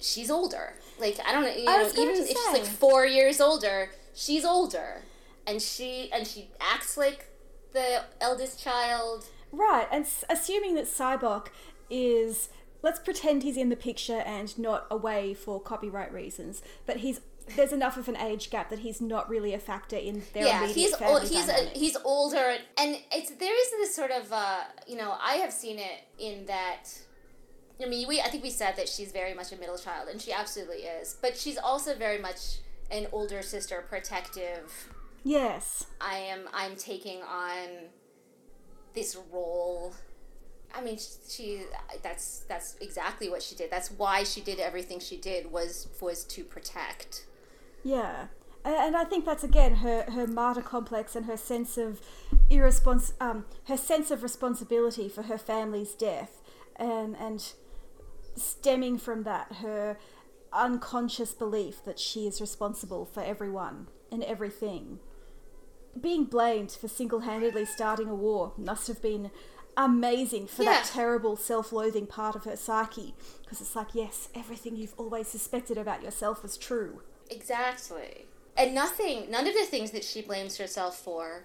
she's 0.00 0.30
older. 0.30 0.74
Like 0.98 1.18
I 1.24 1.32
don't 1.32 1.42
know, 1.42 1.54
you 1.54 1.64
know, 1.64 1.88
even 1.96 2.16
if 2.16 2.28
she's 2.28 2.52
like 2.52 2.64
four 2.64 3.06
years 3.06 3.40
older, 3.40 3.90
she's 4.14 4.44
older, 4.44 5.02
and 5.46 5.62
she 5.62 6.10
and 6.12 6.26
she 6.26 6.50
acts 6.60 6.96
like 6.96 7.26
the 7.72 8.02
eldest 8.20 8.62
child. 8.62 9.26
Right, 9.52 9.86
and 9.90 10.04
s- 10.04 10.24
assuming 10.28 10.74
that 10.76 10.84
Sybok 10.84 11.48
is, 11.88 12.50
let's 12.82 13.00
pretend 13.00 13.42
he's 13.42 13.56
in 13.56 13.68
the 13.68 13.76
picture 13.76 14.18
and 14.20 14.56
not 14.58 14.86
away 14.90 15.34
for 15.34 15.60
copyright 15.60 16.12
reasons, 16.12 16.62
but 16.86 16.98
he's 16.98 17.20
there's 17.56 17.72
enough 17.72 17.96
of 17.96 18.08
an 18.08 18.16
age 18.16 18.50
gap 18.50 18.70
that 18.70 18.80
he's 18.80 19.00
not 19.00 19.28
really 19.28 19.54
a 19.54 19.58
factor 19.58 19.96
in 19.96 20.22
their 20.32 20.46
yeah, 20.46 20.64
immediate 20.64 20.74
he's 20.74 20.96
family. 20.96 21.28
He's 21.28 21.48
a, 21.48 21.64
he's 21.74 21.96
older, 22.04 22.56
and 22.78 22.96
it's 23.12 23.30
there 23.30 23.60
is 23.60 23.70
this 23.72 23.94
sort 23.94 24.10
of 24.10 24.32
uh, 24.32 24.60
you 24.86 24.96
know 24.96 25.16
I 25.20 25.34
have 25.34 25.52
seen 25.52 25.78
it 25.78 26.04
in 26.18 26.46
that. 26.46 26.84
I 27.82 27.86
mean, 27.86 28.06
we 28.06 28.20
I 28.20 28.28
think 28.28 28.42
we 28.42 28.50
said 28.50 28.76
that 28.76 28.88
she's 28.88 29.12
very 29.12 29.34
much 29.34 29.52
a 29.52 29.56
middle 29.56 29.78
child, 29.78 30.08
and 30.08 30.20
she 30.20 30.32
absolutely 30.32 30.78
is. 30.78 31.16
But 31.20 31.36
she's 31.36 31.58
also 31.58 31.94
very 31.94 32.18
much 32.18 32.58
an 32.90 33.06
older 33.12 33.42
sister, 33.42 33.84
protective. 33.88 34.88
yes, 35.24 35.86
I 36.00 36.16
am 36.16 36.48
I'm 36.52 36.76
taking 36.76 37.22
on 37.22 37.88
this 38.94 39.16
role. 39.32 39.94
I 40.74 40.82
mean, 40.82 40.98
she 41.28 41.62
that's 42.02 42.44
that's 42.48 42.76
exactly 42.80 43.28
what 43.28 43.42
she 43.42 43.54
did. 43.54 43.70
That's 43.70 43.90
why 43.90 44.22
she 44.24 44.40
did 44.40 44.60
everything 44.60 45.00
she 45.00 45.16
did 45.16 45.50
was 45.50 45.88
was 46.00 46.24
to 46.24 46.44
protect. 46.44 47.26
Yeah, 47.82 48.26
and 48.64 48.96
I 48.96 49.04
think 49.04 49.24
that's 49.24 49.44
again 49.44 49.76
her 49.76 50.02
her 50.10 50.26
martyr 50.26 50.62
complex 50.62 51.16
and 51.16 51.26
her 51.26 51.36
sense 51.36 51.78
of 51.78 52.00
irrespons 52.50 53.14
um 53.20 53.46
her 53.64 53.76
sense 53.76 54.10
of 54.10 54.22
responsibility 54.22 55.08
for 55.08 55.22
her 55.22 55.38
family's 55.38 55.94
death, 55.94 56.42
and 56.76 57.16
and 57.16 57.52
stemming 58.36 58.98
from 58.98 59.22
that 59.24 59.54
her 59.56 59.98
unconscious 60.52 61.32
belief 61.32 61.84
that 61.84 61.98
she 61.98 62.26
is 62.26 62.40
responsible 62.40 63.04
for 63.04 63.22
everyone 63.22 63.88
and 64.10 64.22
everything. 64.24 64.98
Being 66.00 66.24
blamed 66.24 66.72
for 66.72 66.88
single 66.88 67.20
handedly 67.20 67.64
starting 67.64 68.08
a 68.08 68.14
war 68.14 68.52
must 68.56 68.86
have 68.88 69.02
been 69.02 69.30
amazing 69.76 70.46
for 70.46 70.64
that 70.64 70.84
terrible 70.84 71.36
self 71.36 71.72
loathing 71.72 72.06
part 72.06 72.36
of 72.36 72.44
her 72.44 72.56
psyche. 72.56 73.14
Because 73.42 73.60
it's 73.60 73.74
like, 73.74 73.94
yes, 73.94 74.28
everything 74.34 74.76
you've 74.76 74.94
always 74.96 75.28
suspected 75.28 75.78
about 75.78 76.02
yourself 76.02 76.42
was 76.42 76.56
true. 76.56 77.02
Exactly. 77.30 78.26
And 78.56 78.74
nothing, 78.74 79.30
none 79.30 79.46
of 79.46 79.54
the 79.54 79.64
things 79.64 79.92
that 79.92 80.04
she 80.04 80.20
blames 80.22 80.58
herself 80.58 80.98
for 80.98 81.44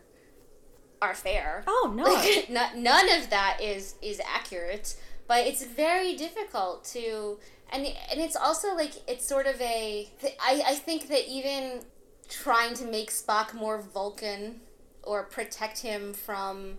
are 1.02 1.14
fair. 1.14 1.64
Oh, 1.68 1.94
no. 1.96 2.04
Like, 2.14 2.50
no- 2.50 2.76
none 2.76 3.10
of 3.14 3.30
that 3.30 3.60
is 3.62 3.96
is 4.02 4.22
accurate. 4.28 4.96
But 5.28 5.48
it's 5.48 5.64
very 5.64 6.16
difficult 6.16 6.84
to, 6.86 7.40
and 7.72 7.86
and 8.12 8.20
it's 8.20 8.36
also 8.36 8.76
like 8.76 8.94
it's 9.08 9.26
sort 9.26 9.48
of 9.48 9.60
a. 9.62 10.10
I 10.42 10.64
I 10.68 10.76
think 10.76 11.08
that 11.08 11.28
even 11.28 11.82
trying 12.30 12.74
to 12.76 12.86
make 12.86 13.12
Spock 13.12 13.54
more 13.54 13.82
Vulcan 13.82 14.62
or 15.04 15.24
protect 15.24 15.80
him 15.80 16.14
from 16.14 16.78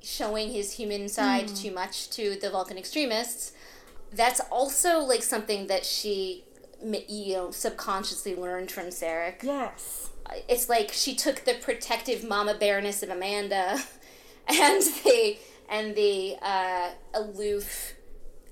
showing 0.00 0.52
his 0.52 0.72
human 0.72 1.08
side 1.08 1.48
hmm. 1.50 1.54
too 1.54 1.70
much 1.72 2.10
to 2.10 2.36
the 2.40 2.50
Vulcan 2.50 2.78
extremists, 2.78 3.52
that's 4.12 4.40
also 4.50 5.00
like 5.00 5.22
something 5.22 5.66
that 5.66 5.84
she 5.84 6.44
you 7.08 7.34
know 7.34 7.50
subconsciously 7.50 8.34
learned 8.36 8.70
from 8.70 8.86
Sarek 8.86 9.42
Yes. 9.42 10.10
it's 10.48 10.68
like 10.68 10.90
she 10.92 11.14
took 11.14 11.44
the 11.44 11.54
protective 11.54 12.22
mama 12.24 12.54
bearness 12.54 13.02
of 13.02 13.10
Amanda 13.10 13.78
and 14.48 14.82
the 15.04 15.36
and 15.68 15.94
the 15.94 16.36
uh, 16.40 16.90
aloof 17.14 17.94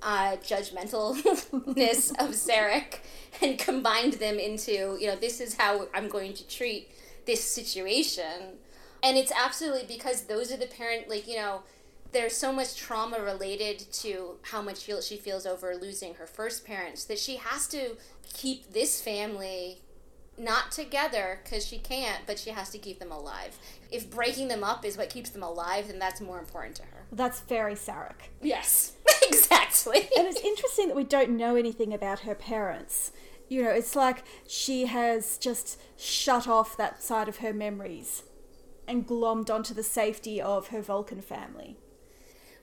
uh, 0.03 0.37
judgmentalness 0.37 2.11
of 2.19 2.31
Sarek 2.35 2.99
and 3.41 3.59
combined 3.59 4.15
them 4.15 4.39
into 4.39 4.97
you 5.01 5.07
know 5.07 5.17
this 5.17 5.41
is 5.41 5.57
how 5.57 5.89
I'm 5.95 6.09
going 6.09 6.35
to 6.35 6.47
treat 6.49 6.91
this 7.27 7.43
situation 7.43 8.59
and 9.03 9.17
it's 9.17 9.33
absolutely 9.33 9.85
because 9.87 10.23
those 10.23 10.53
are 10.53 10.57
the 10.57 10.67
parent 10.67 11.09
like 11.09 11.27
you 11.29 11.37
know 11.37 11.63
there's 12.17 12.35
so 12.35 12.51
much 12.51 12.75
trauma 12.77 13.21
related 13.21 13.79
to 13.93 14.37
how 14.41 14.63
much 14.63 14.89
she 15.03 15.17
feels 15.19 15.45
over 15.45 15.77
losing 15.77 16.15
her 16.15 16.27
first 16.27 16.65
parents 16.65 17.05
that 17.05 17.19
she 17.19 17.37
has 17.37 17.67
to 17.69 17.95
keep 18.33 18.73
this 18.73 19.03
family 19.03 19.83
not 20.39 20.73
together 20.73 21.41
because 21.45 21.67
she 21.67 21.77
can't, 21.77 22.23
but 22.27 22.39
she 22.39 22.51
has 22.51 22.71
to 22.71 22.79
keep 22.79 23.01
them 23.01 23.13
alive. 23.13 23.59
If 23.91 24.11
breaking 24.11 24.49
them 24.49 24.65
up 24.65 24.83
is 24.83 24.97
what 24.97 25.11
keeps 25.11 25.29
them 25.29 25.43
alive, 25.43 25.89
then 25.89 25.99
that's 25.99 26.23
more 26.23 26.39
important 26.39 26.77
to 26.77 26.85
her. 26.85 27.05
That's 27.13 27.41
very 27.41 27.75
Sarek. 27.75 28.31
Yes, 28.41 28.93
exactly. 29.23 30.09
and 30.17 30.27
it's 30.27 30.41
interesting 30.41 30.89
that 30.89 30.97
we 30.97 31.05
don't 31.05 31.37
know 31.37 31.55
anything 31.55 31.93
about 31.93 32.21
her 32.21 32.35
parents. 32.35 33.13
You 33.49 33.63
know, 33.63 33.71
it's 33.71 33.95
like 33.95 34.25
she 34.47 34.87
has 34.87 35.37
just 35.37 35.79
shut 35.99 36.49
off 36.49 36.79
that 36.79 37.03
side 37.03 37.29
of 37.29 37.39
her 37.39 37.53
memories 37.53 38.23
and 38.89 39.07
glommed 39.07 39.51
onto 39.51 39.75
the 39.75 39.83
safety 39.83 40.41
of 40.41 40.69
her 40.69 40.81
Vulcan 40.81 41.21
family. 41.21 41.77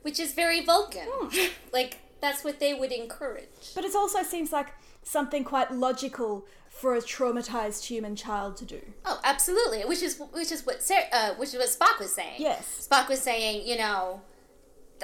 Which 0.04 0.20
is 0.20 0.34
very 0.34 0.64
Vulcan. 0.64 1.08
like, 1.74 1.98
that's 2.22 2.44
what 2.44 2.60
they 2.60 2.74
would 2.74 2.92
encourage. 2.92 3.74
But 3.76 3.84
it 3.84 3.96
also 3.96 4.22
seems 4.24 4.52
like 4.52 4.68
something 5.04 5.44
quite 5.44 5.72
logical 5.74 6.46
for 6.70 6.96
a 6.96 7.00
traumatized 7.02 7.86
human 7.86 8.16
child 8.16 8.56
to 8.58 8.66
do. 8.66 8.82
Oh, 9.06 9.20
absolutely. 9.24 9.82
Which 9.86 10.02
is 10.02 10.20
which 10.32 10.52
is 10.52 10.66
what 10.66 10.82
Sarah, 10.82 11.06
uh, 11.12 11.34
which 11.36 11.54
is 11.54 11.56
what 11.56 11.68
Spock 11.70 12.00
was 12.00 12.14
saying. 12.14 12.36
Yes. 12.40 12.88
Spock 12.90 13.10
was 13.10 13.20
saying, 13.22 13.68
you 13.68 13.78
know, 13.78 14.22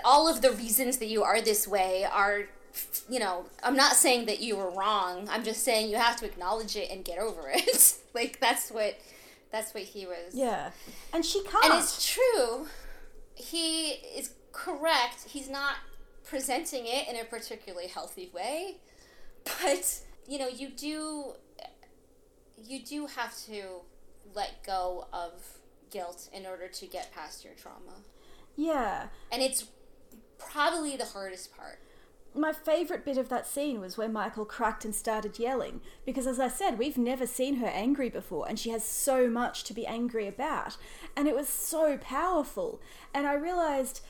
all 0.05 0.27
of 0.27 0.41
the 0.41 0.51
reasons 0.51 0.97
that 0.99 1.07
you 1.07 1.23
are 1.23 1.41
this 1.41 1.67
way 1.67 2.05
are, 2.05 2.45
you 3.09 3.19
know, 3.19 3.45
I'm 3.63 3.75
not 3.75 3.93
saying 3.95 4.25
that 4.27 4.39
you 4.39 4.55
were 4.57 4.71
wrong. 4.71 5.27
I'm 5.29 5.43
just 5.43 5.63
saying 5.63 5.89
you 5.89 5.97
have 5.97 6.15
to 6.17 6.25
acknowledge 6.25 6.75
it 6.75 6.89
and 6.89 7.03
get 7.05 7.19
over 7.19 7.49
it. 7.53 7.95
like 8.13 8.39
that's 8.39 8.69
what 8.71 8.97
That's 9.51 9.73
what 9.73 9.83
he 9.83 10.05
was. 10.05 10.33
Yeah. 10.33 10.71
And 11.13 11.25
she 11.25 11.41
can't. 11.43 11.65
And 11.65 11.73
it's 11.83 12.05
true. 12.07 12.67
He 13.35 13.91
is 14.17 14.31
correct. 14.51 15.25
He's 15.27 15.49
not 15.49 15.75
presenting 16.23 16.83
it 16.85 17.07
in 17.09 17.15
a 17.15 17.23
particularly 17.23 17.87
healthy 17.87 18.29
way. 18.33 18.77
But, 19.43 20.01
you 20.27 20.37
know, 20.39 20.47
you 20.47 20.69
do 20.69 21.33
you 22.57 22.83
do 22.83 23.07
have 23.07 23.35
to 23.45 23.81
let 24.35 24.63
go 24.65 25.07
of 25.13 25.31
guilt 25.91 26.29
in 26.33 26.45
order 26.45 26.67
to 26.67 26.85
get 26.85 27.13
past 27.13 27.43
your 27.43 27.53
trauma. 27.53 28.03
yeah. 28.55 29.07
And 29.31 29.41
it's 29.41 29.65
probably 30.37 30.95
the 30.97 31.05
hardest 31.05 31.55
part. 31.55 31.79
my 32.35 32.53
favorite 32.53 33.03
bit 33.05 33.17
of 33.17 33.29
that 33.29 33.47
scene 33.47 33.79
was 33.79 33.97
when 33.97 34.13
Michael 34.13 34.45
cracked 34.45 34.85
and 34.85 34.93
started 34.93 35.39
yelling 35.39 35.81
because 36.05 36.27
as 36.27 36.39
I 36.39 36.47
said 36.47 36.77
we've 36.77 36.97
never 36.97 37.25
seen 37.25 37.55
her 37.55 37.67
angry 37.67 38.09
before 38.09 38.47
and 38.47 38.59
she 38.59 38.69
has 38.69 38.83
so 38.83 39.29
much 39.29 39.63
to 39.65 39.73
be 39.73 39.85
angry 39.87 40.27
about 40.27 40.77
and 41.17 41.27
it 41.27 41.35
was 41.35 41.49
so 41.49 41.97
powerful 41.97 42.79
and 43.13 43.25
I 43.27 43.33
realized 43.33 44.01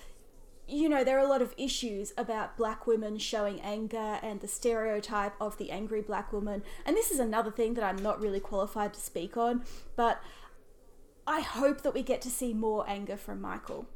you 0.69 0.87
know 0.87 1.03
there 1.03 1.17
are 1.17 1.25
a 1.25 1.29
lot 1.29 1.41
of 1.41 1.53
issues 1.57 2.13
about 2.17 2.57
black 2.57 2.85
women 2.85 3.17
showing 3.17 3.59
anger 3.61 4.19
and 4.21 4.41
the 4.41 4.47
stereotype 4.47 5.33
of 5.41 5.57
the 5.57 5.71
angry 5.71 6.01
black 6.01 6.31
woman 6.31 6.63
and 6.85 6.95
this 6.95 7.11
is 7.11 7.19
another 7.19 7.51
thing 7.51 7.73
that 7.73 7.83
I'm 7.83 8.01
not 8.01 8.21
really 8.21 8.39
qualified 8.39 8.93
to 8.93 8.99
speak 8.99 9.35
on 9.35 9.63
but 9.95 10.21
I 11.25 11.41
hope 11.41 11.81
that 11.81 11.93
we 11.93 12.01
get 12.01 12.21
to 12.23 12.29
see 12.29 12.53
more 12.53 12.85
anger 12.87 13.17
from 13.17 13.41
Michael 13.41 13.87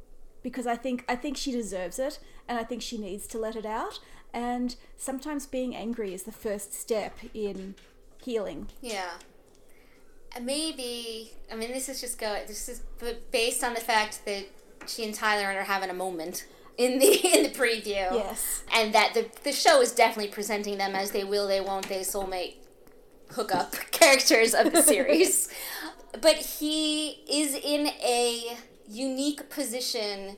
because 0.42 0.66
I 0.66 0.76
think 0.76 1.04
I 1.08 1.16
think 1.16 1.36
she 1.36 1.52
deserves 1.52 1.98
it 1.98 2.18
and 2.48 2.58
I 2.58 2.64
think 2.64 2.82
she 2.82 2.98
needs 2.98 3.26
to 3.28 3.38
let 3.38 3.56
it 3.56 3.66
out 3.66 4.00
and 4.32 4.76
sometimes 4.96 5.46
being 5.46 5.74
angry 5.74 6.12
is 6.12 6.24
the 6.24 6.32
first 6.32 6.74
step 6.74 7.18
in 7.32 7.76
healing. 8.22 8.68
Yeah. 8.80 9.12
And 10.34 10.44
maybe 10.44 11.32
I 11.50 11.56
mean 11.56 11.72
this 11.72 11.88
is 11.88 12.00
just 12.00 12.18
go 12.18 12.40
this 12.46 12.68
is 12.68 12.82
based 13.30 13.62
on 13.62 13.74
the 13.74 13.80
fact 13.80 14.24
that 14.26 14.46
she 14.86 15.04
and 15.04 15.14
Tyler 15.14 15.58
are 15.58 15.64
having 15.64 15.90
a 15.90 15.94
moment 15.94 16.46
in 16.76 16.98
the 16.98 17.06
in 17.36 17.42
the 17.44 17.50
preview. 17.50 18.12
Yes. 18.12 18.64
And 18.72 18.94
that 18.94 19.14
the 19.14 19.26
the 19.42 19.52
show 19.52 19.80
is 19.80 19.92
definitely 19.92 20.32
presenting 20.32 20.78
them 20.78 20.94
as 20.94 21.10
they 21.10 21.24
will, 21.24 21.46
they 21.46 21.60
won't, 21.60 21.88
they 21.88 22.00
soulmate 22.00 22.54
hookup 23.30 23.72
characters 23.90 24.54
of 24.54 24.72
the 24.72 24.82
series. 24.82 25.48
but 26.20 26.36
he 26.36 27.22
is 27.30 27.54
in 27.54 27.88
a 27.88 28.56
unique 28.88 29.50
position 29.50 30.36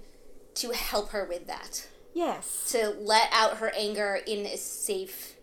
to 0.55 0.71
help 0.71 1.11
her 1.11 1.25
with 1.25 1.47
that. 1.47 1.87
Yes. 2.15 2.71
To 2.73 2.97
let 2.99 3.29
out 3.33 3.59
her 3.59 3.73
anger 3.77 4.21
in 4.27 4.47
a 4.47 4.57
safe 4.57 5.37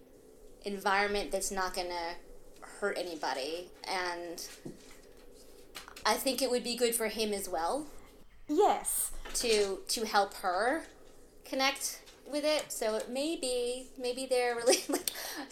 environment 0.66 1.32
that's 1.32 1.52
not 1.52 1.76
gonna 1.76 2.16
hurt 2.80 2.98
anybody. 2.98 3.70
And 3.88 4.44
I 6.04 6.16
think 6.16 6.42
it 6.42 6.50
would 6.50 6.64
be 6.64 6.76
good 6.76 6.96
for 6.96 7.10
him 7.10 7.32
as 7.32 7.48
well 7.48 7.86
Yes. 8.48 9.12
to 9.36 9.80
to 9.88 10.06
help 10.06 10.34
her 10.36 10.84
connect 11.46 12.02
with 12.30 12.44
it. 12.44 12.72
So 12.72 12.96
it 12.96 13.10
may 13.10 13.36
maybe 13.36 13.88
maybe 13.98 14.26
their 14.26 14.56
really 14.60 14.80
like 14.90 15.10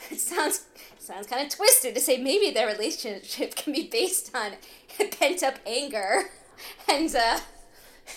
it 0.09 0.19
sounds 0.19 0.65
sounds 0.99 1.27
kind 1.27 1.45
of 1.45 1.53
twisted 1.55 1.95
to 1.95 2.01
say 2.01 2.17
maybe 2.17 2.51
their 2.51 2.67
relationship 2.67 3.55
can 3.55 3.73
be 3.73 3.87
based 3.87 4.35
on 4.35 4.53
pent 5.19 5.43
up 5.43 5.55
anger 5.65 6.23
and 6.87 7.13
uh, 7.15 7.39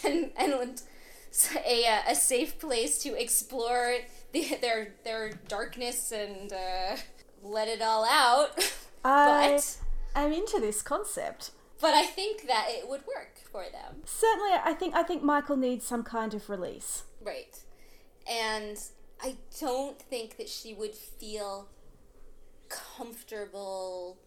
and 0.05 0.31
and 0.37 0.83
a 1.66 1.87
uh, 1.87 2.11
a 2.11 2.14
safe 2.14 2.59
place 2.59 2.99
to 3.03 3.20
explore 3.20 3.97
the, 4.33 4.57
their 4.61 4.95
their 5.05 5.33
darkness 5.49 6.12
and 6.12 6.53
uh, 6.53 6.97
let 7.43 7.68
it 7.68 7.83
all 7.83 8.05
out. 8.05 8.51
I 9.05 9.53
but 9.53 9.79
I'm 10.14 10.33
into 10.33 10.59
this 10.61 10.83
concept. 10.83 11.51
but 11.81 11.95
I 11.95 12.05
think 12.07 12.47
that 12.47 12.66
it 12.70 12.89
would 12.89 13.03
work 13.07 13.34
for 13.55 13.66
them. 13.70 14.02
Certainly 14.05 14.50
I 14.64 14.74
think 14.74 14.96
I 14.96 15.05
think 15.05 15.22
Michael 15.22 15.57
needs 15.57 15.86
some 15.86 16.02
kind 16.02 16.34
of 16.34 16.50
release. 16.50 17.05
Right. 17.22 17.57
And 18.28 18.76
I 19.22 19.36
don't 19.61 19.96
think 20.02 20.38
that 20.38 20.48
she 20.48 20.74
would 20.74 20.92
feel 20.94 21.68
comfortable 22.68 24.18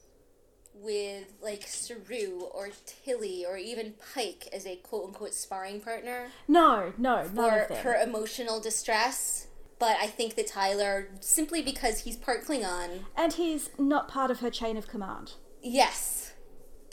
with 0.73 1.33
like 1.41 1.63
Saru 1.67 2.43
or 2.53 2.69
Tilly 2.85 3.45
or 3.45 3.57
even 3.57 3.95
Pike 4.13 4.47
as 4.53 4.65
a 4.65 4.77
quote 4.77 5.07
unquote 5.07 5.33
sparring 5.33 5.81
partner 5.81 6.27
No, 6.47 6.93
no, 6.97 7.25
for 7.25 7.67
her 7.83 7.95
emotional 8.01 8.61
distress. 8.61 9.47
But 9.79 9.97
I 10.01 10.07
think 10.07 10.35
that 10.35 10.47
Tyler, 10.47 11.09
simply 11.19 11.61
because 11.61 11.99
he's 11.99 12.15
part 12.15 12.45
Klingon, 12.45 13.01
and 13.15 13.33
he's 13.33 13.69
not 13.77 14.07
part 14.07 14.31
of 14.31 14.39
her 14.39 14.49
chain 14.49 14.77
of 14.77 14.87
command. 14.87 15.33
yes, 15.61 16.33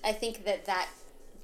I 0.03 0.13
think 0.13 0.45
that 0.45 0.67
that 0.67 0.89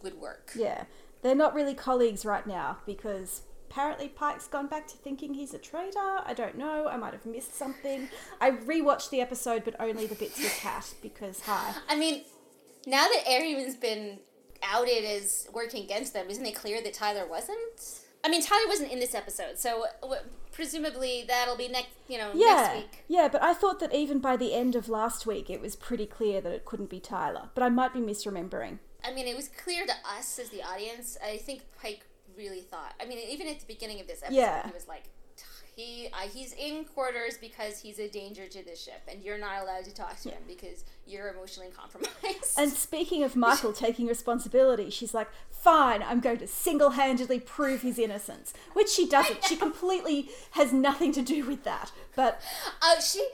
would 0.03 0.21
work. 0.21 0.53
Yeah. 0.55 0.85
They're 1.23 1.35
not 1.35 1.55
really 1.55 1.75
colleagues 1.75 2.25
right 2.25 2.47
now 2.47 2.79
because 2.87 3.43
apparently 3.71 4.09
Pike's 4.09 4.47
gone 4.49 4.67
back 4.67 4.87
to 4.89 4.97
thinking 4.97 5.35
he's 5.35 5.53
a 5.55 5.59
traitor. 5.59 5.99
I 6.25 6.33
don't 6.35 6.57
know. 6.57 6.89
I 6.89 6.97
might 6.97 7.13
have 7.13 7.27
missed 7.27 7.55
something. 7.55 8.09
I 8.41 8.51
rewatched 8.53 9.11
the 9.11 9.21
episode, 9.21 9.65
but 9.65 9.77
only 9.79 10.07
the 10.07 10.15
bits 10.15 10.39
with 10.39 10.57
Kat 10.61 10.93
because, 11.03 11.41
hi. 11.43 11.75
I 11.89 11.97
mean, 11.97 12.23
now 12.87 13.07
that 13.07 13.25
Airiam's 13.29 13.77
been 13.77 14.19
outed 14.63 15.05
as 15.05 15.47
working 15.53 15.85
against 15.85 16.15
them, 16.15 16.29
isn't 16.31 16.45
it 16.47 16.55
clear 16.55 16.83
that 16.83 16.95
Tyler 16.95 17.27
wasn't? 17.27 18.01
I 18.25 18.29
mean, 18.29 18.43
Tyler 18.43 18.67
wasn't 18.69 18.93
in 18.93 18.99
this 19.01 19.15
episode, 19.15 19.59
so 19.59 19.87
w- 20.03 20.21
presumably 20.53 21.25
that'll 21.27 21.57
be 21.57 21.69
next, 21.69 21.89
you 22.09 22.19
know, 22.19 22.31
Yeah, 22.35 22.55
next 22.73 22.77
week. 22.77 23.05
yeah, 23.09 23.29
but 23.29 23.43
I 23.43 23.55
thought 23.55 23.81
that 23.81 23.95
even 23.95 24.19
by 24.19 24.37
the 24.37 24.53
end 24.53 24.77
of 24.77 24.89
last 24.91 25.27
week, 25.27 25.49
it 25.49 25.61
was 25.61 25.75
pretty 25.77 26.05
clear 26.07 26.41
that 26.43 26.53
it 26.53 26.65
couldn't 26.67 26.91
be 26.91 27.01
Tyler. 27.01 27.49
But 27.55 27.63
I 27.63 27.69
might 27.71 27.95
be 27.95 28.01
misremembering. 28.01 28.79
I 29.05 29.13
mean, 29.13 29.27
it 29.27 29.37
was 29.37 29.49
clear 29.49 29.87
to 29.87 29.93
us 30.19 30.39
as 30.39 30.49
the 30.51 30.63
audience. 30.63 31.17
I 31.25 31.37
think 31.39 31.63
Pike 31.81 32.05
really 32.37 32.61
thought. 32.61 32.95
I 33.01 33.07
mean, 33.07 33.19
even 33.29 33.47
at 33.49 33.61
the 33.61 33.67
beginning 33.67 34.01
of 34.01 34.07
this 34.07 34.23
episode, 34.23 34.37
Yeah. 34.39 34.67
he 34.67 34.73
was 34.73 34.87
like, 34.89 35.05
he 35.77 36.09
uh, 36.13 36.29
he's 36.29 36.53
in 36.55 36.85
quarters 36.85 37.39
because 37.41 37.79
he's 37.81 37.99
a 38.01 38.09
danger 38.09 38.47
to 38.49 38.63
the 38.65 38.75
ship, 38.77 39.01
and 39.11 39.23
you're 39.23 39.39
not 39.39 39.63
allowed 39.63 39.85
to 39.85 39.95
talk 39.95 40.19
to 40.21 40.31
him 40.31 40.43
because 40.47 40.85
you're 41.07 41.29
emotionally 41.29 41.71
compromised. 41.71 42.59
And 42.59 42.71
speaking 42.73 43.23
of 43.23 43.37
Michael 43.37 43.73
taking 43.73 44.07
responsibility, 44.07 44.91
she's 44.91 45.15
like, 45.15 45.29
fine, 45.51 46.03
I'm 46.03 46.21
going 46.21 46.39
to 46.39 46.47
single 46.49 46.91
handedly 46.91 47.39
prove 47.41 47.83
his 47.83 47.99
innocence. 47.99 48.53
Which 48.75 48.89
she 48.91 49.09
doesn't. 49.09 49.45
She 49.45 49.57
completely 49.67 50.29
has 50.53 50.73
nothing 50.73 51.13
to 51.13 51.23
do 51.23 51.47
with 51.47 51.63
that. 51.65 51.93
But 52.17 52.43
Uh, 52.83 53.01
she 53.01 53.27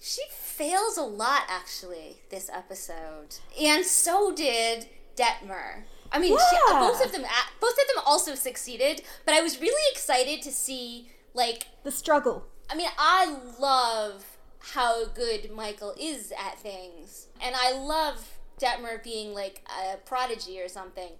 she 0.00 0.22
fails 0.30 0.96
a 0.98 1.02
lot 1.02 1.42
actually 1.48 2.18
this 2.30 2.50
episode, 2.52 3.36
and 3.60 3.84
so 3.84 4.32
did 4.34 4.86
Detmer. 5.16 5.82
I 6.12 6.18
mean, 6.18 6.36
she, 6.38 6.56
uh, 6.56 6.72
Yeah. 6.72 6.80
both 6.80 7.04
of 7.04 7.12
them 7.12 7.24
a- 7.24 7.60
both 7.60 7.72
of 7.72 7.86
them 7.94 8.02
also 8.06 8.34
succeeded, 8.34 9.02
but 9.24 9.34
I 9.34 9.40
was 9.40 9.60
really 9.60 9.90
excited 9.92 10.42
to 10.42 10.52
see 10.52 11.10
like 11.32 11.66
the 11.82 11.90
struggle. 11.90 12.44
I 12.70 12.74
mean, 12.76 12.90
I 12.96 13.36
love 13.58 14.24
how 14.60 15.06
good 15.06 15.50
Michael 15.50 15.94
is 15.98 16.32
at 16.32 16.58
things, 16.58 17.26
and 17.40 17.54
I 17.56 17.72
love 17.72 18.38
Detmer 18.60 19.02
being 19.02 19.34
like 19.34 19.66
a 19.68 19.96
prodigy 19.98 20.60
or 20.60 20.68
something. 20.68 21.12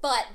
But 0.00 0.26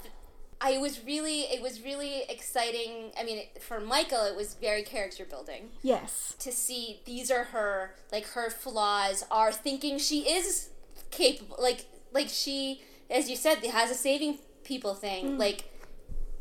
I 0.62 0.78
was 0.78 1.03
really, 1.06 1.41
it 1.41 1.62
was 1.62 1.82
really 1.84 2.24
exciting. 2.30 3.12
I 3.20 3.24
mean, 3.24 3.39
it- 3.39 3.62
for 3.62 3.80
Michael, 3.80 4.24
it 4.26 4.36
was 4.36 4.53
very 4.56 4.84
character 4.84 5.26
building. 5.26 5.70
Yes. 5.82 6.34
to 6.39 6.51
see 6.51 7.01
these 7.06 7.30
are 7.30 7.45
her 7.45 7.95
like 8.12 8.26
her 8.30 8.49
flaws 8.49 9.24
are 9.30 9.51
thinking. 9.51 9.97
She 9.99 10.22
is 10.30 10.70
capable 11.12 11.58
like 11.60 11.86
like 12.14 12.28
she 12.30 12.82
as 13.10 13.30
you 13.30 13.36
said 13.36 13.64
has 13.66 13.91
a 13.91 13.95
saving 13.95 14.39
people 14.64 14.93
thing. 14.95 15.32
Mm. 15.36 15.39
Like 15.39 15.66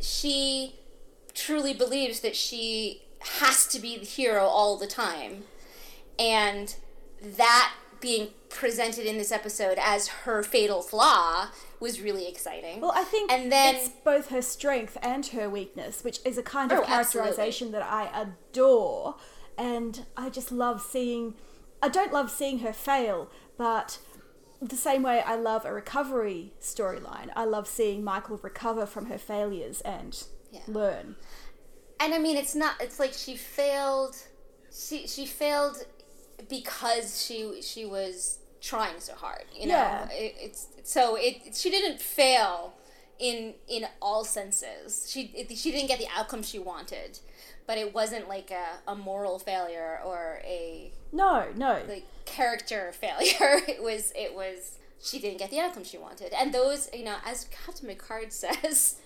she 0.00 0.76
truly 1.34 1.74
believes 1.74 2.20
that 2.20 2.36
she 2.36 3.02
has 3.40 3.66
to 3.68 3.80
be 3.80 3.98
the 3.98 4.04
hero 4.04 4.44
all 4.44 4.76
the 4.76 4.86
time. 4.86 5.44
And 6.18 6.74
that 7.22 7.72
being 8.04 8.28
presented 8.50 9.06
in 9.06 9.16
this 9.16 9.32
episode 9.32 9.78
as 9.80 10.08
her 10.24 10.42
fatal 10.42 10.82
flaw 10.82 11.48
was 11.80 12.00
really 12.02 12.28
exciting 12.28 12.80
Well, 12.82 12.92
I 12.94 13.02
think 13.02 13.32
And 13.32 13.50
then- 13.50 13.74
it's 13.76 13.88
both 13.88 14.28
her 14.28 14.42
strength 14.42 14.98
and 15.02 15.24
her 15.28 15.48
weakness, 15.48 16.04
which 16.04 16.20
is 16.24 16.36
a 16.36 16.42
kind 16.42 16.70
of 16.70 16.80
Oh, 16.80 16.84
absolutely. 16.86 17.32
characterization 17.32 17.72
that 17.72 17.82
I 17.82 18.10
adore. 18.22 19.16
And 19.56 20.04
I 20.16 20.28
just 20.28 20.52
love 20.52 20.82
seeing. 20.82 21.34
I 21.82 21.88
don't 21.88 22.12
love 22.12 22.30
seeing 22.30 22.58
her 22.58 22.72
fail, 22.74 23.30
but 23.56 23.98
the 24.60 24.76
same 24.76 25.02
way 25.02 25.22
I 25.22 25.34
love 25.36 25.64
a 25.64 25.72
recovery 25.72 26.52
storyline, 26.60 27.30
I 27.34 27.44
love 27.44 27.66
seeing 27.68 28.04
Michael 28.04 28.38
recover 28.42 28.84
from 28.86 29.06
her 29.06 29.18
failures 29.18 29.80
and 29.80 30.22
Yeah. 30.50 30.60
learn. 30.68 31.16
and 32.00 32.12
I 32.12 32.18
mean, 32.18 32.36
it's 32.36 32.54
not. 32.54 32.80
It's 32.80 32.98
like 32.98 33.14
she 33.14 33.34
failed. 33.36 34.14
She 34.70 35.06
she 35.06 35.24
failed 35.26 35.86
because 36.48 37.24
she 37.24 37.60
she 37.62 37.84
was 37.84 38.38
trying 38.60 38.98
so 39.00 39.14
hard. 39.14 39.44
You 39.54 39.68
know, 39.68 39.74
Yeah. 39.74 40.08
it, 40.10 40.34
it's 40.38 40.66
so 40.84 41.16
it. 41.16 41.54
She 41.54 41.70
didn't 41.70 42.00
fail 42.00 42.74
in 43.18 43.54
in 43.68 43.86
all 44.02 44.24
senses. 44.24 45.08
She 45.10 45.30
it, 45.34 45.56
she 45.56 45.70
didn't 45.70 45.88
get 45.88 45.98
the 45.98 46.08
outcome 46.16 46.42
she 46.42 46.58
wanted, 46.58 47.18
but 47.66 47.78
it 47.78 47.94
wasn't 47.94 48.28
like 48.28 48.50
a, 48.50 48.90
a 48.90 48.94
moral 48.94 49.38
failure 49.38 50.00
or 50.04 50.40
a 50.44 50.92
No, 51.12 51.46
no. 51.56 51.82
like 51.88 52.04
character 52.24 52.92
failure. 52.92 53.60
It 53.68 53.82
was 53.82 54.12
it 54.16 54.34
was 54.34 54.78
she 55.02 55.18
didn't 55.18 55.38
get 55.38 55.50
the 55.50 55.60
outcome 55.60 55.84
she 55.84 55.98
wanted. 55.98 56.32
And 56.32 56.54
those, 56.54 56.88
you 56.94 57.04
know, 57.04 57.16
as 57.26 57.46
Captain 57.66 57.88
Picard 57.88 58.32
says, 58.44 58.96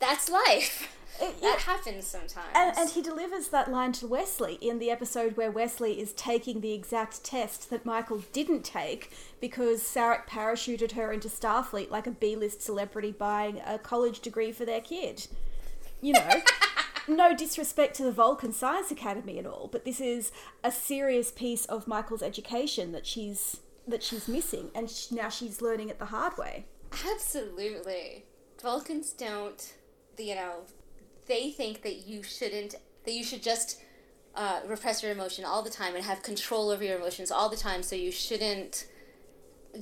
that's 0.00 0.28
life. 0.28 0.95
It, 1.20 1.40
that 1.40 1.60
happens 1.60 2.06
sometimes. 2.06 2.48
And, 2.54 2.76
and, 2.76 2.90
he 2.90 3.02
delivers 3.02 3.48
that 3.48 3.70
line 3.70 3.92
to 3.92 4.06
Wesley 4.06 4.54
in 4.60 4.78
the 4.78 4.90
episode 4.90 5.36
where 5.36 5.50
Wesley 5.50 6.00
is 6.00 6.12
taking 6.12 6.60
the 6.60 6.72
exact 6.72 7.24
test 7.24 7.70
that 7.70 7.86
Michael 7.86 8.22
didn't 8.32 8.64
take 8.64 9.10
because 9.40 9.82
Sarek 9.82 10.26
parachuted 10.26 10.92
her 10.92 11.12
into 11.12 11.28
Starfleet 11.28 11.90
like 11.90 12.06
a 12.06 12.10
B 12.10 12.36
list 12.36 12.62
celebrity 12.62 13.12
buying 13.12 13.60
a 13.66 13.78
college 13.78 14.20
degree 14.20 14.52
for 14.52 14.64
their 14.64 14.80
kid. 14.80 15.26
You 16.00 16.14
know. 16.14 16.30
no 17.08 17.34
disrespect 17.34 17.96
to 17.96 18.02
the 18.02 18.12
Vulcan 18.12 18.52
Science 18.52 18.90
Academy 18.90 19.38
and 19.38 19.46
all, 19.46 19.68
but 19.70 19.84
this 19.84 20.00
is 20.00 20.32
a 20.64 20.72
serious 20.72 21.30
piece 21.30 21.64
of 21.66 21.86
Michael's 21.86 22.22
education 22.22 22.92
that 22.92 23.06
she's 23.06 23.58
that 23.88 24.02
she's 24.02 24.26
missing, 24.26 24.70
and 24.74 24.90
now 25.12 25.28
she's 25.28 25.62
learning 25.62 25.88
it 25.88 26.00
the 26.00 26.06
hard 26.06 26.36
way. 26.36 26.66
Absolutely, 27.08 28.24
Vulcans 28.60 29.12
don't. 29.12 29.74
You 30.18 30.34
know, 30.34 30.54
they 31.26 31.50
think 31.50 31.82
that 31.82 32.06
you 32.06 32.22
shouldn't. 32.22 32.76
That 33.04 33.12
you 33.12 33.24
should 33.24 33.42
just 33.42 33.80
uh, 34.34 34.60
repress 34.66 35.02
your 35.02 35.12
emotion 35.12 35.44
all 35.44 35.62
the 35.62 35.70
time 35.70 35.94
and 35.94 36.04
have 36.04 36.22
control 36.22 36.70
over 36.70 36.82
your 36.84 36.96
emotions 36.98 37.30
all 37.30 37.48
the 37.48 37.56
time. 37.56 37.82
So 37.82 37.96
you 37.96 38.10
shouldn't 38.10 38.86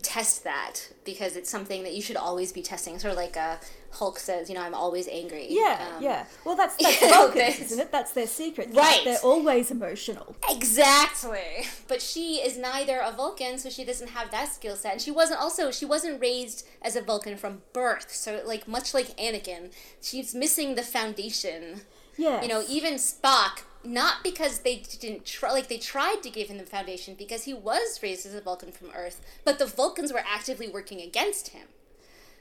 test 0.03 0.45
that 0.45 0.89
because 1.05 1.37
it's 1.37 1.51
something 1.51 1.83
that 1.83 1.95
you 1.95 2.03
should 2.03 2.17
always 2.17 2.53
be 2.53 2.63
testing. 2.63 2.99
Sort 2.99 3.13
of 3.13 3.17
like 3.17 3.37
uh, 3.37 3.57
Hulk 3.93 4.19
says, 4.19 4.49
you 4.49 4.55
know, 4.55 4.63
I'm 4.63 4.75
always 4.75 5.09
angry. 5.09 5.47
Yeah, 5.49 5.87
um, 5.97 6.03
yeah. 6.03 6.27
Well, 6.45 6.57
that's 6.57 6.77
that's 6.83 7.01
Vulcans, 7.01 7.61
isn't 7.61 7.81
it? 7.81 7.93
That's 7.93 8.13
their 8.13 8.27
secret. 8.27 8.71
Right. 8.73 9.01
They're 9.05 9.19
always 9.23 9.71
emotional. 9.71 10.37
Exactly. 10.49 11.41
But 11.87 12.01
she 12.01 12.37
is 12.37 12.57
neither 12.57 12.99
a 12.99 13.13
Vulcan, 13.13 13.59
so 13.59 13.69
she 13.69 13.85
doesn't 13.85 14.09
have 14.09 14.31
that 14.31 14.49
skill 14.53 14.75
set. 14.75 14.93
And 14.93 15.01
she 15.03 15.11
wasn't 15.11 15.41
also 15.41 15.71
she 15.71 15.85
wasn't 15.85 16.21
raised 16.21 16.67
as 16.81 16.97
a 16.97 17.03
Vulcan 17.03 17.37
from 17.37 17.63
birth. 17.73 18.11
So 18.15 18.43
like 18.45 18.67
much 18.67 18.95
like 18.95 19.17
Anakin, 19.19 19.71
she's 20.01 20.35
missing 20.35 20.75
the 20.75 20.83
foundation. 20.83 21.83
Yeah. 22.17 22.43
You 22.43 22.49
know, 22.49 22.63
even 22.69 22.95
Spock 22.95 23.63
not 23.85 24.23
because 24.23 24.61
they 24.61 24.77
didn't 24.77 25.25
try 25.25 25.51
like 25.53 25.69
they 25.69 25.79
tried 25.79 26.23
to 26.23 26.31
give 26.31 26.49
him 26.49 26.59
the 26.59 26.65
foundation 26.65 27.15
because 27.15 27.45
he 27.45 27.55
was 27.55 28.01
raised 28.03 28.27
as 28.27 28.35
a 28.35 28.41
vulcan 28.41 28.73
from 28.73 28.89
earth 28.95 29.21
but 29.45 29.59
the 29.59 29.67
vulcans 29.67 30.13
were 30.13 30.25
actively 30.27 30.69
working 30.69 31.01
against 31.01 31.49
him. 31.49 31.69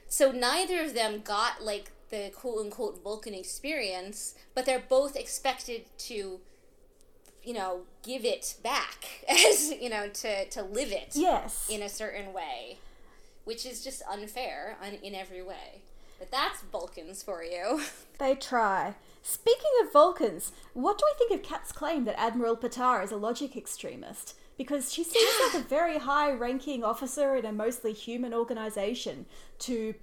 So 0.08 0.30
neither 0.30 0.80
of 0.80 0.94
them 0.94 1.22
got 1.24 1.62
like 1.62 1.90
the 2.10 2.30
quote 2.34 2.58
unquote 2.64 3.02
vulcan 3.02 3.34
experience 3.34 4.34
but 4.54 4.66
they're 4.66 4.84
both 4.88 5.16
expected 5.16 5.84
to 5.98 6.40
you 7.42 7.52
know 7.52 7.80
give 8.02 8.24
it 8.24 8.54
back 8.62 9.04
as 9.28 9.72
you 9.72 9.90
know 9.90 10.08
to 10.08 10.46
to 10.46 10.62
live 10.62 10.92
it 10.92 11.12
yes. 11.14 11.68
in 11.70 11.82
a 11.82 11.88
certain 11.88 12.32
way 12.32 12.78
which 13.44 13.66
is 13.66 13.84
just 13.84 14.02
unfair 14.10 14.76
on, 14.82 14.94
in 14.94 15.14
every 15.14 15.42
way. 15.42 15.82
But 16.18 16.30
that's 16.30 16.62
vulcans 16.62 17.22
for 17.22 17.42
you. 17.42 17.82
They 18.16 18.36
try 18.36 18.94
Speaking 19.26 19.70
of 19.82 19.90
Vulcans, 19.90 20.52
what 20.74 20.98
do 20.98 21.04
we 21.06 21.26
think 21.26 21.40
of 21.40 21.48
Kat's 21.48 21.72
claim 21.72 22.04
that 22.04 22.20
Admiral 22.20 22.58
Patar 22.58 23.02
is 23.02 23.10
a 23.10 23.16
logic 23.16 23.56
extremist? 23.56 24.36
Because 24.58 24.92
she 24.92 25.02
seems 25.02 25.32
like 25.46 25.64
a 25.64 25.66
very 25.68 25.96
high 25.96 26.30
ranking 26.30 26.84
officer 26.84 27.34
in 27.34 27.46
a 27.46 27.52
mostly 27.52 27.94
human 27.94 28.34
organization 28.34 29.24
to 29.60 29.94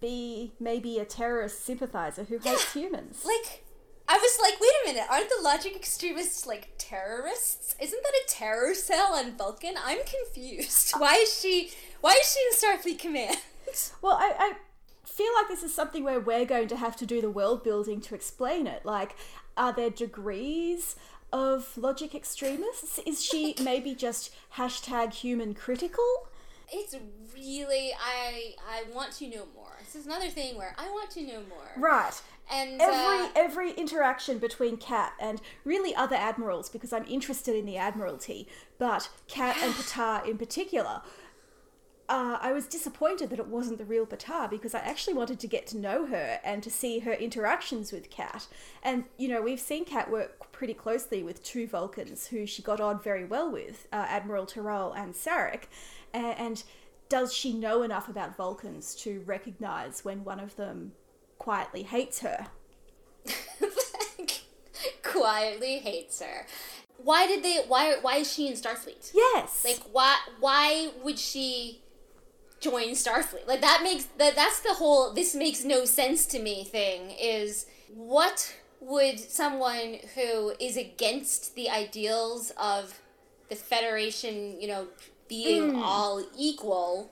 be 0.00 0.54
maybe 0.58 0.98
a 0.98 1.04
terrorist 1.04 1.64
sympathizer 1.64 2.24
who 2.24 2.38
hates 2.38 2.72
humans. 2.72 3.24
Like, 3.24 3.62
I 4.08 4.16
was 4.16 4.38
like, 4.42 4.60
wait 4.60 4.72
a 4.82 4.88
minute, 4.88 5.08
aren't 5.08 5.28
the 5.28 5.44
logic 5.44 5.76
extremists 5.76 6.48
like 6.48 6.70
terrorists? 6.78 7.76
Isn't 7.80 8.02
that 8.02 8.12
a 8.12 8.28
terror 8.28 8.74
cell 8.74 9.14
on 9.14 9.36
Vulcan? 9.36 9.74
I'm 9.80 10.00
confused. 10.04 10.94
Why 10.98 11.14
is 11.14 11.40
she? 11.40 11.70
Why 12.00 12.18
is 12.20 12.34
she 12.34 12.40
in 12.40 12.76
Starfleet 12.76 12.98
Command? 12.98 13.36
Well, 14.02 14.14
I, 14.14 14.32
I 14.38 14.52
feel 15.16 15.32
like 15.34 15.48
this 15.48 15.62
is 15.62 15.74
something 15.74 16.04
where 16.04 16.20
we're 16.20 16.44
going 16.44 16.68
to 16.68 16.76
have 16.76 16.94
to 16.96 17.06
do 17.06 17.22
the 17.22 17.30
world 17.30 17.64
building 17.64 18.00
to 18.02 18.14
explain 18.14 18.66
it. 18.66 18.84
Like, 18.84 19.16
are 19.56 19.72
there 19.72 19.88
degrees 19.88 20.94
of 21.32 21.76
logic 21.78 22.14
extremists? 22.14 23.00
Is 23.06 23.24
she 23.24 23.54
maybe 23.62 23.94
just 23.94 24.34
hashtag 24.56 25.14
human 25.14 25.54
critical? 25.54 26.28
It's 26.70 26.96
really 27.32 27.92
I 27.94 28.54
I 28.68 28.84
want 28.92 29.12
to 29.12 29.28
know 29.28 29.44
more. 29.54 29.72
This 29.84 29.94
is 29.94 30.06
another 30.06 30.28
thing 30.28 30.58
where 30.58 30.74
I 30.76 30.90
want 30.90 31.10
to 31.12 31.22
know 31.22 31.42
more. 31.48 31.70
Right. 31.76 32.20
And 32.50 32.80
every 32.80 33.26
uh, 33.26 33.28
every 33.34 33.70
interaction 33.72 34.38
between 34.38 34.76
Kat 34.76 35.12
and 35.18 35.40
really 35.64 35.94
other 35.94 36.16
admirals, 36.16 36.68
because 36.68 36.92
I'm 36.92 37.06
interested 37.06 37.56
in 37.56 37.66
the 37.66 37.76
admiralty, 37.76 38.48
but 38.78 39.08
Kat 39.28 39.56
and 39.62 39.72
Patar 39.78 40.28
in 40.28 40.38
particular, 40.38 41.02
uh, 42.08 42.38
I 42.40 42.52
was 42.52 42.66
disappointed 42.66 43.30
that 43.30 43.38
it 43.38 43.48
wasn't 43.48 43.78
the 43.78 43.84
real 43.84 44.06
Patar 44.06 44.48
because 44.48 44.74
I 44.74 44.78
actually 44.80 45.14
wanted 45.14 45.40
to 45.40 45.46
get 45.46 45.66
to 45.68 45.78
know 45.78 46.06
her 46.06 46.38
and 46.44 46.62
to 46.62 46.70
see 46.70 47.00
her 47.00 47.12
interactions 47.12 47.92
with 47.92 48.10
Kat. 48.10 48.46
And, 48.82 49.04
you 49.16 49.28
know, 49.28 49.42
we've 49.42 49.60
seen 49.60 49.84
Kat 49.84 50.10
work 50.10 50.52
pretty 50.52 50.74
closely 50.74 51.22
with 51.22 51.42
two 51.42 51.66
Vulcans 51.66 52.28
who 52.28 52.46
she 52.46 52.62
got 52.62 52.80
on 52.80 53.00
very 53.00 53.24
well 53.24 53.50
with, 53.50 53.88
uh, 53.92 54.06
Admiral 54.08 54.46
Terral 54.46 54.96
and 54.96 55.14
Sarek. 55.14 55.64
And, 56.14 56.38
and 56.38 56.64
does 57.08 57.32
she 57.32 57.52
know 57.52 57.82
enough 57.82 58.08
about 58.08 58.36
Vulcans 58.36 58.94
to 58.96 59.22
recognize 59.26 60.04
when 60.04 60.24
one 60.24 60.40
of 60.40 60.56
them 60.56 60.92
quietly 61.38 61.82
hates 61.82 62.20
her? 62.20 62.46
quietly 65.02 65.78
hates 65.78 66.20
her 66.20 66.46
why 66.98 67.26
did 67.26 67.42
they 67.42 67.62
why 67.68 67.96
why 68.00 68.16
is 68.16 68.32
she 68.32 68.46
in 68.46 68.54
starfleet 68.54 69.12
yes 69.14 69.64
like 69.64 69.80
why 69.92 70.16
why 70.40 70.90
would 71.02 71.18
she 71.18 71.80
join 72.70 72.90
Starfleet. 72.90 73.46
Like 73.46 73.60
that 73.60 73.80
makes 73.82 74.04
that 74.18 74.34
that's 74.34 74.60
the 74.60 74.74
whole 74.74 75.12
this 75.12 75.34
makes 75.34 75.64
no 75.64 75.84
sense 75.84 76.26
to 76.26 76.38
me 76.38 76.64
thing 76.64 77.10
is 77.10 77.66
what 77.94 78.54
would 78.80 79.18
someone 79.18 79.98
who 80.14 80.52
is 80.60 80.76
against 80.76 81.54
the 81.54 81.68
ideals 81.68 82.52
of 82.56 83.00
the 83.48 83.56
Federation, 83.56 84.60
you 84.60 84.68
know, 84.68 84.88
being 85.28 85.74
mm. 85.74 85.82
all 85.82 86.24
equal 86.36 87.10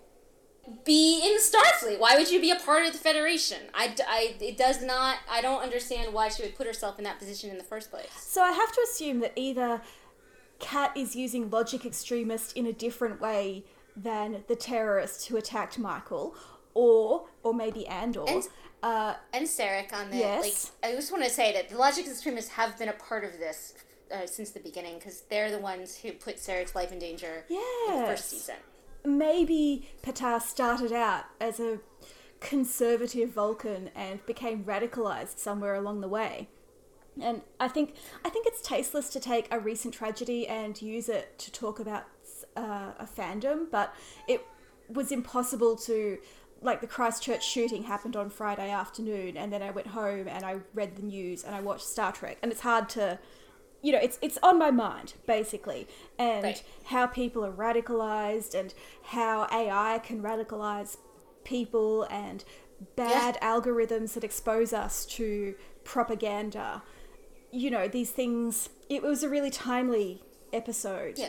be 0.85 1.21
in 1.25 1.39
Starfleet? 1.39 1.99
Why 1.99 2.17
would 2.17 2.31
you 2.31 2.41
be 2.41 2.51
a 2.51 2.57
part 2.57 2.87
of 2.87 2.93
the 2.93 2.99
Federation? 2.99 3.59
I, 3.75 3.95
I, 4.07 4.35
it 4.41 4.57
does 4.57 4.83
not, 4.83 5.19
I 5.31 5.41
don't 5.41 5.63
understand 5.63 6.13
why 6.13 6.29
she 6.29 6.43
would 6.43 6.57
put 6.57 6.67
herself 6.67 6.99
in 6.99 7.05
that 7.05 7.19
position 7.19 7.51
in 7.51 7.59
the 7.59 7.65
first 7.65 7.91
place. 7.91 8.09
So 8.19 8.43
I 8.43 8.53
have 8.53 8.73
to 8.73 8.87
assume 8.91 9.21
that 9.21 9.33
either 9.37 9.83
Kat 10.61 10.97
is 10.97 11.15
using 11.17 11.51
logic 11.51 11.85
extremist 11.85 12.57
in 12.57 12.67
a 12.67 12.73
different 12.73 13.21
way 13.21 13.65
than 13.97 14.45
the 14.49 14.57
terrorists 14.57 15.27
who 15.27 15.37
attacked 15.37 15.79
Michael, 15.79 16.35
or 16.75 17.27
or 17.43 17.55
maybe 17.55 17.87
Andor. 17.87 18.25
And, 18.27 18.49
uh, 18.83 19.15
and 19.33 19.47
Sarek 19.47 19.93
on 19.93 20.11
the 20.11 20.17
yes. 20.19 20.73
like. 20.83 20.93
I 20.93 20.97
just 20.97 21.13
want 21.13 21.25
to 21.25 21.31
say 21.31 21.53
that 21.53 21.69
the 21.69 21.79
logic 21.79 22.07
extremists 22.07 22.51
have 22.53 22.79
been 22.79 22.89
a 22.89 22.95
part 22.95 23.25
of 23.25 23.39
this 23.39 23.75
uh, 24.13 24.27
since 24.27 24.51
the 24.51 24.61
beginning 24.61 24.99
because 24.99 25.23
they're 25.31 25.51
the 25.51 25.59
ones 25.59 25.97
who 25.97 26.13
put 26.13 26.37
Sarek's 26.37 26.75
life 26.75 26.93
in 26.93 26.99
danger 26.99 27.45
in 27.49 28.01
the 28.01 28.07
first 28.07 28.31
season. 28.31 28.57
Maybe 29.05 29.89
Patar 30.03 30.41
started 30.41 30.93
out 30.93 31.25
as 31.41 31.61
a 31.61 31.81
conservative 32.41 33.31
Vulcan 33.31 33.91
and 33.95 34.25
became 34.27 34.65
radicalized 34.65 35.39
somewhere 35.39 35.75
along 35.75 36.01
the 36.01 36.09
way. 36.09 36.49
And 37.21 37.43
I 37.61 37.69
think 37.69 37.95
I 38.25 38.29
think 38.29 38.47
it's 38.47 38.61
tasteless 38.61 39.09
to 39.11 39.21
take 39.21 39.47
a 39.51 39.59
recent 39.59 39.95
tragedy 39.95 40.49
and 40.49 40.81
use 40.81 41.09
it 41.09 41.39
to 41.39 41.53
talk 41.53 41.79
about 41.79 42.05
uh, 42.57 42.93
a 42.99 43.07
fandom, 43.07 43.71
but 43.71 43.95
it 44.29 44.45
was 44.89 45.13
impossible 45.13 45.77
to. 45.77 46.19
Like 46.63 46.81
the 46.81 46.87
Christchurch 46.87 47.45
shooting 47.45 47.83
happened 47.83 48.17
on 48.17 48.31
Friday 48.31 48.71
afternoon, 48.71 49.37
and 49.37 49.53
then 49.53 49.61
I 49.61 49.71
went 49.71 49.89
home 49.89 50.27
and 50.29 50.47
I 50.47 50.61
read 50.73 50.97
the 50.97 51.03
news 51.03 51.45
and 51.45 51.55
I 51.55 51.61
watched 51.61 51.85
Star 51.85 52.11
Trek, 52.11 52.39
and 52.43 52.51
it's 52.51 52.63
hard 52.63 52.89
to 52.91 53.19
you 53.85 53.93
know, 53.93 53.99
it's 53.99 54.19
it's 54.23 54.39
on 54.43 54.59
my 54.59 54.71
mind 54.71 55.13
basically, 55.27 55.87
and 56.19 56.43
right. 56.43 56.63
how 56.85 57.07
people 57.07 57.45
are 57.45 57.53
radicalized, 57.53 58.59
and 58.59 58.73
how 59.03 59.47
AI 59.53 60.01
can 60.03 60.23
radicalize 60.23 60.97
people, 61.45 62.05
and 62.05 62.45
bad 62.97 63.39
yeah. 63.41 63.55
algorithms 63.55 64.15
that 64.15 64.25
expose 64.25 64.73
us 64.73 65.05
to 65.05 65.55
propaganda. 65.85 66.83
You 67.51 67.71
know, 67.71 67.87
these 67.87 68.11
things. 68.11 68.71
It 68.89 69.03
was 69.03 69.23
a 69.23 69.29
really 69.29 69.51
timely 69.51 70.23
episode. 70.51 71.19
Yeah. 71.19 71.29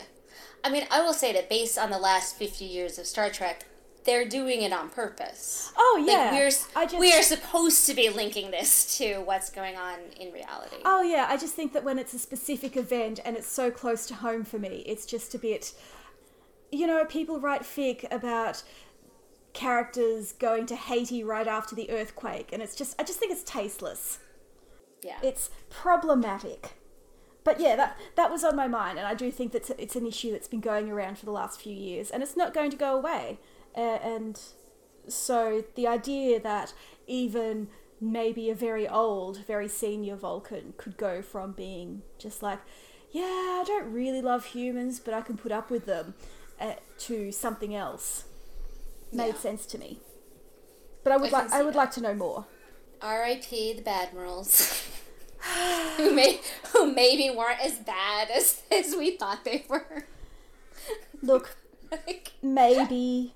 I 0.64 0.70
mean, 0.70 0.88
I 0.90 1.02
will 1.02 1.14
say 1.14 1.32
that 1.34 1.50
based 1.50 1.78
on 1.78 1.92
the 1.92 2.00
last 2.00 2.38
50 2.38 2.66
years 2.66 2.98
of 2.98 3.06
Star 3.06 3.30
Trek, 3.30 3.66
they're 4.06 4.28
doing 4.28 4.62
it 4.62 4.72
on 4.72 4.90
purpose. 4.90 5.72
Oh 5.78 6.04
yeah, 6.08 6.32
like 6.32 6.32
we're 6.34 6.50
just... 6.50 7.00
we 7.00 7.12
are 7.14 7.24
supposed 7.24 7.86
to 7.88 7.94
be 7.94 8.10
linking 8.10 8.52
this 8.52 8.98
to 8.98 9.20
what's 9.20 9.50
going 9.50 9.76
on 9.76 10.00
in 10.20 10.32
reality. 10.32 10.78
Oh 10.86 11.02
yeah, 11.02 11.26
I 11.30 11.38
just 11.38 11.56
think 11.56 11.74
that 11.74 11.84
when 11.84 12.00
it's 12.00 12.14
a 12.14 12.20
specific 12.20 12.78
event 12.78 13.20
and 13.26 13.36
it's 13.36 13.48
so 13.48 13.72
close 13.72 14.06
to 14.08 14.16
home 14.16 14.44
for 14.44 14.60
me, 14.60 14.84
it's 14.86 15.06
just 15.06 15.36
a 15.36 15.40
bit. 15.40 15.74
You 16.72 16.88
know, 16.88 17.04
people 17.06 17.40
write 17.40 17.64
fic 17.64 18.06
about 18.12 18.64
characters 19.54 20.34
going 20.34 20.66
to 20.68 20.76
Haiti 20.76 21.24
right 21.24 21.48
after 21.48 21.76
the 21.76 21.90
earthquake, 21.90 22.50
and 22.54 22.62
it's 22.62 22.76
just 22.76 23.00
I 23.00 23.04
just 23.04 23.20
think 23.20 23.32
it's 23.32 23.44
tasteless. 23.44 24.20
Yeah, 25.04 25.18
it's 25.24 25.50
problematic 25.70 26.76
but 27.46 27.62
yeah, 27.62 27.78
that 27.78 27.98
that 28.16 28.30
was 28.30 28.44
on 28.44 28.56
my 28.58 28.68
mind, 28.68 28.98
and 28.98 29.08
I 29.08 29.14
do 29.14 29.32
think 29.32 29.54
that 29.54 29.70
it's 29.80 29.96
an 29.96 30.06
issue 30.06 30.32
that's 30.34 30.50
been 30.50 30.60
going 30.60 30.92
around 30.92 31.18
for 31.18 31.26
the 31.26 31.32
last 31.32 31.62
few 31.62 31.74
years, 31.74 32.12
and 32.12 32.22
it's 32.22 32.36
not 32.36 32.54
going 32.54 32.72
to 32.72 32.78
go 32.78 32.98
away. 32.98 33.40
and 33.74 34.38
so 35.08 35.64
the 35.76 35.86
idea 35.88 36.40
that 36.40 36.74
even 37.08 37.68
maybe 38.02 38.50
a 38.50 38.56
very 38.56 38.88
old, 38.88 39.46
very 39.46 39.68
senior 39.68 40.16
Vulcan 40.16 40.74
could 40.78 40.98
go 40.98 41.22
from 41.22 41.52
being 41.54 42.02
just 42.18 42.42
like, 42.44 42.60
yeah, 43.12 43.24
I 43.62 43.64
don't 43.66 43.92
really 43.94 44.22
love 44.22 44.46
humans, 44.46 45.00
but 45.00 45.14
I 45.14 45.22
can 45.22 45.38
put 45.38 45.52
up 45.52 45.70
with 45.70 45.86
them, 45.86 46.16
uh, 46.60 46.74
to 47.00 47.32
something 47.32 47.76
else 47.76 48.24
made 49.14 49.36
Yeah. 49.36 49.40
sense 49.40 49.66
to 49.68 49.78
me. 49.78 50.00
But 51.04 51.14
I 51.14 51.18
would 51.18 51.32
like 51.32 51.52
I 51.52 51.62
would 51.64 51.74
that. 51.76 51.78
like 51.78 51.92
to 51.92 52.02
know 52.02 52.16
more. 52.16 52.46
R.I.P. 53.02 53.74
the 53.74 53.84
Badmirals. 53.84 54.90
who 55.98 56.14
may 56.14 56.40
who 56.74 56.92
maybe 56.94 57.30
weren't 57.30 57.60
as 57.62 57.76
bad 57.80 58.30
as 58.32 58.64
as 58.72 58.96
we 58.96 59.18
thought 59.18 59.46
they 59.46 59.66
were. 59.70 60.06
Look, 61.22 61.58
Like, 61.92 62.34
maybe 62.42 63.34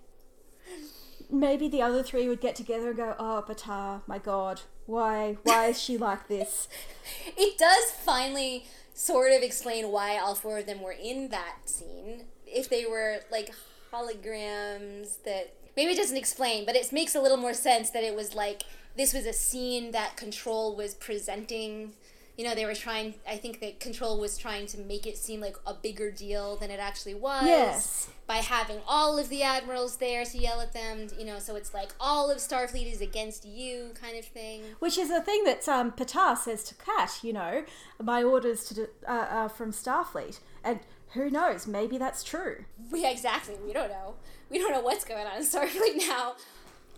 maybe 1.30 1.68
the 1.68 1.82
other 1.82 2.02
three 2.02 2.28
would 2.28 2.42
get 2.42 2.56
together 2.56 2.90
and 2.90 2.98
go, 2.98 3.16
"Oh, 3.20 3.44
Patar, 3.48 4.02
my 4.08 4.18
god, 4.18 4.62
why 4.86 5.38
why 5.44 5.68
is 5.68 5.82
she 5.82 5.98
like 5.98 6.28
this?" 6.28 6.68
it 7.38 7.58
does 7.58 7.92
finally 7.92 8.66
sort 8.94 9.32
of 9.32 9.42
explain 9.42 9.92
why 9.92 10.18
all 10.18 10.36
four 10.36 10.60
of 10.60 10.66
them 10.66 10.82
were 10.82 10.92
in 10.92 11.30
that 11.30 11.58
scene. 11.66 12.26
If 12.46 12.70
they 12.70 12.86
were 12.86 13.20
like 13.32 13.54
holograms 13.94 15.24
that 15.24 15.54
maybe 15.78 15.94
it 15.94 15.98
doesn't 15.98 16.18
explain, 16.18 16.66
but 16.66 16.76
it 16.76 16.92
makes 16.92 17.16
a 17.16 17.22
little 17.22 17.38
more 17.38 17.54
sense 17.54 17.92
that 17.92 18.04
it 18.04 18.16
was 18.16 18.34
like 18.34 18.64
this 19.00 19.14
was 19.14 19.26
a 19.26 19.32
scene 19.32 19.92
that 19.92 20.18
Control 20.18 20.76
was 20.76 20.94
presenting. 20.94 21.94
You 22.38 22.44
know, 22.44 22.54
they 22.54 22.66
were 22.66 22.76
trying. 22.76 23.14
I 23.28 23.38
think 23.38 23.62
that 23.62 23.80
Control 23.80 24.20
was 24.20 24.38
trying 24.38 24.68
to 24.68 24.78
make 24.78 25.08
it 25.08 25.18
seem 25.18 25.40
like 25.40 25.56
a 25.66 25.74
bigger 25.74 26.12
deal 26.12 26.58
than 26.58 26.70
it 26.70 26.82
actually 26.82 27.14
was. 27.14 27.46
Yes. 27.46 28.10
By 28.28 28.38
having 28.38 28.82
all 28.86 29.18
of 29.18 29.30
the 29.30 29.42
admirals 29.42 29.98
there 29.98 30.26
to 30.26 30.38
yell 30.38 30.60
at 30.60 30.74
them, 30.74 31.08
you 31.18 31.26
know, 31.26 31.40
so 31.40 31.56
it's 31.56 31.74
like 31.74 31.94
all 32.00 32.30
of 32.30 32.40
Starfleet 32.40 32.92
is 32.92 33.00
against 33.00 33.46
you, 33.46 33.92
kind 34.00 34.18
of 34.18 34.26
thing. 34.26 34.64
Which 34.80 34.98
is 34.98 35.08
the 35.08 35.22
thing 35.22 35.46
that 35.46 35.68
um, 35.70 35.94
Patar 35.94 36.38
says 36.38 36.66
to 36.66 36.76
Kat, 36.76 37.20
you 37.24 37.32
know, 37.32 37.64
my 38.04 38.22
orders 38.22 38.66
to 38.66 38.90
uh, 39.08 39.12
uh, 39.12 39.48
from 39.48 39.72
Starfleet, 39.72 40.40
and 40.62 40.82
who 41.14 41.30
knows, 41.30 41.68
maybe 41.68 41.98
that's 41.98 42.22
true. 42.22 42.66
We 42.92 43.06
exactly. 43.06 43.56
We 43.66 43.72
don't 43.72 43.90
know. 43.90 44.16
We 44.50 44.58
don't 44.58 44.74
know 44.74 44.82
what's 44.82 45.06
going 45.06 45.26
on 45.26 45.38
in 45.38 45.44
Starfleet 45.44 45.96
now. 46.08 46.36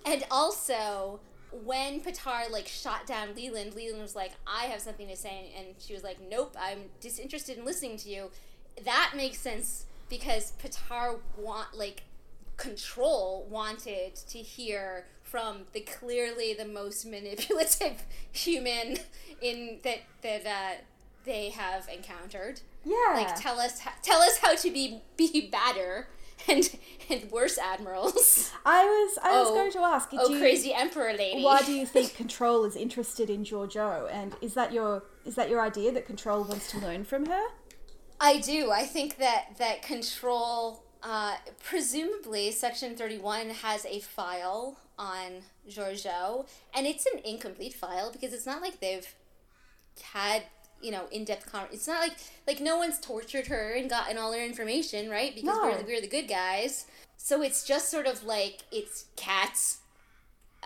And 0.04 0.24
also, 0.32 1.20
when 1.66 2.02
Patar 2.02 2.49
like 2.49 2.68
shot 2.68 3.06
down 3.06 3.36
Leland, 3.36 3.74
Leland 3.76 4.02
was 4.02 4.16
like, 4.16 4.32
"I 4.47 4.66
have 4.66 4.82
something 4.82 5.08
to 5.08 5.16
say," 5.16 5.52
and 5.58 5.68
she 5.80 5.93
was 5.93 6.04
like, 6.04 6.18
"Nope, 6.30 6.56
I'm 6.60 6.86
disinterested 6.99 7.58
in 7.58 7.66
listening 7.66 7.97
to 7.97 8.10
you." 8.10 8.32
That 8.84 9.14
makes 9.16 9.39
sense 9.39 9.86
because 10.10 10.54
Patar 10.64 11.20
want 11.38 11.74
like 11.78 12.04
control 12.58 13.45
wanted 13.49 14.16
to 14.16 14.38
hear 14.38 15.06
from 15.24 15.62
the 15.74 15.80
clearly 15.82 16.54
the 16.54 16.66
most 16.66 17.06
manipulative 17.06 18.04
human 18.32 18.97
in 19.41 19.80
that 19.84 19.99
that 20.22 20.45
uh, 20.45 20.82
they 21.26 21.49
have 21.49 21.88
encountered 21.93 22.62
Yeah. 22.86 23.14
like 23.16 23.39
tell 23.39 23.60
us 23.60 23.82
tell 24.04 24.22
us 24.22 24.38
how 24.38 24.56
to 24.56 24.70
be 24.72 25.02
be 25.18 25.49
badder 25.52 26.08
and 26.47 26.69
and 27.09 27.29
worse 27.31 27.57
admirals. 27.57 28.51
I 28.65 28.83
was 28.85 29.17
I 29.23 29.39
was 29.39 29.49
Oh. 29.49 29.53
going 29.55 29.71
to 29.73 29.79
ask, 29.79 30.09
Oh, 30.13 30.29
you- 30.29 30.39
crazy 30.39 30.73
emperor 30.73 31.13
lady! 31.13 31.43
why 31.43 31.61
do 31.61 31.73
you 31.73 31.85
think 31.85 32.15
Control 32.23 32.63
is 32.65 32.75
interested 32.75 33.29
in 33.29 33.43
Georgiou, 33.43 34.09
and 34.11 34.35
is 34.41 34.53
that 34.53 34.71
your 34.73 35.03
is 35.25 35.35
that 35.35 35.49
your 35.49 35.61
idea 35.61 35.91
that 35.91 36.05
Control 36.05 36.43
wants 36.43 36.69
to 36.71 36.79
learn 36.79 37.03
from 37.03 37.25
her? 37.25 37.43
I 38.19 38.39
do. 38.39 38.69
I 38.71 38.83
think 38.85 39.17
that 39.17 39.57
that 39.57 39.81
control, 39.81 40.83
uh, 41.01 41.37
presumably, 41.63 42.51
Section 42.51 42.95
Thirty 42.95 43.17
One 43.17 43.49
has 43.49 43.85
a 43.85 43.99
file 43.99 44.77
on 44.97 45.41
Georgiou, 45.67 46.47
and 46.73 46.85
it's 46.85 47.05
an 47.07 47.19
incomplete 47.25 47.73
file 47.73 48.11
because 48.11 48.31
it's 48.33 48.45
not 48.45 48.61
like 48.61 48.79
they've 48.79 49.07
had 50.13 50.43
you 50.82 50.91
know 50.91 51.03
in 51.11 51.25
depth 51.25 51.51
con. 51.51 51.65
It's 51.71 51.88
not 51.88 51.99
like 51.99 52.17
like 52.47 52.59
no 52.59 52.77
one's 52.77 52.99
tortured 52.99 53.47
her 53.47 53.73
and 53.73 53.89
gotten 53.89 54.17
all 54.17 54.34
her 54.34 54.43
information, 54.43 55.09
right? 55.09 55.34
Because 55.36 55.55
No. 55.57 55.63
we're 55.63 55.77
the, 55.77 55.84
we're 55.86 56.01
the 56.01 56.07
good 56.07 56.27
guys. 56.27 56.86
So 57.17 57.41
it's 57.41 57.63
just 57.63 57.89
sort 57.91 58.07
of 58.07 58.23
like 58.23 58.59
it's 58.71 59.05
Kat's 59.15 59.77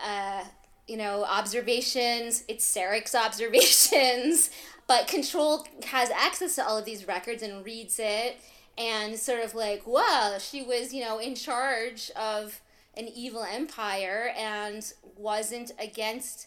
uh, 0.04 0.44
you 0.86 0.96
know, 0.96 1.24
observations. 1.24 2.44
It's 2.48 2.64
Sarek's 2.72 3.14
observations. 3.26 4.50
But 4.86 5.08
Control 5.08 5.66
has 5.86 6.10
access 6.10 6.54
to 6.56 6.64
all 6.66 6.78
of 6.78 6.84
these 6.84 7.08
records 7.08 7.42
and 7.42 7.64
reads 7.64 7.98
it 7.98 8.36
and 8.78 9.18
sort 9.18 9.42
of 9.44 9.54
like, 9.54 9.84
wow, 9.86 10.36
she 10.38 10.62
was, 10.62 10.94
you 10.94 11.02
know, 11.02 11.18
in 11.18 11.34
charge 11.34 12.10
of 12.14 12.60
an 12.96 13.08
evil 13.08 13.42
empire 13.42 14.32
and 14.38 14.92
wasn't 15.16 15.72
against 15.80 16.46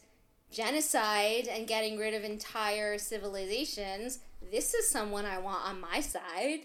genocide 0.51 1.47
and 1.47 1.67
getting 1.67 1.97
rid 1.97 2.13
of 2.13 2.23
entire 2.23 2.97
civilizations. 2.97 4.19
This 4.51 4.73
is 4.73 4.89
someone 4.89 5.25
I 5.25 5.37
want 5.39 5.65
on 5.67 5.79
my 5.81 6.01
side. 6.01 6.61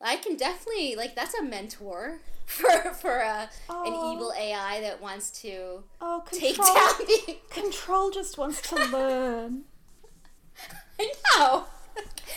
I 0.00 0.16
can 0.16 0.36
definitely 0.36 0.94
like 0.96 1.14
that's 1.16 1.34
a 1.34 1.42
mentor 1.42 2.20
for 2.46 2.68
for 2.94 3.16
a, 3.18 3.48
Oh. 3.68 3.82
an 3.84 4.14
evil 4.16 4.32
AI 4.38 4.80
that 4.82 5.00
wants 5.00 5.30
to 5.42 5.82
Oh, 6.00 6.22
take 6.30 6.56
Control! 6.56 6.74
down 6.74 6.94
the. 7.06 7.38
Control 7.50 8.10
just 8.10 8.38
wants 8.38 8.60
to 8.68 8.74
learn. 8.92 9.62
I 11.00 11.12
know. 11.36 11.64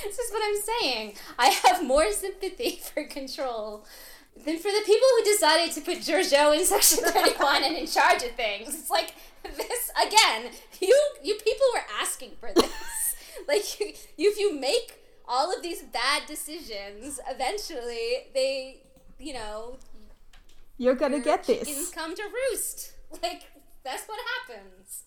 this 0.03 0.17
is 0.19 0.31
what 0.31 0.41
I'm 0.43 0.61
saying. 0.81 1.13
I 1.37 1.47
have 1.65 1.85
more 1.85 2.11
sympathy 2.11 2.79
for 2.93 3.03
control 3.05 3.85
than 4.45 4.57
for 4.57 4.69
the 4.71 4.81
people 4.85 5.07
who 5.17 5.23
decided 5.25 5.73
to 5.75 5.81
put 5.81 5.99
Georgiou 5.99 6.57
in 6.57 6.65
Section 6.65 6.99
31 7.03 7.63
and 7.63 7.75
in 7.75 7.85
charge 7.87 8.23
of 8.23 8.31
things. 8.31 8.73
It's 8.73 8.89
like 8.89 9.13
this 9.57 9.91
again. 10.01 10.51
You 10.81 10.95
you 11.23 11.35
people 11.35 11.65
were 11.73 11.83
asking 12.01 12.31
for 12.39 12.51
this. 12.53 13.15
like 13.47 13.79
you, 13.79 13.87
you, 14.17 14.31
if 14.31 14.39
you 14.39 14.59
make 14.59 15.01
all 15.27 15.55
of 15.55 15.61
these 15.61 15.83
bad 15.83 16.23
decisions, 16.27 17.19
eventually 17.29 18.27
they, 18.33 18.81
you 19.19 19.33
know, 19.33 19.77
You're 20.77 20.95
gonna 20.95 21.19
get 21.19 21.43
this. 21.43 21.91
come 21.91 22.15
to 22.15 22.23
roost. 22.23 22.93
Like 23.23 23.43
that's 23.83 24.05
what 24.07 24.19
happens. 24.47 25.03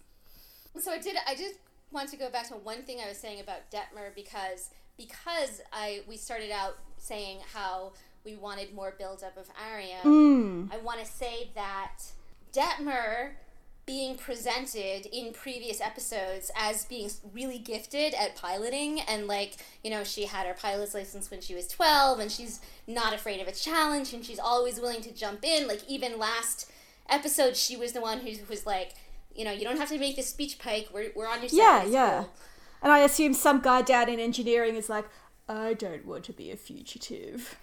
So 0.80 0.90
I 0.92 0.98
did. 0.98 1.16
I 1.26 1.34
just 1.34 1.54
want 1.90 2.08
to 2.10 2.16
go 2.16 2.30
back 2.30 2.48
to 2.48 2.54
one 2.54 2.82
thing 2.82 2.98
I 3.04 3.08
was 3.08 3.18
saying 3.18 3.40
about 3.40 3.70
Detmer 3.70 4.14
because 4.14 4.70
because 4.96 5.60
I 5.72 6.02
we 6.08 6.16
started 6.16 6.50
out 6.50 6.78
saying 6.98 7.38
how 7.52 7.92
we 8.24 8.36
wanted 8.36 8.72
more 8.74 8.94
buildup 8.98 9.36
of 9.36 9.48
Airiam. 9.56 10.02
Mm. 10.04 10.72
I 10.72 10.78
want 10.78 11.00
to 11.00 11.06
say 11.06 11.50
that 11.54 11.98
Detmer 12.52 13.32
being 13.84 14.16
presented 14.16 15.06
in 15.12 15.32
previous 15.32 15.80
episodes 15.80 16.50
as 16.56 16.84
being 16.84 17.10
really 17.32 17.58
gifted 17.58 18.14
at 18.14 18.36
piloting 18.36 19.00
and 19.00 19.26
like 19.26 19.56
you 19.82 19.90
know 19.90 20.04
she 20.04 20.26
had 20.26 20.46
her 20.46 20.54
pilot's 20.54 20.94
license 20.94 21.30
when 21.30 21.40
she 21.40 21.54
was 21.54 21.66
12 21.66 22.20
and 22.20 22.30
she's 22.30 22.60
not 22.86 23.12
afraid 23.12 23.40
of 23.40 23.48
a 23.48 23.52
challenge 23.52 24.12
and 24.12 24.24
she's 24.24 24.38
always 24.38 24.80
willing 24.80 25.00
to 25.02 25.12
jump 25.12 25.44
in 25.44 25.66
like 25.66 25.80
even 25.88 26.18
last 26.18 26.70
episode 27.08 27.56
she 27.56 27.76
was 27.76 27.92
the 27.92 28.00
one 28.00 28.20
who 28.20 28.30
was 28.48 28.64
like 28.64 28.94
you 29.34 29.44
know 29.44 29.50
you 29.50 29.64
don't 29.64 29.78
have 29.78 29.88
to 29.88 29.98
make 29.98 30.14
this 30.14 30.28
speech 30.28 30.58
pike 30.60 30.88
we're, 30.94 31.10
we're 31.16 31.28
on 31.28 31.40
your 31.40 31.48
side 31.48 31.56
Yeah, 31.56 31.84
yeah. 31.84 32.18
cool." 32.20 32.32
And 32.82 32.90
I 32.90 32.98
assume 33.00 33.32
some 33.32 33.60
guy 33.60 33.82
down 33.82 34.08
in 34.08 34.18
engineering 34.18 34.74
is 34.74 34.88
like, 34.88 35.08
I 35.48 35.74
don't 35.74 36.04
want 36.04 36.24
to 36.24 36.32
be 36.32 36.50
a 36.50 36.56
fugitive. 36.56 37.56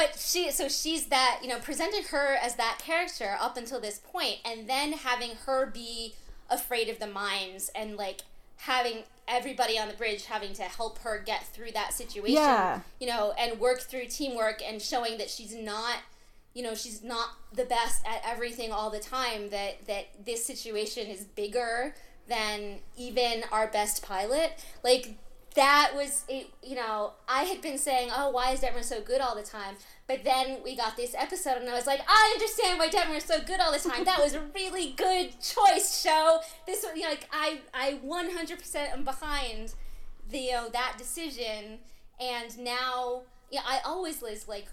But 0.00 0.18
she 0.18 0.50
so 0.50 0.66
she's 0.68 1.06
that 1.06 1.40
you 1.42 1.48
know 1.48 1.58
presented 1.58 2.06
her 2.06 2.36
as 2.42 2.54
that 2.54 2.78
character 2.82 3.36
up 3.38 3.56
until 3.56 3.78
this 3.78 3.98
point 3.98 4.36
and 4.46 4.66
then 4.66 4.92
having 4.92 5.32
her 5.46 5.66
be 5.66 6.14
afraid 6.48 6.88
of 6.88 6.98
the 6.98 7.06
mines 7.06 7.70
and 7.74 7.96
like 7.96 8.22
having 8.56 9.02
everybody 9.28 9.78
on 9.78 9.88
the 9.88 9.94
bridge 9.94 10.24
having 10.24 10.54
to 10.54 10.62
help 10.62 10.98
her 11.00 11.22
get 11.24 11.44
through 11.48 11.70
that 11.72 11.92
situation 11.92 12.36
Yeah. 12.42 12.80
you 12.98 13.06
know 13.06 13.34
and 13.38 13.60
work 13.60 13.80
through 13.80 14.06
teamwork 14.06 14.62
and 14.66 14.80
showing 14.80 15.18
that 15.18 15.28
she's 15.28 15.54
not 15.54 15.98
you 16.54 16.62
know 16.62 16.74
she's 16.74 17.02
not 17.02 17.28
the 17.52 17.64
best 17.64 18.04
at 18.06 18.22
everything 18.26 18.72
all 18.72 18.88
the 18.88 19.00
time 19.00 19.50
that 19.50 19.86
that 19.86 20.24
this 20.24 20.44
situation 20.46 21.08
is 21.08 21.24
bigger 21.24 21.94
than 22.26 22.78
even 22.96 23.44
our 23.52 23.66
best 23.66 24.02
pilot 24.02 24.52
like 24.82 25.16
that 25.54 25.92
was 25.94 26.24
it 26.28 26.48
you 26.62 26.76
know 26.76 27.12
i 27.28 27.42
had 27.42 27.60
been 27.60 27.78
saying 27.78 28.08
oh 28.16 28.30
why 28.30 28.52
is 28.52 28.60
detmer 28.60 28.84
so 28.84 29.00
good 29.00 29.20
all 29.20 29.34
the 29.34 29.42
time? 29.42 29.76
But 30.06 30.24
then 30.24 30.58
we 30.64 30.76
got 30.76 30.96
this 30.96 31.14
episode 31.16 31.58
and 31.58 31.68
i 31.68 31.74
was 31.74 31.86
like 31.86 32.00
i 32.08 32.30
understand 32.34 32.78
why 32.78 32.88
detmer 32.88 33.16
is 33.16 33.24
so 33.24 33.40
good 33.40 33.60
all 33.60 33.72
the 33.72 33.78
time. 33.78 34.04
That 34.04 34.20
was 34.20 34.34
a 34.34 34.40
really 34.54 34.92
good 34.96 35.32
choice 35.40 36.02
show. 36.02 36.40
This 36.66 36.82
was 36.82 36.92
you 36.96 37.02
know 37.02 37.10
like 37.10 37.28
i 37.32 37.60
i 37.74 37.98
100% 38.04 38.92
am 38.92 39.04
behind 39.04 39.74
the 40.28 40.38
you 40.38 40.52
know 40.52 40.68
that 40.70 40.94
decision. 40.98 41.78
And 42.20 42.58
now 42.58 43.22
yeah 43.50 43.62
i 43.66 43.80
always 43.84 44.22
was 44.22 44.46
like 44.46 44.66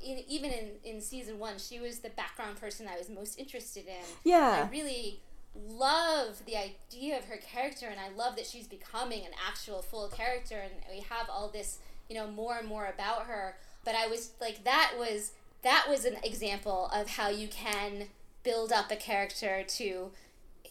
in, 0.00 0.22
even 0.28 0.50
in, 0.50 0.70
in 0.84 1.00
season 1.00 1.38
one 1.38 1.58
she 1.58 1.78
was 1.78 2.00
the 2.00 2.10
background 2.10 2.60
person 2.60 2.88
i 2.92 2.98
was 2.98 3.08
most 3.08 3.38
interested 3.38 3.86
in. 3.86 4.04
Yeah. 4.24 4.66
i 4.66 4.70
really 4.70 5.20
love 5.54 6.42
the 6.46 6.56
idea 6.56 7.18
of 7.18 7.26
her 7.26 7.36
character 7.36 7.86
and 7.86 8.00
i 8.00 8.08
love 8.08 8.36
that 8.36 8.46
she's 8.46 8.66
becoming 8.66 9.24
an 9.24 9.32
actual 9.46 9.82
full 9.82 10.08
character 10.08 10.56
and 10.62 10.72
we 10.90 11.00
have 11.02 11.28
all 11.30 11.48
this 11.48 11.78
you 12.08 12.14
know 12.16 12.26
more 12.26 12.56
and 12.56 12.66
more 12.68 12.86
about 12.86 13.22
her 13.26 13.56
but 13.84 13.94
i 13.94 14.06
was 14.06 14.30
like 14.40 14.64
that 14.64 14.92
was 14.98 15.32
that 15.62 15.86
was 15.88 16.04
an 16.04 16.16
example 16.24 16.88
of 16.92 17.10
how 17.10 17.28
you 17.28 17.48
can 17.48 18.04
build 18.42 18.72
up 18.72 18.90
a 18.90 18.96
character 18.96 19.62
to 19.68 20.10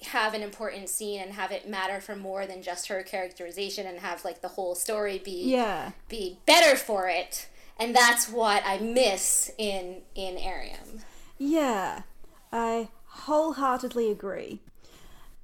have 0.07 0.33
an 0.33 0.41
important 0.41 0.89
scene 0.89 1.21
and 1.21 1.33
have 1.33 1.51
it 1.51 1.69
matter 1.69 2.01
for 2.01 2.15
more 2.15 2.47
than 2.47 2.63
just 2.63 2.87
her 2.87 3.03
characterization 3.03 3.85
and 3.85 3.99
have 3.99 4.25
like 4.25 4.41
the 4.41 4.47
whole 4.49 4.73
story 4.73 5.21
be 5.23 5.51
Yeah. 5.51 5.91
be 6.09 6.39
better 6.47 6.75
for 6.75 7.07
it 7.07 7.47
and 7.77 7.95
that's 7.95 8.27
what 8.27 8.63
i 8.65 8.79
miss 8.79 9.51
in 9.59 10.01
in 10.15 10.37
Airiam 10.37 11.01
Yeah, 11.37 12.01
I 12.51 12.89
wholeheartedly 13.05 14.09
agree. 14.11 14.59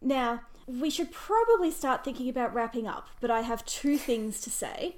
Now, 0.02 0.42
we 0.68 0.90
should 0.90 1.12
probably 1.12 1.72
start 1.72 2.04
thinking 2.04 2.30
about 2.30 2.54
wrapping 2.54 2.88
up, 2.88 3.08
but 3.22 3.32
I 3.32 3.42
have 3.42 3.66
two 3.66 3.98
things 3.98 4.42
to 4.42 4.50
say. 4.50 4.98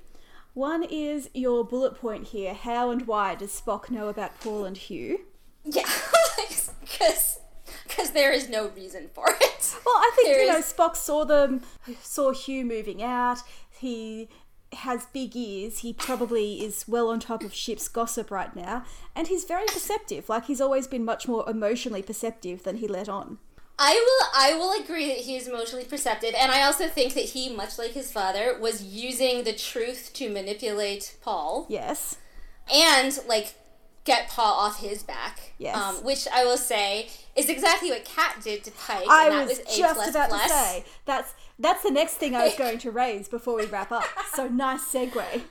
One 0.53 0.83
is 0.83 1.29
your 1.33 1.63
bullet 1.63 1.95
point 1.95 2.27
here 2.29 2.53
how 2.53 2.89
and 2.89 3.05
why 3.07 3.35
does 3.35 3.51
Spock 3.61 3.89
know 3.89 4.07
about 4.09 4.39
Paul 4.39 4.65
and 4.65 4.75
Hugh? 4.77 5.21
yeah 5.63 5.83
because 6.81 7.39
because 7.87 8.11
there 8.11 8.31
is 8.31 8.49
no 8.49 8.69
reason 8.69 9.09
for 9.13 9.25
it 9.41 9.75
Well, 9.85 9.95
I 9.95 10.11
think, 10.15 10.27
There 10.29 10.41
you 10.45 10.51
know, 10.51 10.57
is- 10.57 10.73
Spock 10.73 10.95
saw 10.95 11.23
them, 11.25 11.61
saw 12.01 12.31
Hugh 12.31 12.65
moving 12.65 13.01
out. 13.03 13.39
He 13.69 14.27
has 14.73 15.05
big 15.07 15.35
ears. 15.35 15.79
He 15.79 15.93
probably 15.93 16.63
is 16.63 16.87
well 16.87 17.09
on 17.09 17.19
top 17.19 17.43
of 17.43 17.53
ship's 17.53 17.87
gossip 17.87 18.29
right 18.31 18.55
now. 18.55 18.83
And 19.15 19.27
he's 19.27 19.43
very 19.45 19.65
perceptive. 19.67 20.29
Like, 20.29 20.45
he's 20.45 20.61
always 20.61 20.85
been 20.87 21.03
much 21.05 21.27
more 21.27 21.47
emotionally 21.49 22.01
perceptive 22.03 22.63
than 22.63 22.77
he 22.77 22.87
let 22.87 23.09
on. 23.09 23.39
I 23.81 23.93
will 23.93 24.27
I 24.35 24.53
will 24.57 24.73
agree 24.83 25.07
that 25.07 25.19
he 25.19 25.37
is 25.37 25.47
emotionally 25.47 25.85
perceptive 25.85 26.33
and 26.37 26.51
I 26.51 26.63
also 26.63 26.87
think 26.87 27.13
that 27.13 27.23
he 27.23 27.49
much 27.49 27.77
like 27.79 27.91
his 27.91 28.11
father 28.11 28.57
was 28.59 28.83
using 28.83 29.45
the 29.45 29.53
truth 29.53 30.11
to 30.15 30.29
manipulate 30.29 31.15
Paul 31.21 31.65
Yes. 31.69 32.17
and 32.73 33.17
like 33.27 33.53
get 34.03 34.27
Paul 34.27 34.53
off 34.53 34.79
his 34.81 35.01
back. 35.03 35.53
Yes. 35.57 35.75
Um, 35.77 36.03
which 36.03 36.27
I 36.33 36.43
will 36.43 36.57
say 36.57 37.07
is 37.35 37.49
exactly 37.49 37.89
what 37.89 38.03
Kat 38.03 38.37
did 38.43 38.63
to 38.65 38.71
Pike 38.71 39.07
I 39.07 39.27
and 39.27 39.33
that 39.33 39.47
was, 39.47 39.59
was, 39.59 39.75
A 39.75 39.79
just 39.79 39.95
plus 39.95 40.09
about 40.09 40.29
plus. 40.29 40.43
to 40.43 40.49
say 40.49 40.85
that's 41.05 41.33
that's 41.57 41.83
the 41.83 41.91
next 41.91 42.15
thing 42.15 42.35
I 42.35 42.45
was 42.45 42.55
going 42.57 42.79
to 42.79 42.91
raise 42.91 43.29
before 43.29 43.55
we 43.55 43.65
wrap 43.65 43.91
up. 43.93 44.03
So 44.33 44.47
nice 44.49 44.81
segue. 44.91 45.41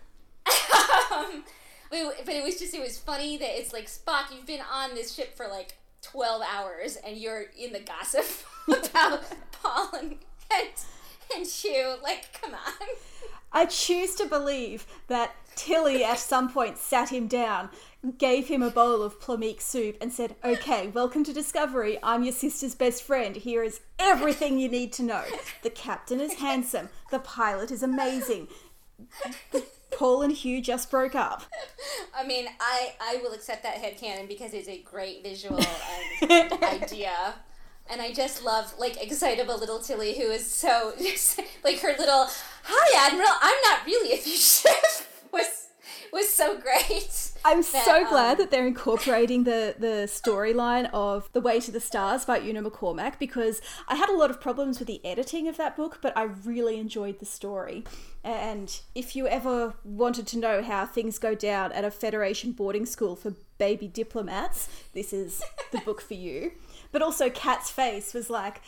um, 1.15 1.45
but 1.91 1.99
but 2.27 2.35
it 2.35 2.45
was 2.45 2.59
just 2.59 2.75
it 2.75 2.81
was 2.81 2.99
funny 2.99 3.39
that 3.39 3.59
it's 3.59 3.73
like 3.73 3.87
Spock, 3.87 4.35
you've 4.35 4.47
been 4.47 4.61
on 4.71 4.95
this 4.95 5.15
ship 5.15 5.35
for 5.37 5.49
like 5.49 5.77
twelve 6.03 6.43
hours 6.43 6.97
and 6.97 7.17
you're 7.17 7.47
in 7.59 7.73
the 7.73 7.81
gossip 7.81 8.25
about 8.69 9.23
Paul 9.53 9.91
and 9.99 10.17
and, 10.51 10.69
and. 11.37 12.03
Like, 12.03 12.41
come 12.41 12.55
on. 12.55 12.89
I 13.53 13.67
choose 13.67 14.15
to 14.17 14.27
believe 14.27 14.87
that 15.09 15.35
Tilly 15.57 16.05
at 16.05 16.19
some 16.19 16.51
point 16.51 16.79
sat 16.79 17.09
him 17.11 17.27
down, 17.27 17.71
gave 18.19 18.49
him 18.49 18.63
a 18.63 18.71
bowl 18.71 19.03
of 19.03 19.21
plomeek 19.21 19.61
soup, 19.61 19.97
and 20.01 20.13
said, 20.13 20.37
Okay, 20.45 20.89
welcome 20.89 21.25
to 21.25 21.33
Discovery. 21.33 21.99
I'm 22.03 22.23
your 22.23 22.33
sister's 22.33 22.75
best 22.75 23.03
friend. 23.03 23.37
Here 23.37 23.63
is 23.63 23.81
everything 23.99 24.59
you 24.59 24.69
need 24.69 24.93
to 24.95 25.03
know. 25.03 25.25
The 25.63 25.71
captain 25.71 26.21
is 26.21 26.35
handsome. 26.35 26.91
The 27.11 27.19
pilot 27.19 27.71
is 27.71 27.83
amazing. 27.83 28.49
Paul 29.91 30.23
and 30.23 30.33
Hugh 30.33 30.61
just 30.61 30.91
broke 30.91 31.15
up. 31.15 31.45
I 32.15 32.27
mean, 32.27 32.47
I 32.61 32.93
I 33.01 33.21
will 33.23 33.33
accept 33.33 33.63
that 33.63 33.77
headcanon 33.83 34.29
because 34.29 34.55
it's 34.55 34.69
a 34.69 34.79
great 34.83 35.23
visual 35.23 35.61
and 36.23 36.53
idea. 36.63 37.35
And 37.91 38.03
I 38.03 38.13
just 38.13 38.45
love 38.45 38.75
like 38.79 39.03
excitable 39.03 39.59
little 39.59 39.79
Tilly 39.79 40.15
who 40.19 40.25
is 40.25 40.47
so 40.47 40.93
just 40.99 41.41
like 41.65 41.81
her 41.81 41.95
little 41.99 42.27
Hi 42.65 43.07
Admiral, 43.09 43.31
I'm 43.41 43.57
not 43.63 43.87
really 43.87 44.13
a 44.13 44.17
fugitive 44.19 45.09
was 45.33 45.69
was 46.13 46.29
so 46.29 46.59
great. 46.59 47.28
I'm 47.49 47.63
That, 47.63 47.85
so 47.87 48.03
um, 48.03 48.09
glad 48.11 48.39
that 48.39 48.51
they're 48.51 48.67
incorporating 48.67 49.45
the 49.45 49.75
the 49.79 50.07
storyline 50.07 50.91
of 50.93 51.31
The 51.33 51.41
Way 51.41 51.61
to 51.61 51.71
the 51.71 51.81
Stars 51.81 52.27
by 52.27 52.41
Una 52.41 52.63
McCormack 52.63 53.19
because 53.19 53.63
I 53.89 53.95
had 53.95 54.11
a 54.11 54.17
lot 54.17 54.29
of 54.31 54.39
problems 54.39 54.79
with 54.79 54.87
the 54.87 55.05
editing 55.05 55.49
of 55.49 55.57
that 55.57 55.75
book, 55.75 56.01
but 56.03 56.15
I 56.15 56.25
really 56.25 56.79
enjoyed 56.79 57.21
the 57.21 57.27
story. 57.27 57.85
And 58.23 58.79
if 58.95 59.17
you 59.17 59.27
ever 59.27 59.75
wanted 59.83 60.27
to 60.27 60.39
know 60.39 60.63
how 60.63 60.85
things 60.85 61.19
go 61.19 61.35
down 61.35 61.73
at 61.73 61.85
a 61.85 61.91
Federation 61.91 62.53
boarding 62.53 62.85
school 62.85 63.17
for 63.17 63.33
baby 63.57 63.89
diplomats, 63.89 64.69
this 64.93 65.15
is 65.15 65.43
the 65.73 65.79
book 65.79 66.03
for 66.03 66.15
you. 66.15 66.53
But 66.93 67.01
also, 67.01 67.31
Kat's 67.31 67.71
face 67.71 68.13
was 68.13 68.29
like, 68.29 68.61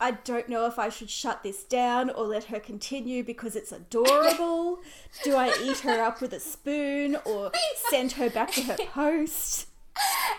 I 0.00 0.12
don't 0.12 0.48
know 0.48 0.66
if 0.66 0.78
I 0.78 0.88
should 0.90 1.10
shut 1.10 1.42
this 1.42 1.64
down 1.64 2.10
or 2.10 2.24
let 2.24 2.44
her 2.44 2.60
continue 2.60 3.24
because 3.24 3.56
it's 3.56 3.72
adorable. 3.72 4.78
Do 5.24 5.34
I 5.34 5.52
eat 5.62 5.78
her 5.80 6.00
up 6.02 6.20
with 6.20 6.32
a 6.32 6.40
spoon 6.40 7.16
or 7.24 7.50
send 7.90 8.12
her 8.12 8.30
back 8.30 8.52
to 8.52 8.62
her 8.62 8.76
post? 8.92 9.66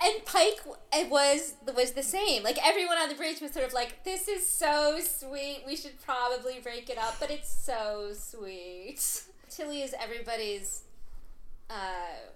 And 0.02 0.24
Pike 0.24 0.62
it 0.94 1.10
was 1.10 1.56
was 1.76 1.92
the 1.92 2.04
same. 2.04 2.44
Like 2.44 2.58
everyone 2.66 2.98
on 2.98 3.10
the 3.10 3.16
bridge 3.16 3.42
was 3.42 3.52
sort 3.52 3.66
of 3.66 3.74
like, 3.74 4.06
"This 4.06 4.30
is 4.30 4.48
so 4.48 5.00
sweet. 5.02 5.64
We 5.68 5.76
should 5.76 6.02
probably 6.02 6.60
break 6.64 6.90
it 6.90 6.98
up." 6.98 7.16
But 7.20 7.30
it's 7.30 7.52
so 7.52 8.14
sweet. 8.14 9.24
Tilly 9.50 9.82
is 9.82 9.94
everybody's 10.02 10.84
uh, 11.70 12.30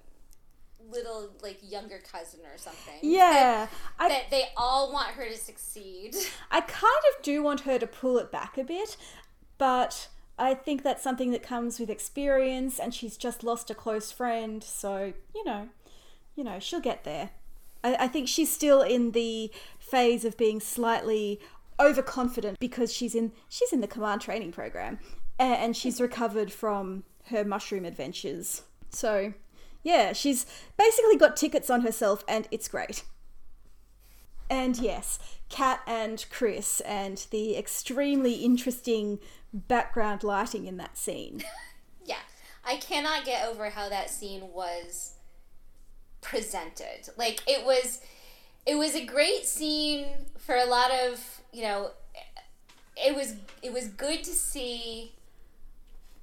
little 0.89 1.31
like 1.41 1.59
younger 1.61 1.99
cousin 1.99 2.41
or 2.51 2.57
something. 2.57 2.95
Yeah, 3.01 3.67
that, 3.67 3.69
I, 3.99 4.09
that 4.09 4.31
they 4.31 4.45
all 4.57 4.91
want 4.91 5.09
her 5.09 5.27
to 5.27 5.37
succeed. 5.37 6.15
I 6.51 6.61
kind 6.61 7.03
of 7.15 7.23
do 7.23 7.43
want 7.43 7.61
her 7.61 7.79
to 7.79 7.87
pull 7.87 8.17
it 8.17 8.31
back 8.31 8.57
a 8.57 8.63
bit, 8.63 8.97
but 9.57 10.09
I 10.37 10.53
think 10.53 10.83
that's 10.83 11.03
something 11.03 11.31
that 11.31 11.43
comes 11.43 11.79
with 11.79 11.89
experience, 11.89 12.79
and 12.79 12.93
she's 12.93 13.17
just 13.17 13.43
lost 13.43 13.69
a 13.69 13.75
close 13.75 14.11
friend, 14.11 14.63
so 14.63 15.13
you 15.35 15.43
know, 15.43 15.69
you 16.35 16.43
know, 16.43 16.59
she'll 16.59 16.79
get 16.79 17.03
there. 17.03 17.31
I, 17.83 17.95
I 18.01 18.07
think 18.07 18.27
she's 18.27 18.51
still 18.51 18.81
in 18.81 19.11
the 19.11 19.51
phase 19.79 20.25
of 20.25 20.37
being 20.37 20.59
slightly 20.59 21.39
overconfident 21.79 22.59
because 22.59 22.93
she's 22.93 23.15
in 23.15 23.31
she's 23.49 23.73
in 23.73 23.81
the 23.81 23.87
command 23.87 24.21
training 24.21 24.51
program, 24.51 24.99
and 25.39 25.75
she's 25.75 26.01
recovered 26.01 26.51
from 26.51 27.03
her 27.27 27.43
mushroom 27.43 27.85
adventures. 27.85 28.63
So, 28.89 29.33
yeah, 29.83 30.13
she's 30.13 30.45
basically 30.77 31.17
got 31.17 31.35
tickets 31.35 31.69
on 31.69 31.81
herself, 31.81 32.23
and 32.27 32.47
it's 32.51 32.67
great. 32.67 33.03
And 34.49 34.77
yes, 34.77 35.19
Kat 35.49 35.81
and 35.85 36.25
Chris 36.29 36.79
and 36.81 37.25
the 37.31 37.57
extremely 37.57 38.33
interesting 38.33 39.19
background 39.53 40.23
lighting 40.23 40.65
in 40.65 40.77
that 40.77 40.97
scene. 40.97 41.43
Yeah, 42.05 42.17
I 42.65 42.75
cannot 42.75 43.23
get 43.23 43.47
over 43.47 43.69
how 43.69 43.87
that 43.87 44.09
scene 44.09 44.49
was 44.53 45.13
presented. 46.19 47.07
Like 47.15 47.41
it 47.47 47.65
was, 47.65 48.01
it 48.65 48.75
was 48.75 48.93
a 48.93 49.05
great 49.05 49.45
scene 49.45 50.07
for 50.37 50.55
a 50.55 50.65
lot 50.65 50.91
of 50.91 51.41
you 51.53 51.61
know. 51.61 51.91
It 52.97 53.15
was 53.15 53.35
it 53.61 53.71
was 53.71 53.87
good 53.87 54.25
to 54.25 54.31
see. 54.31 55.13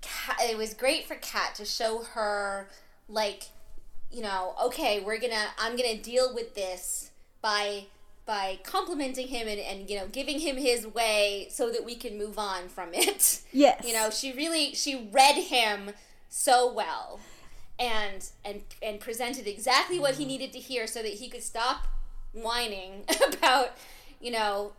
Kat, 0.02 0.36
it 0.42 0.58
was 0.58 0.74
great 0.74 1.06
for 1.06 1.14
Kat 1.14 1.54
to 1.54 1.64
show 1.64 2.02
her 2.12 2.68
like, 3.10 3.44
you 4.10 4.22
know, 4.22 4.54
okay, 4.64 5.00
we're 5.00 5.18
gonna 5.18 5.48
I'm 5.58 5.76
gonna 5.76 5.96
deal 5.96 6.34
with 6.34 6.54
this 6.54 7.10
by 7.42 7.86
by 8.26 8.60
complimenting 8.62 9.28
him 9.28 9.48
and, 9.48 9.58
and 9.58 9.90
you 9.90 9.96
know 9.96 10.06
giving 10.06 10.38
him 10.38 10.56
his 10.56 10.86
way 10.86 11.48
so 11.50 11.70
that 11.70 11.84
we 11.84 11.96
can 11.96 12.16
move 12.16 12.38
on 12.38 12.68
from 12.68 12.90
it. 12.92 13.42
Yes. 13.52 13.84
You 13.84 13.92
know, 13.92 14.10
she 14.10 14.32
really 14.32 14.74
she 14.74 15.08
read 15.12 15.34
him 15.34 15.90
so 16.28 16.72
well 16.72 17.18
and 17.80 18.28
and 18.44 18.62
and 18.82 19.00
presented 19.00 19.46
exactly 19.48 19.98
what 19.98 20.14
he 20.14 20.22
mm-hmm. 20.22 20.28
needed 20.28 20.52
to 20.52 20.58
hear 20.58 20.86
so 20.86 21.02
that 21.02 21.14
he 21.14 21.28
could 21.28 21.42
stop 21.42 21.88
whining 22.32 23.04
about 23.32 23.76
you 24.20 24.30
know 24.30 24.72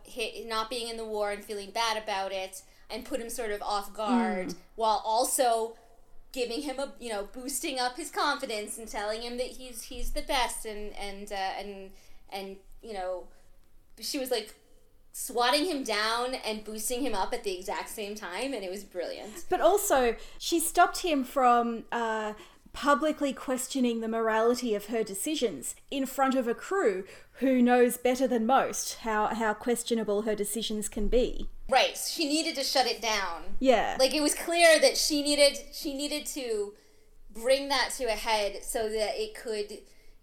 not 0.46 0.70
being 0.70 0.88
in 0.88 0.96
the 0.96 1.04
war 1.04 1.32
and 1.32 1.44
feeling 1.44 1.70
bad 1.70 2.02
about 2.02 2.32
it 2.32 2.62
and 2.88 3.04
put 3.04 3.20
him 3.20 3.28
sort 3.28 3.50
of 3.50 3.60
off 3.62 3.92
guard 3.92 4.48
mm. 4.48 4.54
while 4.76 5.02
also 5.04 5.74
giving 6.32 6.62
him 6.62 6.78
a 6.78 6.92
you 6.98 7.10
know 7.10 7.28
boosting 7.32 7.78
up 7.78 7.96
his 7.96 8.10
confidence 8.10 8.78
and 8.78 8.88
telling 8.88 9.22
him 9.22 9.36
that 9.36 9.46
he's 9.46 9.82
he's 9.82 10.12
the 10.12 10.22
best 10.22 10.64
and 10.64 10.92
and 10.96 11.30
uh, 11.30 11.52
and 11.58 11.90
and 12.30 12.56
you 12.82 12.92
know 12.92 13.24
she 14.00 14.18
was 14.18 14.30
like 14.30 14.54
swatting 15.12 15.66
him 15.66 15.84
down 15.84 16.34
and 16.34 16.64
boosting 16.64 17.02
him 17.02 17.14
up 17.14 17.34
at 17.34 17.44
the 17.44 17.56
exact 17.56 17.90
same 17.90 18.14
time 18.14 18.54
and 18.54 18.64
it 18.64 18.70
was 18.70 18.82
brilliant. 18.82 19.44
But 19.50 19.60
also, 19.60 20.16
she 20.38 20.58
stopped 20.58 21.02
him 21.02 21.22
from 21.22 21.84
uh, 21.92 22.32
publicly 22.72 23.34
questioning 23.34 24.00
the 24.00 24.08
morality 24.08 24.74
of 24.74 24.86
her 24.86 25.04
decisions 25.04 25.74
in 25.90 26.06
front 26.06 26.34
of 26.34 26.48
a 26.48 26.54
crew 26.54 27.04
who 27.42 27.60
knows 27.62 27.96
better 27.96 28.26
than 28.26 28.46
most 28.46 28.94
how, 29.00 29.26
how 29.28 29.52
questionable 29.52 30.22
her 30.22 30.34
decisions 30.34 30.88
can 30.88 31.08
be. 31.08 31.48
right 31.68 31.96
she 31.96 32.24
needed 32.26 32.54
to 32.56 32.64
shut 32.64 32.86
it 32.86 33.00
down 33.02 33.42
Yeah. 33.60 33.96
like 33.98 34.14
it 34.14 34.22
was 34.22 34.34
clear 34.34 34.80
that 34.80 34.96
she 34.96 35.22
needed 35.22 35.58
she 35.72 35.94
needed 35.94 36.24
to 36.38 36.72
bring 37.34 37.68
that 37.68 37.90
to 37.98 38.04
a 38.04 38.12
head 38.28 38.62
so 38.64 38.88
that 38.88 39.20
it 39.20 39.34
could 39.34 39.78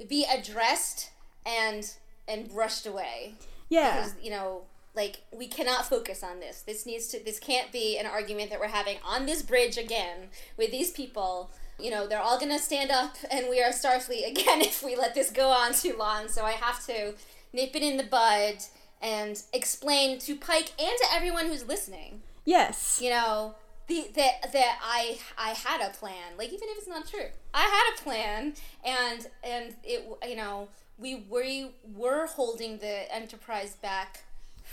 be 0.07 0.25
addressed 0.25 1.11
and 1.45 1.93
and 2.27 2.49
brushed 2.49 2.85
away 2.85 3.35
yeah. 3.69 3.95
because 3.95 4.15
you 4.21 4.31
know 4.31 4.63
like 4.95 5.21
we 5.31 5.47
cannot 5.47 5.85
focus 5.87 6.23
on 6.23 6.39
this. 6.39 6.61
This 6.61 6.85
needs 6.85 7.07
to 7.09 7.23
this 7.23 7.39
can't 7.39 7.71
be 7.71 7.97
an 7.97 8.05
argument 8.05 8.49
that 8.49 8.59
we're 8.59 8.67
having 8.67 8.97
on 9.05 9.25
this 9.25 9.41
bridge 9.41 9.77
again 9.77 10.29
with 10.57 10.71
these 10.71 10.91
people. 10.91 11.51
You 11.79 11.91
know, 11.91 12.07
they're 12.07 12.21
all 12.21 12.39
going 12.39 12.51
to 12.51 12.59
stand 12.59 12.91
up 12.91 13.15
and 13.31 13.47
we 13.49 13.61
are 13.61 13.69
Starfleet 13.69 14.27
again 14.31 14.61
if 14.61 14.83
we 14.83 14.95
let 14.95 15.15
this 15.15 15.31
go 15.31 15.49
on 15.49 15.73
too 15.73 15.95
long. 15.97 16.27
So 16.27 16.43
I 16.43 16.51
have 16.51 16.85
to 16.87 17.13
nip 17.53 17.75
it 17.75 17.83
in 17.83 17.97
the 17.97 18.03
bud 18.03 18.57
and 19.01 19.41
explain 19.53 20.19
to 20.19 20.35
Pike 20.35 20.71
and 20.79 20.97
to 20.97 21.05
everyone 21.13 21.47
who's 21.47 21.67
listening. 21.67 22.21
Yes. 22.45 22.99
You 23.01 23.11
know, 23.11 23.55
the 23.87 24.07
that 24.15 24.51
that 24.53 24.79
I 24.81 25.19
I 25.37 25.49
had 25.49 25.81
a 25.81 25.91
plan. 25.91 26.37
Like 26.37 26.49
even 26.49 26.69
if 26.69 26.77
it's 26.77 26.87
not 26.87 27.07
true, 27.07 27.27
I 27.53 27.61
had 27.61 27.93
a 27.95 28.01
plan, 28.01 28.53
and 28.85 29.27
and 29.43 29.75
it 29.83 30.07
you 30.27 30.35
know 30.35 30.69
we 30.97 31.25
we 31.29 31.71
were 31.95 32.27
holding 32.27 32.77
the 32.77 33.13
Enterprise 33.13 33.75
back 33.75 34.23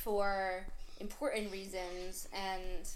for 0.06 0.64
important 1.00 1.50
reasons, 1.50 2.28
and 2.32 2.88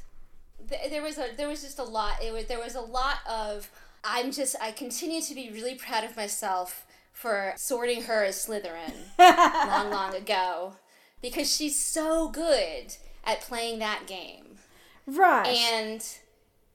th- 0.69 0.91
there 0.91 1.03
was 1.03 1.19
a 1.19 1.31
there 1.37 1.49
was 1.49 1.61
just 1.61 1.81
a 1.81 1.85
lot. 1.85 2.23
It 2.23 2.33
was 2.33 2.47
there 2.47 2.61
was 2.61 2.77
a 2.77 2.81
lot 2.81 3.17
of 3.29 3.69
I'm 4.05 4.31
just 4.31 4.55
I 4.63 4.71
continue 4.71 5.21
to 5.21 5.35
be 5.35 5.51
really 5.51 5.75
proud 5.75 6.05
of 6.05 6.17
myself 6.17 6.87
for 7.13 7.53
sorting 7.57 8.03
her 8.03 8.23
as 8.23 8.37
Slytherin 8.47 8.95
long 9.19 9.91
long 9.91 10.15
ago 10.15 10.75
because 11.21 11.53
she's 11.53 11.77
so 11.77 12.29
good 12.29 12.95
at 13.25 13.41
playing 13.41 13.81
that 13.81 14.07
game. 14.07 14.59
Right. 15.05 15.49
And 15.49 16.07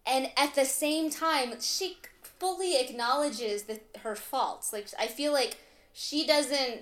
and 0.05 0.31
at 0.35 0.53
the 0.53 0.65
same 0.65 1.09
time 1.09 1.53
she 1.61 1.97
fully 2.21 2.75
acknowledges 2.77 3.63
that 3.63 3.85
her 4.03 4.17
faults. 4.17 4.73
Like 4.73 4.89
I 4.99 5.07
feel 5.07 5.31
like 5.31 5.59
she 5.93 6.27
doesn't 6.27 6.81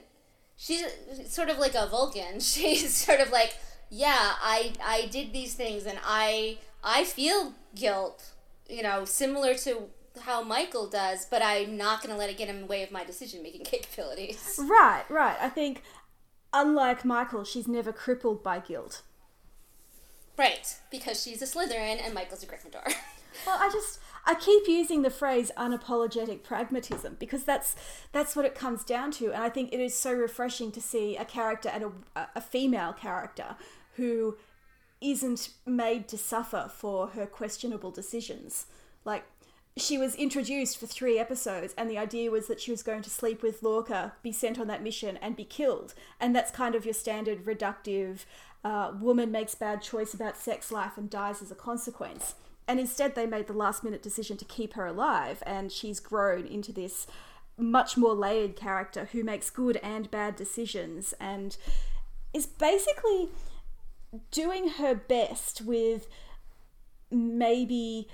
she's 0.56 0.84
sort 1.28 1.50
of 1.50 1.58
like 1.58 1.76
a 1.76 1.88
Vulcan. 1.88 2.40
She's 2.40 2.94
sort 2.94 3.20
of 3.20 3.32
like, 3.32 3.56
yeah, 3.90 4.34
I 4.42 4.74
I 4.84 5.08
did 5.12 5.34
these 5.34 5.54
things 5.54 5.86
and 5.86 6.00
I 6.04 6.58
I 6.84 7.04
feel 7.04 7.54
guilt, 7.76 8.32
you 8.70 8.84
know, 8.84 9.06
similar 9.06 9.56
to 9.56 9.90
how 10.22 10.44
Michael 10.44 10.88
does, 10.88 11.26
but 11.26 11.42
I'm 11.42 11.76
not 11.76 12.02
going 12.02 12.14
to 12.14 12.18
let 12.18 12.30
it 12.30 12.38
get 12.38 12.48
in 12.48 12.62
the 12.62 12.66
way 12.66 12.84
of 12.84 12.92
my 12.92 13.04
decision 13.04 13.42
making 13.42 13.64
capabilities. 13.66 14.60
Right, 14.62 15.04
right. 15.10 15.38
I 15.42 15.50
think 15.50 15.84
unlike 16.54 17.04
Michael, 17.04 17.44
she's 17.44 17.68
never 17.68 17.92
crippled 17.92 18.44
by 18.44 18.60
guilt. 18.60 19.02
Right, 20.38 20.76
because 20.90 21.22
she's 21.22 21.42
a 21.42 21.46
Slytherin 21.46 22.04
and 22.04 22.14
Michael's 22.14 22.44
a 22.44 22.48
Gryffindor. 22.48 22.86
well, 23.46 23.58
I 23.60 23.70
just 23.72 24.00
I 24.26 24.36
keep 24.36 24.68
using 24.68 25.02
the 25.02 25.10
phrase 25.10 25.52
unapologetic 25.58 26.44
pragmatism 26.44 27.18
because 27.20 27.44
that's 27.44 27.76
that's 28.12 28.36
what 28.36 28.46
it 28.46 28.56
comes 28.56 28.84
down 28.84 29.12
to, 29.12 29.34
and 29.34 29.44
I 29.44 29.50
think 29.50 29.74
it 29.74 29.80
is 29.80 29.94
so 29.94 30.14
refreshing 30.14 30.72
to 30.72 30.82
see 30.82 31.18
a 31.18 31.26
character 31.26 31.70
and 31.70 31.84
a, 32.16 32.28
a 32.36 32.42
female 32.42 32.94
character 32.94 33.56
who 33.96 34.38
isn't 35.02 35.50
made 35.66 36.08
to 36.08 36.18
suffer 36.18 36.72
for 36.74 37.08
her 37.08 37.26
questionable 37.26 37.92
decisions. 37.92 38.68
Like 39.04 39.26
she 39.76 39.98
was 39.98 40.16
introduced 40.16 40.78
for 40.78 40.86
three 40.86 41.20
episodes, 41.20 41.74
and 41.78 41.90
the 41.90 41.98
idea 41.98 42.32
was 42.32 42.48
that 42.48 42.62
she 42.62 42.72
was 42.72 42.84
going 42.84 43.02
to 43.02 43.10
sleep 43.10 43.42
with 43.42 43.64
Lorca, 43.64 44.14
be 44.22 44.32
sent 44.32 44.60
on 44.60 44.68
that 44.68 44.84
mission, 44.84 45.18
and 45.18 45.36
be 45.36 45.44
killed. 45.44 45.94
And 46.20 46.36
that's 46.36 46.52
kind 46.52 46.76
of 46.76 46.86
your 46.86 46.94
standard 46.94 47.46
reductive 47.46 48.26
uh, 48.64 48.94
woman 49.00 49.32
makes 49.32 49.56
bad 49.56 49.82
choice 49.82 50.14
about 50.14 50.38
sex 50.38 50.72
life 50.72 50.98
and 50.98 51.10
dies 51.10 51.42
as 51.42 51.52
a 51.52 51.56
consequence. 51.56 52.36
And 52.68 52.80
instead, 52.80 53.16
they 53.16 53.26
made 53.26 53.48
the 53.48 53.54
last 53.54 53.84
minute 53.84 54.02
decision 54.02 54.38
to 54.38 54.46
keep 54.46 54.74
her 54.74 54.86
alive, 54.86 55.44
and 55.46 55.72
she's 55.72 56.00
grown 56.00 56.46
into 56.46 56.72
this 56.72 57.08
much 57.58 57.98
more 57.98 58.14
layered 58.14 58.56
character 58.56 59.10
who 59.12 59.24
makes 59.24 59.50
good 59.50 59.78
and 59.84 60.10
bad 60.10 60.36
decisions 60.36 61.14
and 61.20 61.58
is 62.34 62.48
basically 62.48 63.30
doing 64.32 64.70
her 64.70 64.96
best 64.96 65.62
with 65.62 66.08
maybe 67.12 68.08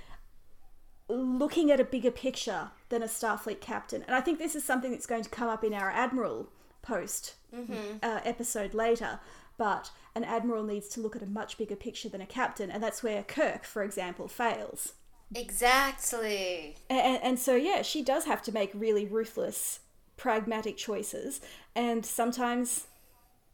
looking 1.08 1.70
at 1.70 1.80
a 1.80 1.84
bigger 1.84 2.10
picture 2.10 2.70
than 2.88 3.02
a 3.02 3.06
Starfleet 3.06 3.60
captain. 3.60 4.02
And 4.02 4.14
I 4.14 4.20
think 4.20 4.38
this 4.38 4.54
is 4.54 4.64
something 4.64 4.90
that's 4.90 5.06
going 5.06 5.24
to 5.24 5.30
come 5.30 5.48
up 5.48 5.64
in 5.64 5.74
our 5.74 5.90
Admiral 5.90 6.48
post 6.82 7.34
mm-hmm. 7.54 7.96
uh, 8.02 8.20
episode 8.24 8.74
later. 8.74 9.20
But 9.60 9.90
an 10.14 10.24
admiral 10.24 10.64
needs 10.64 10.88
to 10.88 11.02
look 11.02 11.14
at 11.14 11.22
a 11.22 11.26
much 11.26 11.58
bigger 11.58 11.76
picture 11.76 12.08
than 12.08 12.22
a 12.22 12.26
captain, 12.26 12.70
and 12.70 12.82
that's 12.82 13.02
where 13.02 13.22
Kirk, 13.22 13.64
for 13.64 13.82
example, 13.82 14.26
fails. 14.26 14.94
Exactly. 15.34 16.76
And, 16.88 17.22
and 17.22 17.38
so, 17.38 17.56
yeah, 17.56 17.82
she 17.82 18.02
does 18.02 18.24
have 18.24 18.40
to 18.44 18.52
make 18.52 18.70
really 18.72 19.04
ruthless, 19.04 19.80
pragmatic 20.16 20.78
choices, 20.78 21.42
and 21.76 22.06
sometimes, 22.06 22.86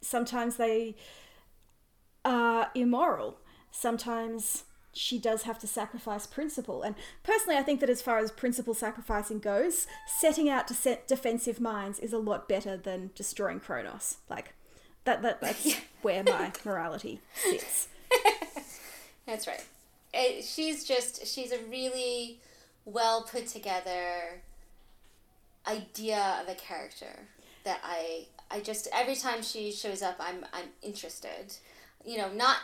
sometimes 0.01 0.59
they 0.59 0.95
are 2.25 2.71
immoral. 2.77 3.39
Sometimes 3.73 4.63
she 4.93 5.19
does 5.19 5.43
have 5.43 5.59
to 5.59 5.67
sacrifice 5.67 6.25
principle. 6.25 6.83
And 6.83 6.95
personally, 7.25 7.59
I 7.59 7.65
think 7.65 7.81
that 7.81 7.91
as 7.91 8.01
far 8.01 8.19
as 8.19 8.31
principle 8.31 8.75
sacrificing 8.75 9.41
goes, 9.41 9.89
setting 10.07 10.49
out 10.49 10.69
to 10.69 10.75
set 10.75 11.09
defensive 11.09 11.61
minds 11.61 11.99
is 11.99 12.13
a 12.13 12.19
lot 12.19 12.49
better 12.49 12.77
than 12.77 13.11
destroying 13.17 13.59
Kronos. 13.59 14.19
Like, 14.31 14.55
that, 15.07 15.23
that 15.23 15.41
that's 15.41 15.75
where 16.03 16.23
my 16.23 16.53
morality 16.65 17.21
sits. 17.35 17.89
that's 19.27 19.47
right. 19.47 19.65
It, 20.13 20.45
she's 20.45 20.85
just, 20.85 21.27
she's 21.27 21.53
a 21.53 21.59
really 21.71 22.39
well 22.85 23.23
put 23.23 23.49
together 23.49 24.43
idea 25.67 26.39
of 26.41 26.49
a 26.49 26.55
character 26.55 27.27
that 27.65 27.81
I 27.83 28.27
I 28.49 28.61
just 28.61 28.87
every 28.95 29.17
time 29.17 29.43
she 29.43 29.73
shows 29.73 30.01
up 30.01 30.15
I'm 30.21 30.45
I'm 30.53 30.69
interested. 30.83 31.53
You 32.05 32.19
know, 32.19 32.33
not 32.33 32.59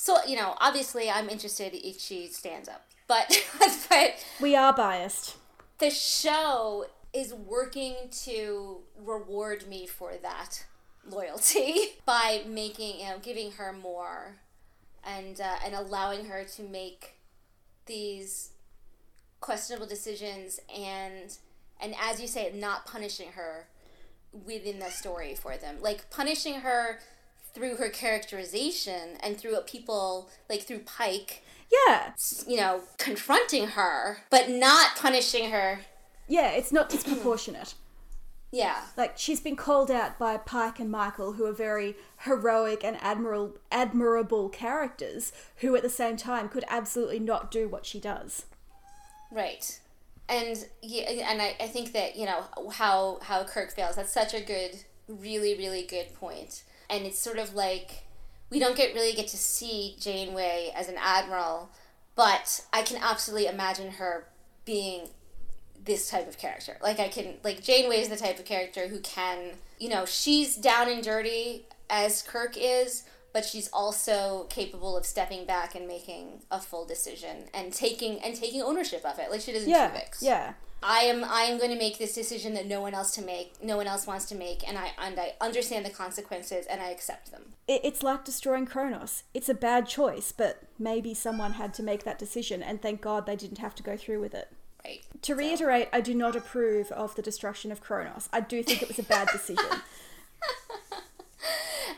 so 0.00 0.16
you 0.28 0.36
know 0.36 0.54
obviously 0.60 1.10
i'm 1.10 1.28
interested 1.28 1.74
if 1.74 1.98
she 1.98 2.28
stands 2.28 2.68
up 2.68 2.86
but 3.08 3.36
but 3.90 4.24
we 4.40 4.54
are 4.54 4.72
biased 4.72 5.36
the 5.78 5.90
show 5.90 6.86
is 7.12 7.34
working 7.34 7.96
to 8.12 8.78
reward 9.04 9.66
me 9.66 9.88
for 9.88 10.12
that 10.22 10.64
loyalty 11.10 11.74
by 12.06 12.42
making 12.46 13.00
you 13.00 13.06
know 13.06 13.18
giving 13.22 13.52
her 13.52 13.72
more 13.72 14.36
and 15.04 15.40
uh, 15.40 15.56
and 15.64 15.74
allowing 15.74 16.26
her 16.26 16.44
to 16.44 16.62
make 16.62 17.14
these 17.86 18.50
questionable 19.40 19.86
decisions 19.86 20.60
and 20.76 21.38
and 21.80 21.94
as 22.00 22.20
you 22.20 22.26
say 22.26 22.52
not 22.54 22.86
punishing 22.86 23.32
her 23.32 23.68
within 24.44 24.78
the 24.78 24.90
story 24.90 25.34
for 25.34 25.56
them 25.56 25.76
like 25.80 26.10
punishing 26.10 26.60
her 26.60 26.98
through 27.58 27.76
her 27.76 27.88
characterization 27.88 29.16
and 29.20 29.36
through 29.36 29.52
what 29.52 29.66
people 29.66 30.30
like 30.48 30.62
through 30.62 30.80
Pike. 30.80 31.42
Yeah. 31.70 32.12
You 32.46 32.56
know, 32.56 32.82
confronting 32.98 33.68
her, 33.68 34.18
but 34.30 34.48
not 34.48 34.96
punishing 34.96 35.50
her. 35.50 35.80
Yeah, 36.28 36.50
it's 36.52 36.72
not 36.72 36.88
disproportionate. 36.88 37.74
Yeah. 38.50 38.80
Like 38.96 39.14
she's 39.16 39.40
been 39.40 39.56
called 39.56 39.90
out 39.90 40.18
by 40.18 40.36
Pike 40.38 40.80
and 40.80 40.90
Michael 40.90 41.34
who 41.34 41.44
are 41.46 41.52
very 41.52 41.96
heroic 42.18 42.82
and 42.84 42.96
admiral 43.02 43.56
admirable 43.70 44.48
characters 44.48 45.32
who 45.56 45.76
at 45.76 45.82
the 45.82 45.90
same 45.90 46.16
time 46.16 46.48
could 46.48 46.64
absolutely 46.68 47.18
not 47.18 47.50
do 47.50 47.68
what 47.68 47.84
she 47.86 48.00
does. 48.00 48.46
Right. 49.30 49.80
And 50.28 50.66
yeah, 50.82 51.04
and 51.30 51.40
I, 51.40 51.56
I 51.60 51.66
think 51.68 51.92
that, 51.92 52.16
you 52.16 52.26
know, 52.26 52.44
how 52.72 53.18
how 53.22 53.44
Kirk 53.44 53.72
fails, 53.72 53.96
that's 53.96 54.12
such 54.12 54.34
a 54.34 54.40
good 54.40 54.84
really, 55.08 55.56
really 55.56 55.82
good 55.82 56.14
point. 56.14 56.64
and 56.90 57.04
it's 57.06 57.18
sort 57.18 57.38
of 57.38 57.54
like 57.54 58.04
we 58.50 58.58
don't 58.58 58.76
get 58.76 58.94
really 58.94 59.12
get 59.12 59.28
to 59.28 59.36
see 59.36 59.96
Janeway 60.00 60.72
as 60.74 60.88
an 60.88 60.96
admiral, 60.98 61.70
but 62.14 62.64
I 62.72 62.82
can 62.82 62.96
absolutely 63.02 63.46
imagine 63.46 63.92
her 63.92 64.26
being 64.64 65.08
this 65.88 66.08
type 66.08 66.28
of 66.28 66.38
character. 66.38 66.76
Like 66.80 67.00
I 67.00 67.08
can 67.08 67.34
like 67.42 67.62
Janeway 67.62 68.00
is 68.00 68.08
the 68.08 68.16
type 68.16 68.38
of 68.38 68.44
character 68.44 68.86
who 68.86 69.00
can, 69.00 69.54
you 69.80 69.88
know, 69.88 70.04
she's 70.04 70.54
down 70.54 70.88
and 70.88 71.02
dirty 71.02 71.66
as 71.90 72.22
Kirk 72.22 72.54
is, 72.56 73.02
but 73.32 73.44
she's 73.44 73.68
also 73.72 74.46
capable 74.50 74.96
of 74.96 75.04
stepping 75.04 75.44
back 75.44 75.74
and 75.74 75.88
making 75.88 76.42
a 76.50 76.60
full 76.60 76.84
decision 76.84 77.44
and 77.52 77.72
taking 77.72 78.20
and 78.20 78.36
taking 78.36 78.62
ownership 78.62 79.04
of 79.04 79.18
it, 79.18 79.32
like 79.32 79.40
she 79.40 79.52
does 79.52 79.64
in 79.64 79.70
yeah, 79.70 79.90
Tuvix. 79.90 80.18
Yeah. 80.20 80.52
I 80.80 81.00
am 81.00 81.24
I 81.24 81.42
am 81.42 81.58
going 81.58 81.72
to 81.72 81.78
make 81.78 81.98
this 81.98 82.14
decision 82.14 82.54
that 82.54 82.66
no 82.66 82.80
one 82.80 82.94
else 82.94 83.12
to 83.16 83.22
make, 83.22 83.54
no 83.62 83.76
one 83.76 83.88
else 83.88 84.06
wants 84.06 84.26
to 84.26 84.36
make, 84.36 84.66
and 84.68 84.78
I 84.78 84.92
and 84.98 85.18
I 85.18 85.32
understand 85.40 85.84
the 85.84 85.90
consequences 85.90 86.66
and 86.66 86.80
I 86.80 86.90
accept 86.90 87.32
them. 87.32 87.54
It's 87.66 88.02
like 88.02 88.24
destroying 88.24 88.66
Kronos. 88.66 89.24
It's 89.34 89.48
a 89.48 89.54
bad 89.54 89.88
choice, 89.88 90.30
but 90.30 90.62
maybe 90.78 91.14
someone 91.14 91.54
had 91.54 91.74
to 91.74 91.82
make 91.82 92.04
that 92.04 92.18
decision, 92.18 92.62
and 92.62 92.80
thank 92.80 93.00
God 93.00 93.26
they 93.26 93.34
didn't 93.34 93.58
have 93.58 93.74
to 93.76 93.82
go 93.82 93.96
through 93.96 94.20
with 94.20 94.34
it. 94.34 94.52
Right. 94.84 95.04
To 95.22 95.34
reiterate, 95.34 95.88
I 95.92 96.00
do 96.00 96.14
not 96.14 96.36
approve 96.36 96.90
of 96.92 97.14
the 97.14 97.22
destruction 97.22 97.72
of 97.72 97.80
Kronos. 97.80 98.28
I 98.32 98.40
do 98.40 98.62
think 98.62 98.82
it 98.82 98.88
was 98.88 98.98
a 98.98 99.02
bad 99.02 99.28
decision. 99.28 99.64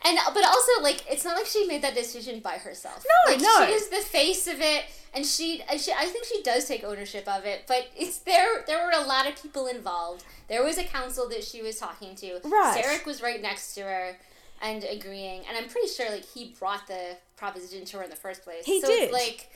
and 0.05 0.18
but 0.35 0.45
also 0.45 0.72
like 0.83 1.05
it's 1.11 1.24
not 1.24 1.37
like 1.37 1.47
she 1.47 1.66
made 1.66 1.83
that 1.83 1.95
decision 1.95 2.41
by 2.41 2.55
herself. 2.59 3.05
No, 3.05 3.33
like, 3.33 3.43
no. 3.43 3.66
She 3.66 3.72
is 3.72 3.89
the 3.89 3.97
face 3.97 4.47
of 4.47 4.61
it, 4.61 4.85
and 5.14 5.26
she, 5.26 5.62
she, 5.78 5.93
I 5.93 6.07
think 6.07 6.24
she 6.24 6.43
does 6.43 6.66
take 6.66 6.83
ownership 6.85 7.28
of 7.28 7.45
it. 7.45 7.64
But 7.68 7.89
it's 7.97 8.18
there. 8.18 8.64
There 8.66 8.85
were 8.85 8.93
a 8.93 9.07
lot 9.07 9.28
of 9.28 9.41
people 9.41 9.66
involved. 9.66 10.24
There 10.49 10.64
was 10.64 10.78
a 10.78 10.85
council 10.85 11.28
that 11.28 11.45
she 11.45 11.62
was 11.62 11.78
talking 11.78 12.14
to. 12.16 12.41
Right. 12.45 12.83
Sarek 12.83 13.07
was 13.07 13.22
right 13.22 13.41
next 13.43 13.74
to 13.74 13.83
her. 13.83 14.16
and 14.62 14.85
agreeing. 14.85 15.43
And 15.49 15.57
I'm 15.57 15.68
pretty 15.68 15.89
sure 15.89 16.11
like 16.11 16.24
he 16.24 16.55
brought 16.59 16.87
the 16.87 17.16
proposition 17.37 17.85
to 17.87 17.99
her 17.99 18.03
in 18.05 18.11
the 18.11 18.16
first 18.16 18.43
place. 18.45 18.64
He 18.64 18.81
so 18.81 18.89
did. 18.89 19.05
It's 19.05 19.12
like, 19.12 19.51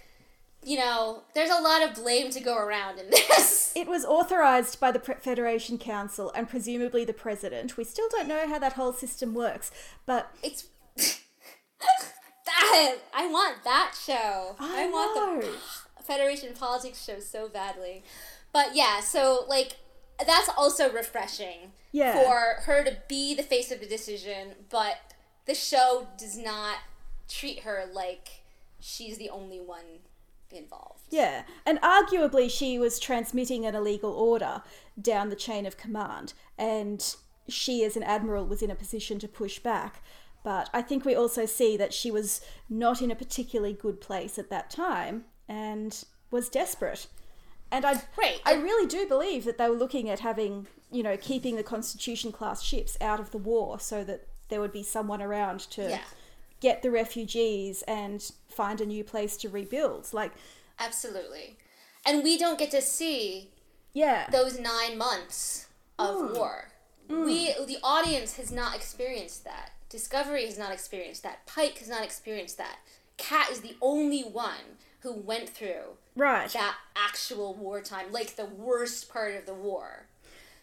you 0.64 0.78
know, 0.78 1.22
there's 1.34 1.50
a 1.50 1.60
lot 1.60 1.82
of 1.82 1.94
blame 1.94 2.30
to 2.30 2.40
go 2.40 2.56
around 2.56 2.98
in 2.98 3.10
this. 3.10 3.72
It 3.76 3.86
was 3.86 4.04
authorized 4.04 4.78
by 4.80 4.92
the 4.92 4.98
Federation 5.00 5.78
Council 5.78 6.30
and 6.34 6.48
presumably 6.48 7.04
the 7.04 7.12
president. 7.12 7.76
We 7.76 7.84
still 7.84 8.08
don't 8.10 8.28
know 8.28 8.46
how 8.48 8.58
that 8.60 8.74
whole 8.74 8.92
system 8.92 9.34
works, 9.34 9.70
but 10.06 10.30
It's 10.42 10.66
that 12.46 12.96
I 13.14 13.26
want 13.26 13.64
that 13.64 13.94
show. 14.00 14.56
I, 14.58 14.86
want 14.88 15.16
know. 15.16 15.40
the 15.50 15.58
Federation 16.04 16.52
politics 16.54 17.04
show 17.04 17.18
so 17.20 17.48
badly. 17.48 18.02
But 18.52 18.74
yeah, 18.76 19.00
so 19.00 19.44
like 19.48 19.76
that's 20.24 20.48
also 20.56 20.92
refreshing 20.92 21.72
Yeah. 21.92 22.12
for 22.14 22.62
her 22.62 22.84
to 22.84 22.96
be 23.08 23.34
the 23.34 23.42
face 23.42 23.72
of 23.72 23.80
the 23.80 23.86
decision, 23.86 24.50
but 24.70 24.98
the 25.46 25.54
show 25.54 26.06
does 26.18 26.36
not 26.38 26.76
treat 27.28 27.60
her 27.60 27.84
like 27.92 28.42
she's 28.80 29.18
the 29.18 29.30
only 29.30 29.58
one 29.60 30.00
involved. 30.57 31.02
Yeah, 31.11 31.42
and 31.66 31.80
arguably 31.80 32.50
she 32.50 32.78
was 32.78 32.98
transmitting 32.98 33.66
an 33.66 33.74
illegal 33.74 34.12
order 34.12 34.62
down 35.00 35.30
the 35.30 35.36
chain 35.36 35.66
of 35.66 35.76
command, 35.76 36.32
and 36.59 37.14
she, 37.48 37.84
as 37.84 37.96
an 37.96 38.02
admiral, 38.02 38.46
was 38.46 38.62
in 38.62 38.70
a 38.70 38.74
position 38.74 39.18
to 39.20 39.28
push 39.28 39.59
back. 39.59 40.02
But 40.42 40.68
I 40.74 40.82
think 40.82 41.05
we 41.05 41.14
also 41.14 41.46
see 41.46 41.76
that 41.78 41.94
she 41.94 42.11
was 42.11 42.40
not 42.68 43.00
in 43.00 43.11
a 43.11 43.16
particularly 43.16 43.72
good 43.72 44.00
place 44.00 44.38
at 44.38 44.50
that 44.50 44.70
time 44.70 45.24
and 45.48 46.05
was 46.30 46.48
desperate. 46.48 47.07
And 47.70 47.84
I, 47.84 48.02
Right. 48.16 48.40
I 48.44 48.55
really 48.55 48.86
do 48.86 49.07
believe 49.07 49.44
that 49.44 49.57
they 49.57 49.68
were 49.68 49.76
looking 49.76 50.11
at 50.11 50.20
having, 50.20 50.66
you 50.90 51.02
know, 51.02 51.16
keeping 51.16 51.57
the 51.57 51.62
Constitution 51.62 52.30
class 52.30 52.62
ships 52.62 52.96
out 53.00 53.20
of 53.20 53.30
the 53.30 53.38
war 53.38 53.80
so 53.80 54.05
that 54.05 54.26
there 54.48 54.61
would 54.61 54.72
be 54.72 54.82
someone 54.82 55.22
around 55.22 55.61
to 55.70 55.88
Yeah. 55.88 56.05
Get 56.64 56.80
the 56.80 56.90
refugees 56.90 57.82
and 57.86 58.24
find 58.48 58.80
a 58.80 58.86
new 58.86 59.04
place 59.04 59.36
to 59.36 59.50
rebuild. 59.50 60.08
Like, 60.14 60.32
Absolutely. 60.78 61.58
And 62.06 62.24
we 62.24 62.38
don't 62.38 62.58
get 62.58 62.70
to 62.70 62.80
see 62.80 63.50
yeah. 63.92 64.30
those 64.30 64.58
nine 64.58 64.96
months 64.96 65.66
of 65.98 66.16
mm. 66.16 66.34
war. 66.34 66.68
Mm. 67.10 67.26
We, 67.26 67.52
the 67.66 67.76
audience, 67.82 68.36
has 68.38 68.50
not 68.50 68.74
experienced 68.74 69.44
that. 69.44 69.72
Discovery 69.90 70.46
has 70.46 70.56
not 70.56 70.72
experienced 70.72 71.22
that. 71.24 71.46
Pike 71.46 71.76
has 71.80 71.90
not 71.90 72.02
experienced 72.02 72.56
that. 72.56 72.78
Kat 73.18 73.50
is 73.50 73.60
the 73.60 73.76
only 73.82 74.22
one 74.22 74.78
who 75.00 75.12
went 75.12 75.50
through 75.50 75.98
Right. 76.16 76.48
that 76.54 76.76
actual 76.96 77.52
wartime, 77.52 78.10
like 78.10 78.36
the 78.36 78.46
worst 78.46 79.10
part 79.10 79.34
of 79.34 79.44
the 79.44 79.52
war. 79.52 80.06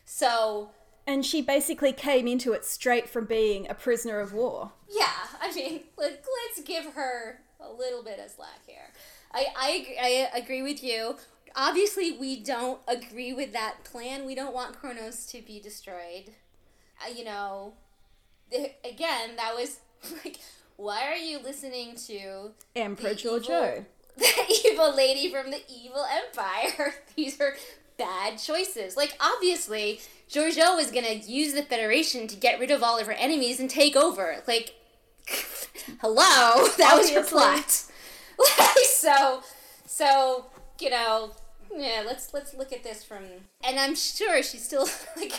So, 0.04 0.72
And 1.08 1.26
she 1.26 1.42
basically 1.42 1.94
came 1.94 2.28
into 2.28 2.54
it 2.54 2.64
straight 2.64 3.10
from 3.10 3.26
being 3.26 3.68
a 3.70 3.74
prisoner 3.74 4.20
of 4.20 4.34
war. 4.34 4.72
yeah, 4.90 5.12
I 5.42 5.54
mean, 5.54 5.82
like, 5.98 6.24
let's 6.48 6.62
give 6.68 6.94
her 6.94 7.40
a 7.60 7.72
little 7.72 8.04
bit 8.04 8.20
of 8.20 8.30
slack 8.32 8.60
here. 8.68 8.92
I, 9.34 9.48
I, 9.56 10.30
I 10.34 10.40
agree 10.40 10.62
with 10.62 10.84
you. 10.84 11.16
Obviously, 11.56 12.12
we 12.12 12.42
don't 12.42 12.80
agree 12.88 13.34
with 13.34 13.52
that 13.54 13.84
plan. 13.84 14.26
We 14.26 14.36
don't 14.36 14.54
want 14.54 14.78
Kronos 14.80 15.26
to 15.28 15.42
be 15.42 15.60
destroyed. 15.60 16.32
Uh, 17.04 17.10
you 17.14 17.26
know, 17.26 17.74
again, 18.86 19.36
that 19.38 19.54
was 19.56 19.80
like, 20.24 20.40
why 20.78 21.08
are 21.08 21.16
you 21.18 21.40
listening 21.40 21.96
to 22.08 22.52
Emperor 22.76 23.12
Georgiou. 23.14 23.86
the 24.18 24.62
evil 24.66 24.96
lady 24.96 25.32
from 25.32 25.52
the 25.52 25.62
evil 25.70 26.06
empire? 26.06 26.96
These 27.16 27.40
are 27.40 27.56
bad 27.98 28.38
choices. 28.38 28.98
Like, 28.98 29.14
obviously, 29.20 30.02
Georgiou 30.32 30.80
is 30.80 30.92
gonna 30.92 31.14
use 31.14 31.54
the 31.54 31.62
Federation 31.62 32.26
to 32.28 32.36
get 32.38 32.60
rid 32.60 32.72
of 32.72 32.82
all 32.82 32.98
of 32.98 33.06
her 33.08 33.14
enemies 33.14 33.60
and 33.60 33.70
take 33.70 33.98
over. 33.98 34.38
Like, 34.48 34.76
hello, 36.00 36.68
that 36.78 36.96
was 36.96 37.10
her 37.12 37.24
plot. 37.24 37.84
Like, 38.58 38.86
so, 38.86 39.44
so 39.86 40.48
you 40.80 40.90
know, 40.90 41.30
yeah. 41.72 42.02
Let's 42.04 42.34
let's 42.34 42.56
look 42.56 42.74
at 42.74 42.84
this 42.84 43.04
from, 43.04 43.24
and 43.64 43.80
I'm 43.80 43.94
sure 43.94 44.42
she's 44.42 44.66
still 44.66 44.88
like 45.16 45.34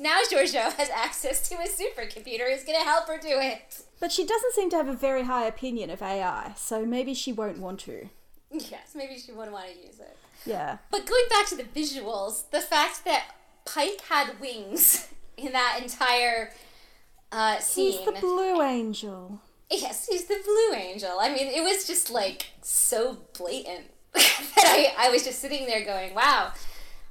now. 0.00 0.20
Georgiou 0.32 0.72
has 0.72 0.88
access 0.88 1.46
to 1.50 1.56
a 1.56 1.66
supercomputer. 1.68 2.50
Who's 2.50 2.64
gonna 2.64 2.84
help 2.84 3.08
her 3.08 3.18
do 3.18 3.38
it? 3.40 3.82
But 3.98 4.10
she 4.10 4.24
doesn't 4.24 4.54
seem 4.54 4.70
to 4.70 4.76
have 4.76 4.88
a 4.88 4.94
very 4.94 5.24
high 5.24 5.44
opinion 5.44 5.90
of 5.90 6.00
AI, 6.00 6.54
so 6.56 6.86
maybe 6.86 7.12
she 7.12 7.30
won't 7.30 7.58
want 7.58 7.80
to. 7.80 8.08
Yes, 8.50 8.94
maybe 8.94 9.18
she 9.18 9.32
wouldn't 9.32 9.52
want 9.52 9.66
to 9.66 9.76
use 9.76 10.00
it. 10.00 10.16
Yeah. 10.46 10.78
But 10.90 11.04
going 11.04 11.24
back 11.28 11.46
to 11.48 11.56
the 11.56 11.64
visuals, 11.64 12.48
the 12.50 12.62
fact 12.62 13.04
that 13.04 13.26
Pike 13.74 14.00
had 14.08 14.40
wings 14.40 15.08
in 15.36 15.52
that 15.52 15.80
entire 15.82 16.52
uh, 17.32 17.58
scene. 17.58 17.92
He's 17.92 18.04
the 18.04 18.20
Blue 18.20 18.62
Angel. 18.62 19.40
Yes, 19.70 20.08
he's 20.10 20.24
the 20.24 20.40
Blue 20.44 20.74
Angel. 20.74 21.16
I 21.20 21.28
mean, 21.28 21.46
it 21.46 21.62
was 21.62 21.86
just 21.86 22.10
like 22.10 22.46
so 22.62 23.18
blatant 23.38 23.86
that 24.14 24.64
I, 24.98 25.06
I 25.06 25.10
was 25.10 25.24
just 25.24 25.38
sitting 25.40 25.66
there 25.66 25.84
going, 25.84 26.14
wow, 26.14 26.52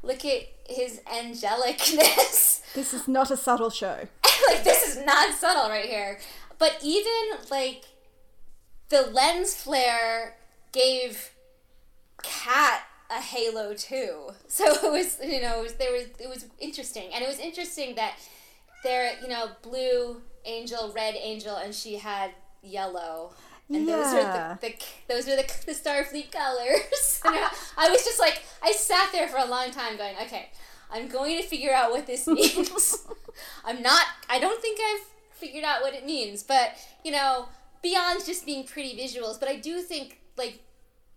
look 0.03 0.25
at 0.25 0.43
his 0.67 1.01
angelicness. 1.05 2.57
This 2.75 2.93
is 2.93 3.07
not 3.07 3.31
a 3.31 3.37
subtle 3.37 3.71
show. 3.71 4.07
like, 4.47 4.63
this 4.63 4.87
is 4.87 5.03
not 5.03 5.33
subtle 5.33 5.69
right 5.69 5.85
here. 5.85 6.19
But 6.59 6.77
even 6.83 7.39
like 7.49 7.85
the 8.89 9.01
lens 9.01 9.55
flare 9.55 10.35
gave 10.71 11.31
Kat 12.21 12.83
a 13.09 13.21
halo 13.21 13.73
too. 13.73 14.31
So 14.47 14.65
it 14.65 14.91
was, 14.91 15.19
you 15.23 15.41
know, 15.41 15.59
it 15.59 15.63
was, 15.63 15.73
there 15.75 15.91
was, 15.91 16.03
it 16.19 16.27
was 16.29 16.45
interesting, 16.59 17.09
and 17.13 17.23
it 17.23 17.27
was 17.27 17.39
interesting 17.39 17.95
that 17.95 18.15
there, 18.83 19.11
you 19.21 19.27
know, 19.27 19.49
blue 19.61 20.21
angel, 20.45 20.91
red 20.95 21.15
angel, 21.15 21.55
and 21.55 21.73
she 21.73 21.97
had 21.97 22.31
yellow. 22.63 23.31
And 23.71 23.87
those 23.87 24.11
Yeah. 24.13 24.53
are 24.55 24.57
the, 24.61 24.67
the 24.67 24.73
those 25.07 25.27
are 25.27 25.35
the, 25.35 25.45
the 25.67 25.73
Starfleet 25.73 26.31
colors. 26.31 27.21
and 27.25 27.35
I, 27.35 27.49
I 27.77 27.89
was 27.89 28.03
just 28.03 28.19
like, 28.19 28.41
I 28.63 28.71
sat 28.71 29.09
there 29.11 29.27
for 29.27 29.37
a 29.37 29.45
long 29.45 29.69
time, 29.71 29.95
going, 29.97 30.15
okay, 30.23 30.49
I'm 30.91 31.07
going 31.07 31.39
to 31.39 31.47
figure 31.47 31.71
out 31.73 31.91
what 31.91 32.07
this 32.07 32.25
means. 32.25 33.05
I'm 33.63 33.81
not. 33.83 34.05
I 34.27 34.39
don't 34.39 34.59
think 34.61 34.79
I've 34.81 35.05
figured 35.37 35.63
out 35.63 35.81
what 35.81 35.93
it 35.93 36.03
means, 36.05 36.41
but 36.41 36.73
you 37.05 37.11
know, 37.11 37.47
beyond 37.83 38.25
just 38.25 38.45
being 38.45 38.65
pretty 38.65 38.97
visuals, 38.97 39.39
but 39.39 39.47
I 39.49 39.57
do 39.57 39.81
think 39.81 40.19
like 40.35 40.59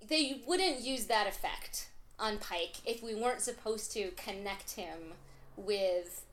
they 0.09 0.41
wouldn't 0.47 0.81
use 0.81 1.07
that 1.07 1.27
effect 1.27 1.89
on 2.19 2.39
Pike 2.39 2.77
if 2.85 3.03
we 3.03 3.15
weren't 3.15 3.41
supposed 3.41 3.93
to 3.93 4.11
connect 4.13 4.73
him 4.73 5.15
with 5.57 6.25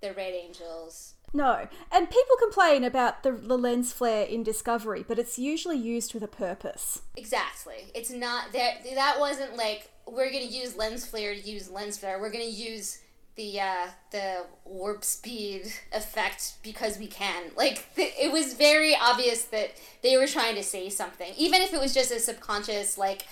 the 0.00 0.12
Red 0.12 0.34
Angels. 0.34 1.14
No. 1.32 1.68
And 1.90 2.08
people 2.08 2.36
complain 2.40 2.84
about 2.84 3.22
the, 3.22 3.32
the 3.32 3.58
lens 3.58 3.92
flare 3.92 4.24
in 4.24 4.42
Discovery, 4.42 5.04
but 5.06 5.18
it's 5.18 5.38
usually 5.38 5.76
used 5.76 6.14
with 6.14 6.22
a 6.22 6.28
purpose. 6.28 7.02
Exactly. 7.16 7.90
It's 7.94 8.10
not 8.10 8.52
that 8.52 8.84
that 8.94 9.16
wasn't 9.18 9.56
like 9.56 9.90
we're 10.06 10.30
gonna 10.30 10.44
use 10.44 10.76
lens 10.76 11.04
flare 11.04 11.34
to 11.34 11.40
use 11.40 11.70
lens 11.70 11.98
flare. 11.98 12.20
We're 12.20 12.30
gonna 12.30 12.44
use 12.44 13.00
the 13.36 13.60
uh, 13.60 13.86
the 14.10 14.46
warp 14.64 15.04
speed 15.04 15.72
effect 15.92 16.54
because 16.62 16.98
we 16.98 17.06
can. 17.06 17.50
Like 17.56 17.94
th- 17.94 18.14
it 18.20 18.32
was 18.32 18.54
very 18.54 18.96
obvious 18.96 19.44
that 19.44 19.72
they 20.02 20.16
were 20.16 20.26
trying 20.26 20.54
to 20.56 20.62
say 20.62 20.88
something, 20.88 21.32
even 21.36 21.62
if 21.62 21.72
it 21.72 21.80
was 21.80 21.94
just 21.94 22.10
a 22.10 22.18
subconscious 22.18 22.98
like 22.98 23.26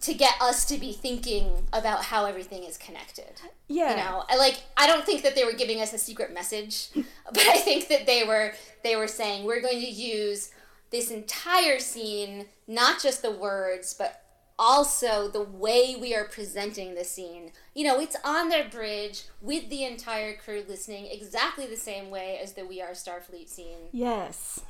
to 0.00 0.14
get 0.14 0.34
us 0.40 0.64
to 0.64 0.78
be 0.78 0.92
thinking 0.92 1.68
about 1.72 2.04
how 2.04 2.26
everything 2.26 2.64
is 2.64 2.76
connected. 2.76 3.40
Yeah. 3.68 3.90
You 3.90 3.96
know, 3.96 4.24
I 4.28 4.36
like 4.36 4.60
I 4.76 4.86
don't 4.88 5.06
think 5.06 5.22
that 5.22 5.36
they 5.36 5.44
were 5.44 5.52
giving 5.52 5.80
us 5.80 5.92
a 5.92 5.98
secret 5.98 6.34
message, 6.34 6.88
but 6.94 7.46
I 7.46 7.58
think 7.58 7.88
that 7.88 8.06
they 8.06 8.24
were 8.24 8.52
they 8.82 8.96
were 8.96 9.08
saying 9.08 9.44
we're 9.44 9.62
going 9.62 9.80
to 9.80 9.90
use 9.90 10.50
this 10.90 11.10
entire 11.10 11.78
scene, 11.78 12.46
not 12.66 13.00
just 13.00 13.22
the 13.22 13.30
words, 13.30 13.94
but 13.94 14.21
also 14.58 15.28
the 15.28 15.42
way 15.42 15.96
we 16.00 16.14
are 16.14 16.24
presenting 16.24 16.94
the 16.94 17.04
scene. 17.04 17.52
You 17.74 17.84
know, 17.84 18.00
it's 18.00 18.16
on 18.24 18.48
their 18.48 18.68
bridge 18.68 19.24
with 19.40 19.68
the 19.70 19.84
entire 19.84 20.34
crew 20.34 20.64
listening 20.68 21.08
exactly 21.10 21.66
the 21.66 21.76
same 21.76 22.10
way 22.10 22.38
as 22.42 22.52
the 22.52 22.66
We 22.66 22.80
Are 22.80 22.90
Starfleet 22.90 23.48
scene. 23.48 23.88
Yes. 23.92 24.60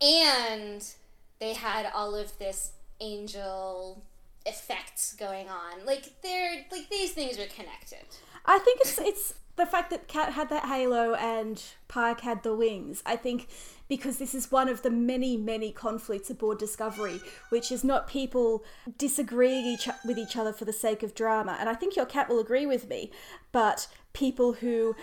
And 0.00 0.84
they 1.40 1.54
had 1.54 1.90
all 1.94 2.14
of 2.14 2.38
this 2.38 2.72
angel 3.00 4.02
effects 4.46 5.14
going 5.14 5.48
on. 5.48 5.84
Like 5.84 6.22
they're 6.22 6.64
like 6.70 6.88
these 6.88 7.12
things 7.12 7.38
are 7.38 7.46
connected. 7.46 8.06
I 8.46 8.58
think 8.58 8.80
it's 8.80 8.98
it's 8.98 9.34
the 9.56 9.66
fact 9.66 9.90
that 9.90 10.08
Kat 10.08 10.32
had 10.32 10.48
that 10.50 10.66
halo 10.66 11.14
and 11.14 11.62
Pike 11.88 12.20
had 12.20 12.42
the 12.42 12.54
wings. 12.54 13.02
I 13.04 13.16
think 13.16 13.48
because 13.88 14.18
this 14.18 14.34
is 14.34 14.52
one 14.52 14.68
of 14.68 14.82
the 14.82 14.90
many 14.90 15.36
many 15.36 15.72
conflicts 15.72 16.30
aboard 16.30 16.58
Discovery, 16.58 17.20
which 17.48 17.72
is 17.72 17.82
not 17.82 18.06
people 18.06 18.64
disagreeing 18.96 19.64
each 19.64 19.88
with 20.04 20.18
each 20.18 20.36
other 20.36 20.52
for 20.52 20.64
the 20.64 20.72
sake 20.72 21.02
of 21.02 21.14
drama. 21.14 21.56
And 21.58 21.68
I 21.68 21.74
think 21.74 21.96
your 21.96 22.06
cat 22.06 22.28
will 22.28 22.40
agree 22.40 22.66
with 22.66 22.88
me, 22.88 23.10
but 23.52 23.88
people 24.12 24.54
who 24.54 24.94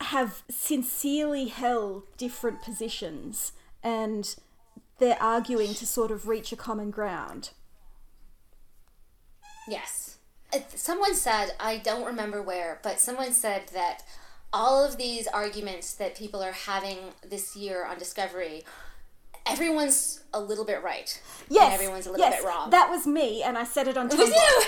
have 0.00 0.42
sincerely 0.50 1.46
held 1.48 2.02
different 2.16 2.62
positions 2.62 3.52
and 3.82 4.36
they're 4.98 5.20
arguing 5.22 5.74
to 5.74 5.86
sort 5.86 6.10
of 6.10 6.28
reach 6.28 6.52
a 6.52 6.56
common 6.56 6.90
ground. 6.90 7.50
Yes. 9.68 10.18
Uh, 10.52 10.60
Someone 10.74 11.14
said, 11.14 11.52
I 11.58 11.78
don't 11.78 12.04
remember 12.04 12.42
where, 12.42 12.80
but 12.82 13.00
someone 13.00 13.32
said 13.32 13.68
that 13.72 14.02
all 14.54 14.84
of 14.84 14.96
these 14.96 15.26
arguments 15.26 15.92
that 15.94 16.14
people 16.14 16.40
are 16.42 16.52
having 16.52 16.98
this 17.28 17.56
year 17.56 17.84
on 17.84 17.98
Discovery, 17.98 18.64
everyone's 19.44 20.20
a 20.32 20.40
little 20.40 20.64
bit 20.64 20.82
right. 20.82 21.20
Yes, 21.50 21.64
and 21.64 21.74
everyone's 21.74 22.06
a 22.06 22.12
little 22.12 22.24
yes, 22.24 22.40
bit 22.40 22.46
wrong. 22.48 22.70
That 22.70 22.88
was 22.88 23.04
me, 23.06 23.42
and 23.42 23.58
I 23.58 23.64
said 23.64 23.88
it 23.88 23.96
on 23.96 24.06
it 24.06 24.16
was 24.18 24.28
you. 24.30 24.62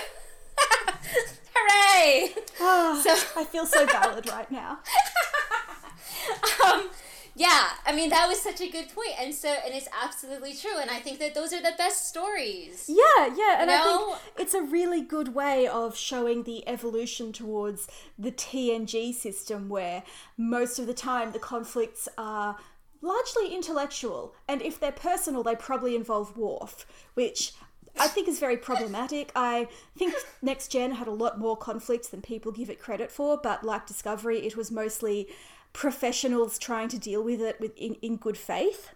Hooray! 1.55 2.35
Ah, 2.61 3.01
So- 3.03 3.41
I 3.41 3.45
feel 3.45 3.65
so 3.65 3.87
valid 3.87 4.29
right 4.29 4.51
now. 4.51 4.81
um, 6.65 6.91
yeah, 7.37 7.69
I 7.85 7.95
mean 7.95 8.09
that 8.11 8.27
was 8.27 8.41
such 8.41 8.61
a 8.61 8.69
good 8.69 8.89
point, 8.89 9.13
and 9.21 9.35
so 9.35 9.49
and 9.65 9.75
it's 9.75 9.89
absolutely 10.03 10.55
true, 10.55 10.79
and 10.81 10.91
I 10.91 10.99
think 10.99 11.19
that 11.21 11.35
those 11.35 11.53
are 11.53 11.61
the 11.61 11.75
best 11.79 12.09
stories. 12.09 12.87
Yeah, 12.89 13.27
yeah, 13.37 13.61
and 13.63 13.71
I 13.71 13.77
know? 13.85 14.15
think 14.15 14.26
it's 14.47 14.55
a 14.55 14.63
really 14.63 15.03
good 15.03 15.35
way 15.35 15.67
of 15.67 15.97
showing 15.97 16.45
the 16.45 16.63
evolution 16.69 17.33
towards 17.33 17.89
the 18.17 18.31
TNG 18.31 19.13
system 19.13 19.69
where 19.69 20.05
most 20.37 20.79
of 20.79 20.87
the 20.87 20.95
time 20.95 21.33
the 21.33 21.41
conflicts 21.41 22.09
are 22.17 22.57
largely 23.03 23.53
intellectual, 23.53 24.37
and 24.47 24.63
if 24.63 24.79
they're 24.79 24.93
personal, 24.93 25.43
they 25.43 25.57
probably 25.57 25.97
involve 25.97 26.37
Worf, 26.37 26.87
which 27.15 27.55
I 27.99 28.07
think 28.07 28.29
is 28.29 28.39
very 28.39 28.57
problematic. 28.57 29.33
I 29.35 29.67
think 29.99 30.15
Next 30.43 30.69
Gen 30.69 30.93
had 30.93 31.09
a 31.09 31.13
lot 31.13 31.41
more 31.41 31.57
conflicts 31.57 32.07
than 32.07 32.23
people 32.23 32.53
give 32.53 32.71
it 32.71 32.81
credit 32.81 33.11
for, 33.11 33.37
but 33.37 33.65
like 33.65 33.85
Discovery, 33.85 34.47
it 34.47 34.57
was 34.57 34.71
mostly 34.71 35.27
professionals 35.73 36.57
trying 36.57 36.87
to 36.91 37.01
deal 37.01 37.21
with 37.21 37.41
it 37.41 37.59
with 37.59 37.77
in, 37.77 37.95
in 37.95 38.15
good 38.15 38.39
faith. 38.39 38.91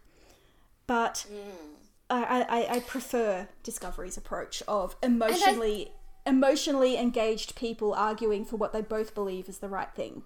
But 0.87 1.27
mm. 1.29 1.80
I, 2.11 2.41
I, 2.49 2.75
I 2.77 2.81
prefer 2.81 3.49
Discovery's 3.63 4.17
approach 4.17 4.63
of 4.67 4.97
emotionally 5.03 5.93
emotionally 6.27 6.99
engaged 6.99 7.55
people 7.57 7.95
arguing 7.95 8.45
for 8.45 8.57
what 8.57 8.73
they 8.73 8.83
both 8.83 9.15
believe 9.15 9.49
is 9.49 9.59
the 9.59 9.69
right 9.69 9.93
thing. 9.95 10.23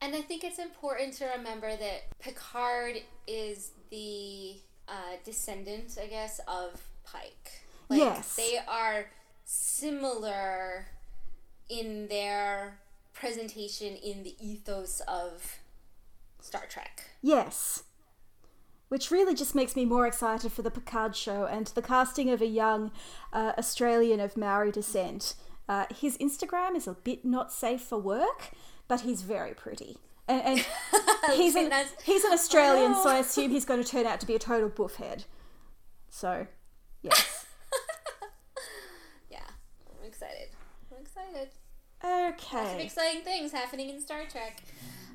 And 0.00 0.14
I 0.14 0.20
think 0.20 0.44
it's 0.44 0.58
important 0.58 1.14
to 1.14 1.26
remember 1.36 1.70
that 1.76 2.18
Picard 2.18 2.96
is 3.26 3.70
the 3.90 4.56
uh, 4.88 5.16
descendant, 5.24 5.96
I 6.02 6.06
guess, 6.06 6.40
of 6.48 6.82
Pike. 7.04 7.62
Like, 7.88 8.00
Yes. 8.00 8.36
They 8.36 8.58
are 8.68 9.06
similar 9.44 10.86
in 11.68 12.08
their 12.08 12.78
presentation 13.12 13.96
in 13.96 14.24
the 14.24 14.34
ethos 14.40 15.00
of 15.08 15.58
Star 16.40 16.64
Trek. 16.68 17.04
Yes. 17.22 17.84
Which 18.94 19.10
really 19.10 19.34
just 19.34 19.56
makes 19.56 19.74
me 19.74 19.84
more 19.84 20.06
excited 20.06 20.52
for 20.52 20.62
the 20.62 20.70
Picard 20.70 21.16
show 21.16 21.46
and 21.46 21.66
the 21.66 21.82
casting 21.82 22.30
of 22.30 22.40
a 22.40 22.46
young 22.46 22.92
uh, 23.32 23.50
Australian 23.58 24.20
of 24.20 24.36
Maori 24.36 24.70
descent. 24.70 25.34
Uh, 25.68 25.86
his 25.92 26.16
Instagram 26.18 26.76
is 26.76 26.86
a 26.86 26.92
bit 26.92 27.24
not 27.24 27.52
safe 27.52 27.80
for 27.80 27.98
work, 27.98 28.52
but 28.86 29.00
he's 29.00 29.22
very 29.22 29.52
pretty. 29.52 29.98
And, 30.28 30.42
and 30.46 30.66
he's, 31.34 31.56
an, 31.56 31.72
he's 32.04 32.22
an 32.22 32.32
Australian, 32.32 32.94
so 32.94 33.08
I 33.08 33.16
Oh. 33.16 33.20
assume 33.22 33.50
he's 33.50 33.64
going 33.64 33.82
to 33.82 33.88
turn 33.90 34.06
out 34.06 34.20
to 34.20 34.26
be 34.28 34.36
a 34.36 34.38
total 34.38 34.68
buff 34.68 34.94
head. 34.94 35.24
So, 36.08 36.46
yes. 37.02 37.46
Yeah, 39.28 39.40
I'm 40.00 40.06
excited. 40.06 40.50
I'm 40.92 41.02
excited. 41.02 41.48
Okay. 42.04 42.84
exciting 42.84 43.22
things 43.22 43.50
happening 43.50 43.90
in 43.90 44.00
Star 44.00 44.20
Trek. 44.30 44.62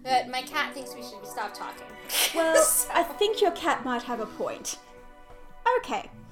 But 0.03 0.29
my 0.29 0.41
cat 0.41 0.73
thinks 0.73 0.95
we 0.95 1.01
should 1.01 1.25
stop 1.25 1.53
talking. 1.53 1.85
Well, 2.33 2.55
I 2.93 3.03
think 3.03 3.41
your 3.41 3.51
cat 3.51 3.83
might 3.83 4.03
have 4.03 4.19
a 4.19 4.25
point. 4.25 4.77
Okay. 5.77 6.09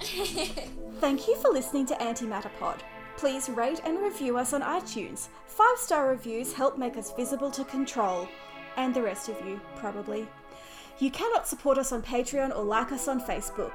Thank 1.00 1.28
you 1.28 1.36
for 1.36 1.50
listening 1.50 1.86
to 1.86 1.94
Antimatter 1.94 2.50
Pod. 2.58 2.82
Please 3.16 3.48
rate 3.48 3.80
and 3.84 3.98
review 3.98 4.38
us 4.38 4.52
on 4.52 4.62
iTunes. 4.62 5.28
Five 5.46 5.76
star 5.76 6.08
reviews 6.08 6.52
help 6.52 6.78
make 6.78 6.96
us 6.96 7.12
visible 7.12 7.50
to 7.50 7.64
control. 7.64 8.28
And 8.76 8.94
the 8.94 9.02
rest 9.02 9.28
of 9.28 9.36
you, 9.44 9.60
probably. 9.76 10.28
You 10.98 11.10
cannot 11.10 11.46
support 11.46 11.78
us 11.78 11.92
on 11.92 12.02
Patreon 12.02 12.56
or 12.56 12.64
like 12.64 12.92
us 12.92 13.08
on 13.08 13.20
Facebook. 13.20 13.72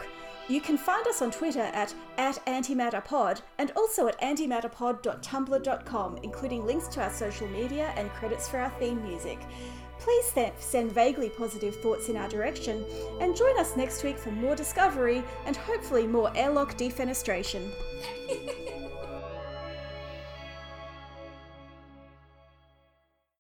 You 0.50 0.60
can 0.60 0.78
find 0.78 1.08
us 1.08 1.22
on 1.22 1.32
Twitter 1.32 1.62
at, 1.62 1.94
at 2.18 2.46
antimatterpod 2.46 3.41
and 3.60 3.72
also 3.78 4.08
at 4.08 4.20
antimatterpod.tumblr.com, 4.20 6.18
including 6.24 6.66
links 6.66 6.89
to 6.89 7.02
our 7.02 7.12
social 7.12 7.48
media 7.48 7.94
and 7.96 8.10
credits 8.12 8.50
for 8.50 8.58
our 8.60 8.70
theme 8.72 9.02
music. 9.04 9.39
Please 10.04 10.34
send 10.60 10.91
vaguely 10.91 11.30
positive 11.30 11.78
thoughts 11.78 12.10
in 12.10 12.18
our 12.18 12.28
direction 12.28 12.84
and 13.22 13.34
join 13.34 13.58
us 13.58 13.78
next 13.78 14.04
week 14.04 14.18
for 14.18 14.32
more 14.32 14.54
discovery 14.54 15.24
and 15.45 15.56
hopefully 15.56 16.06
more 16.06 16.30
airlock 16.36 16.78
defenestration. 16.78 17.72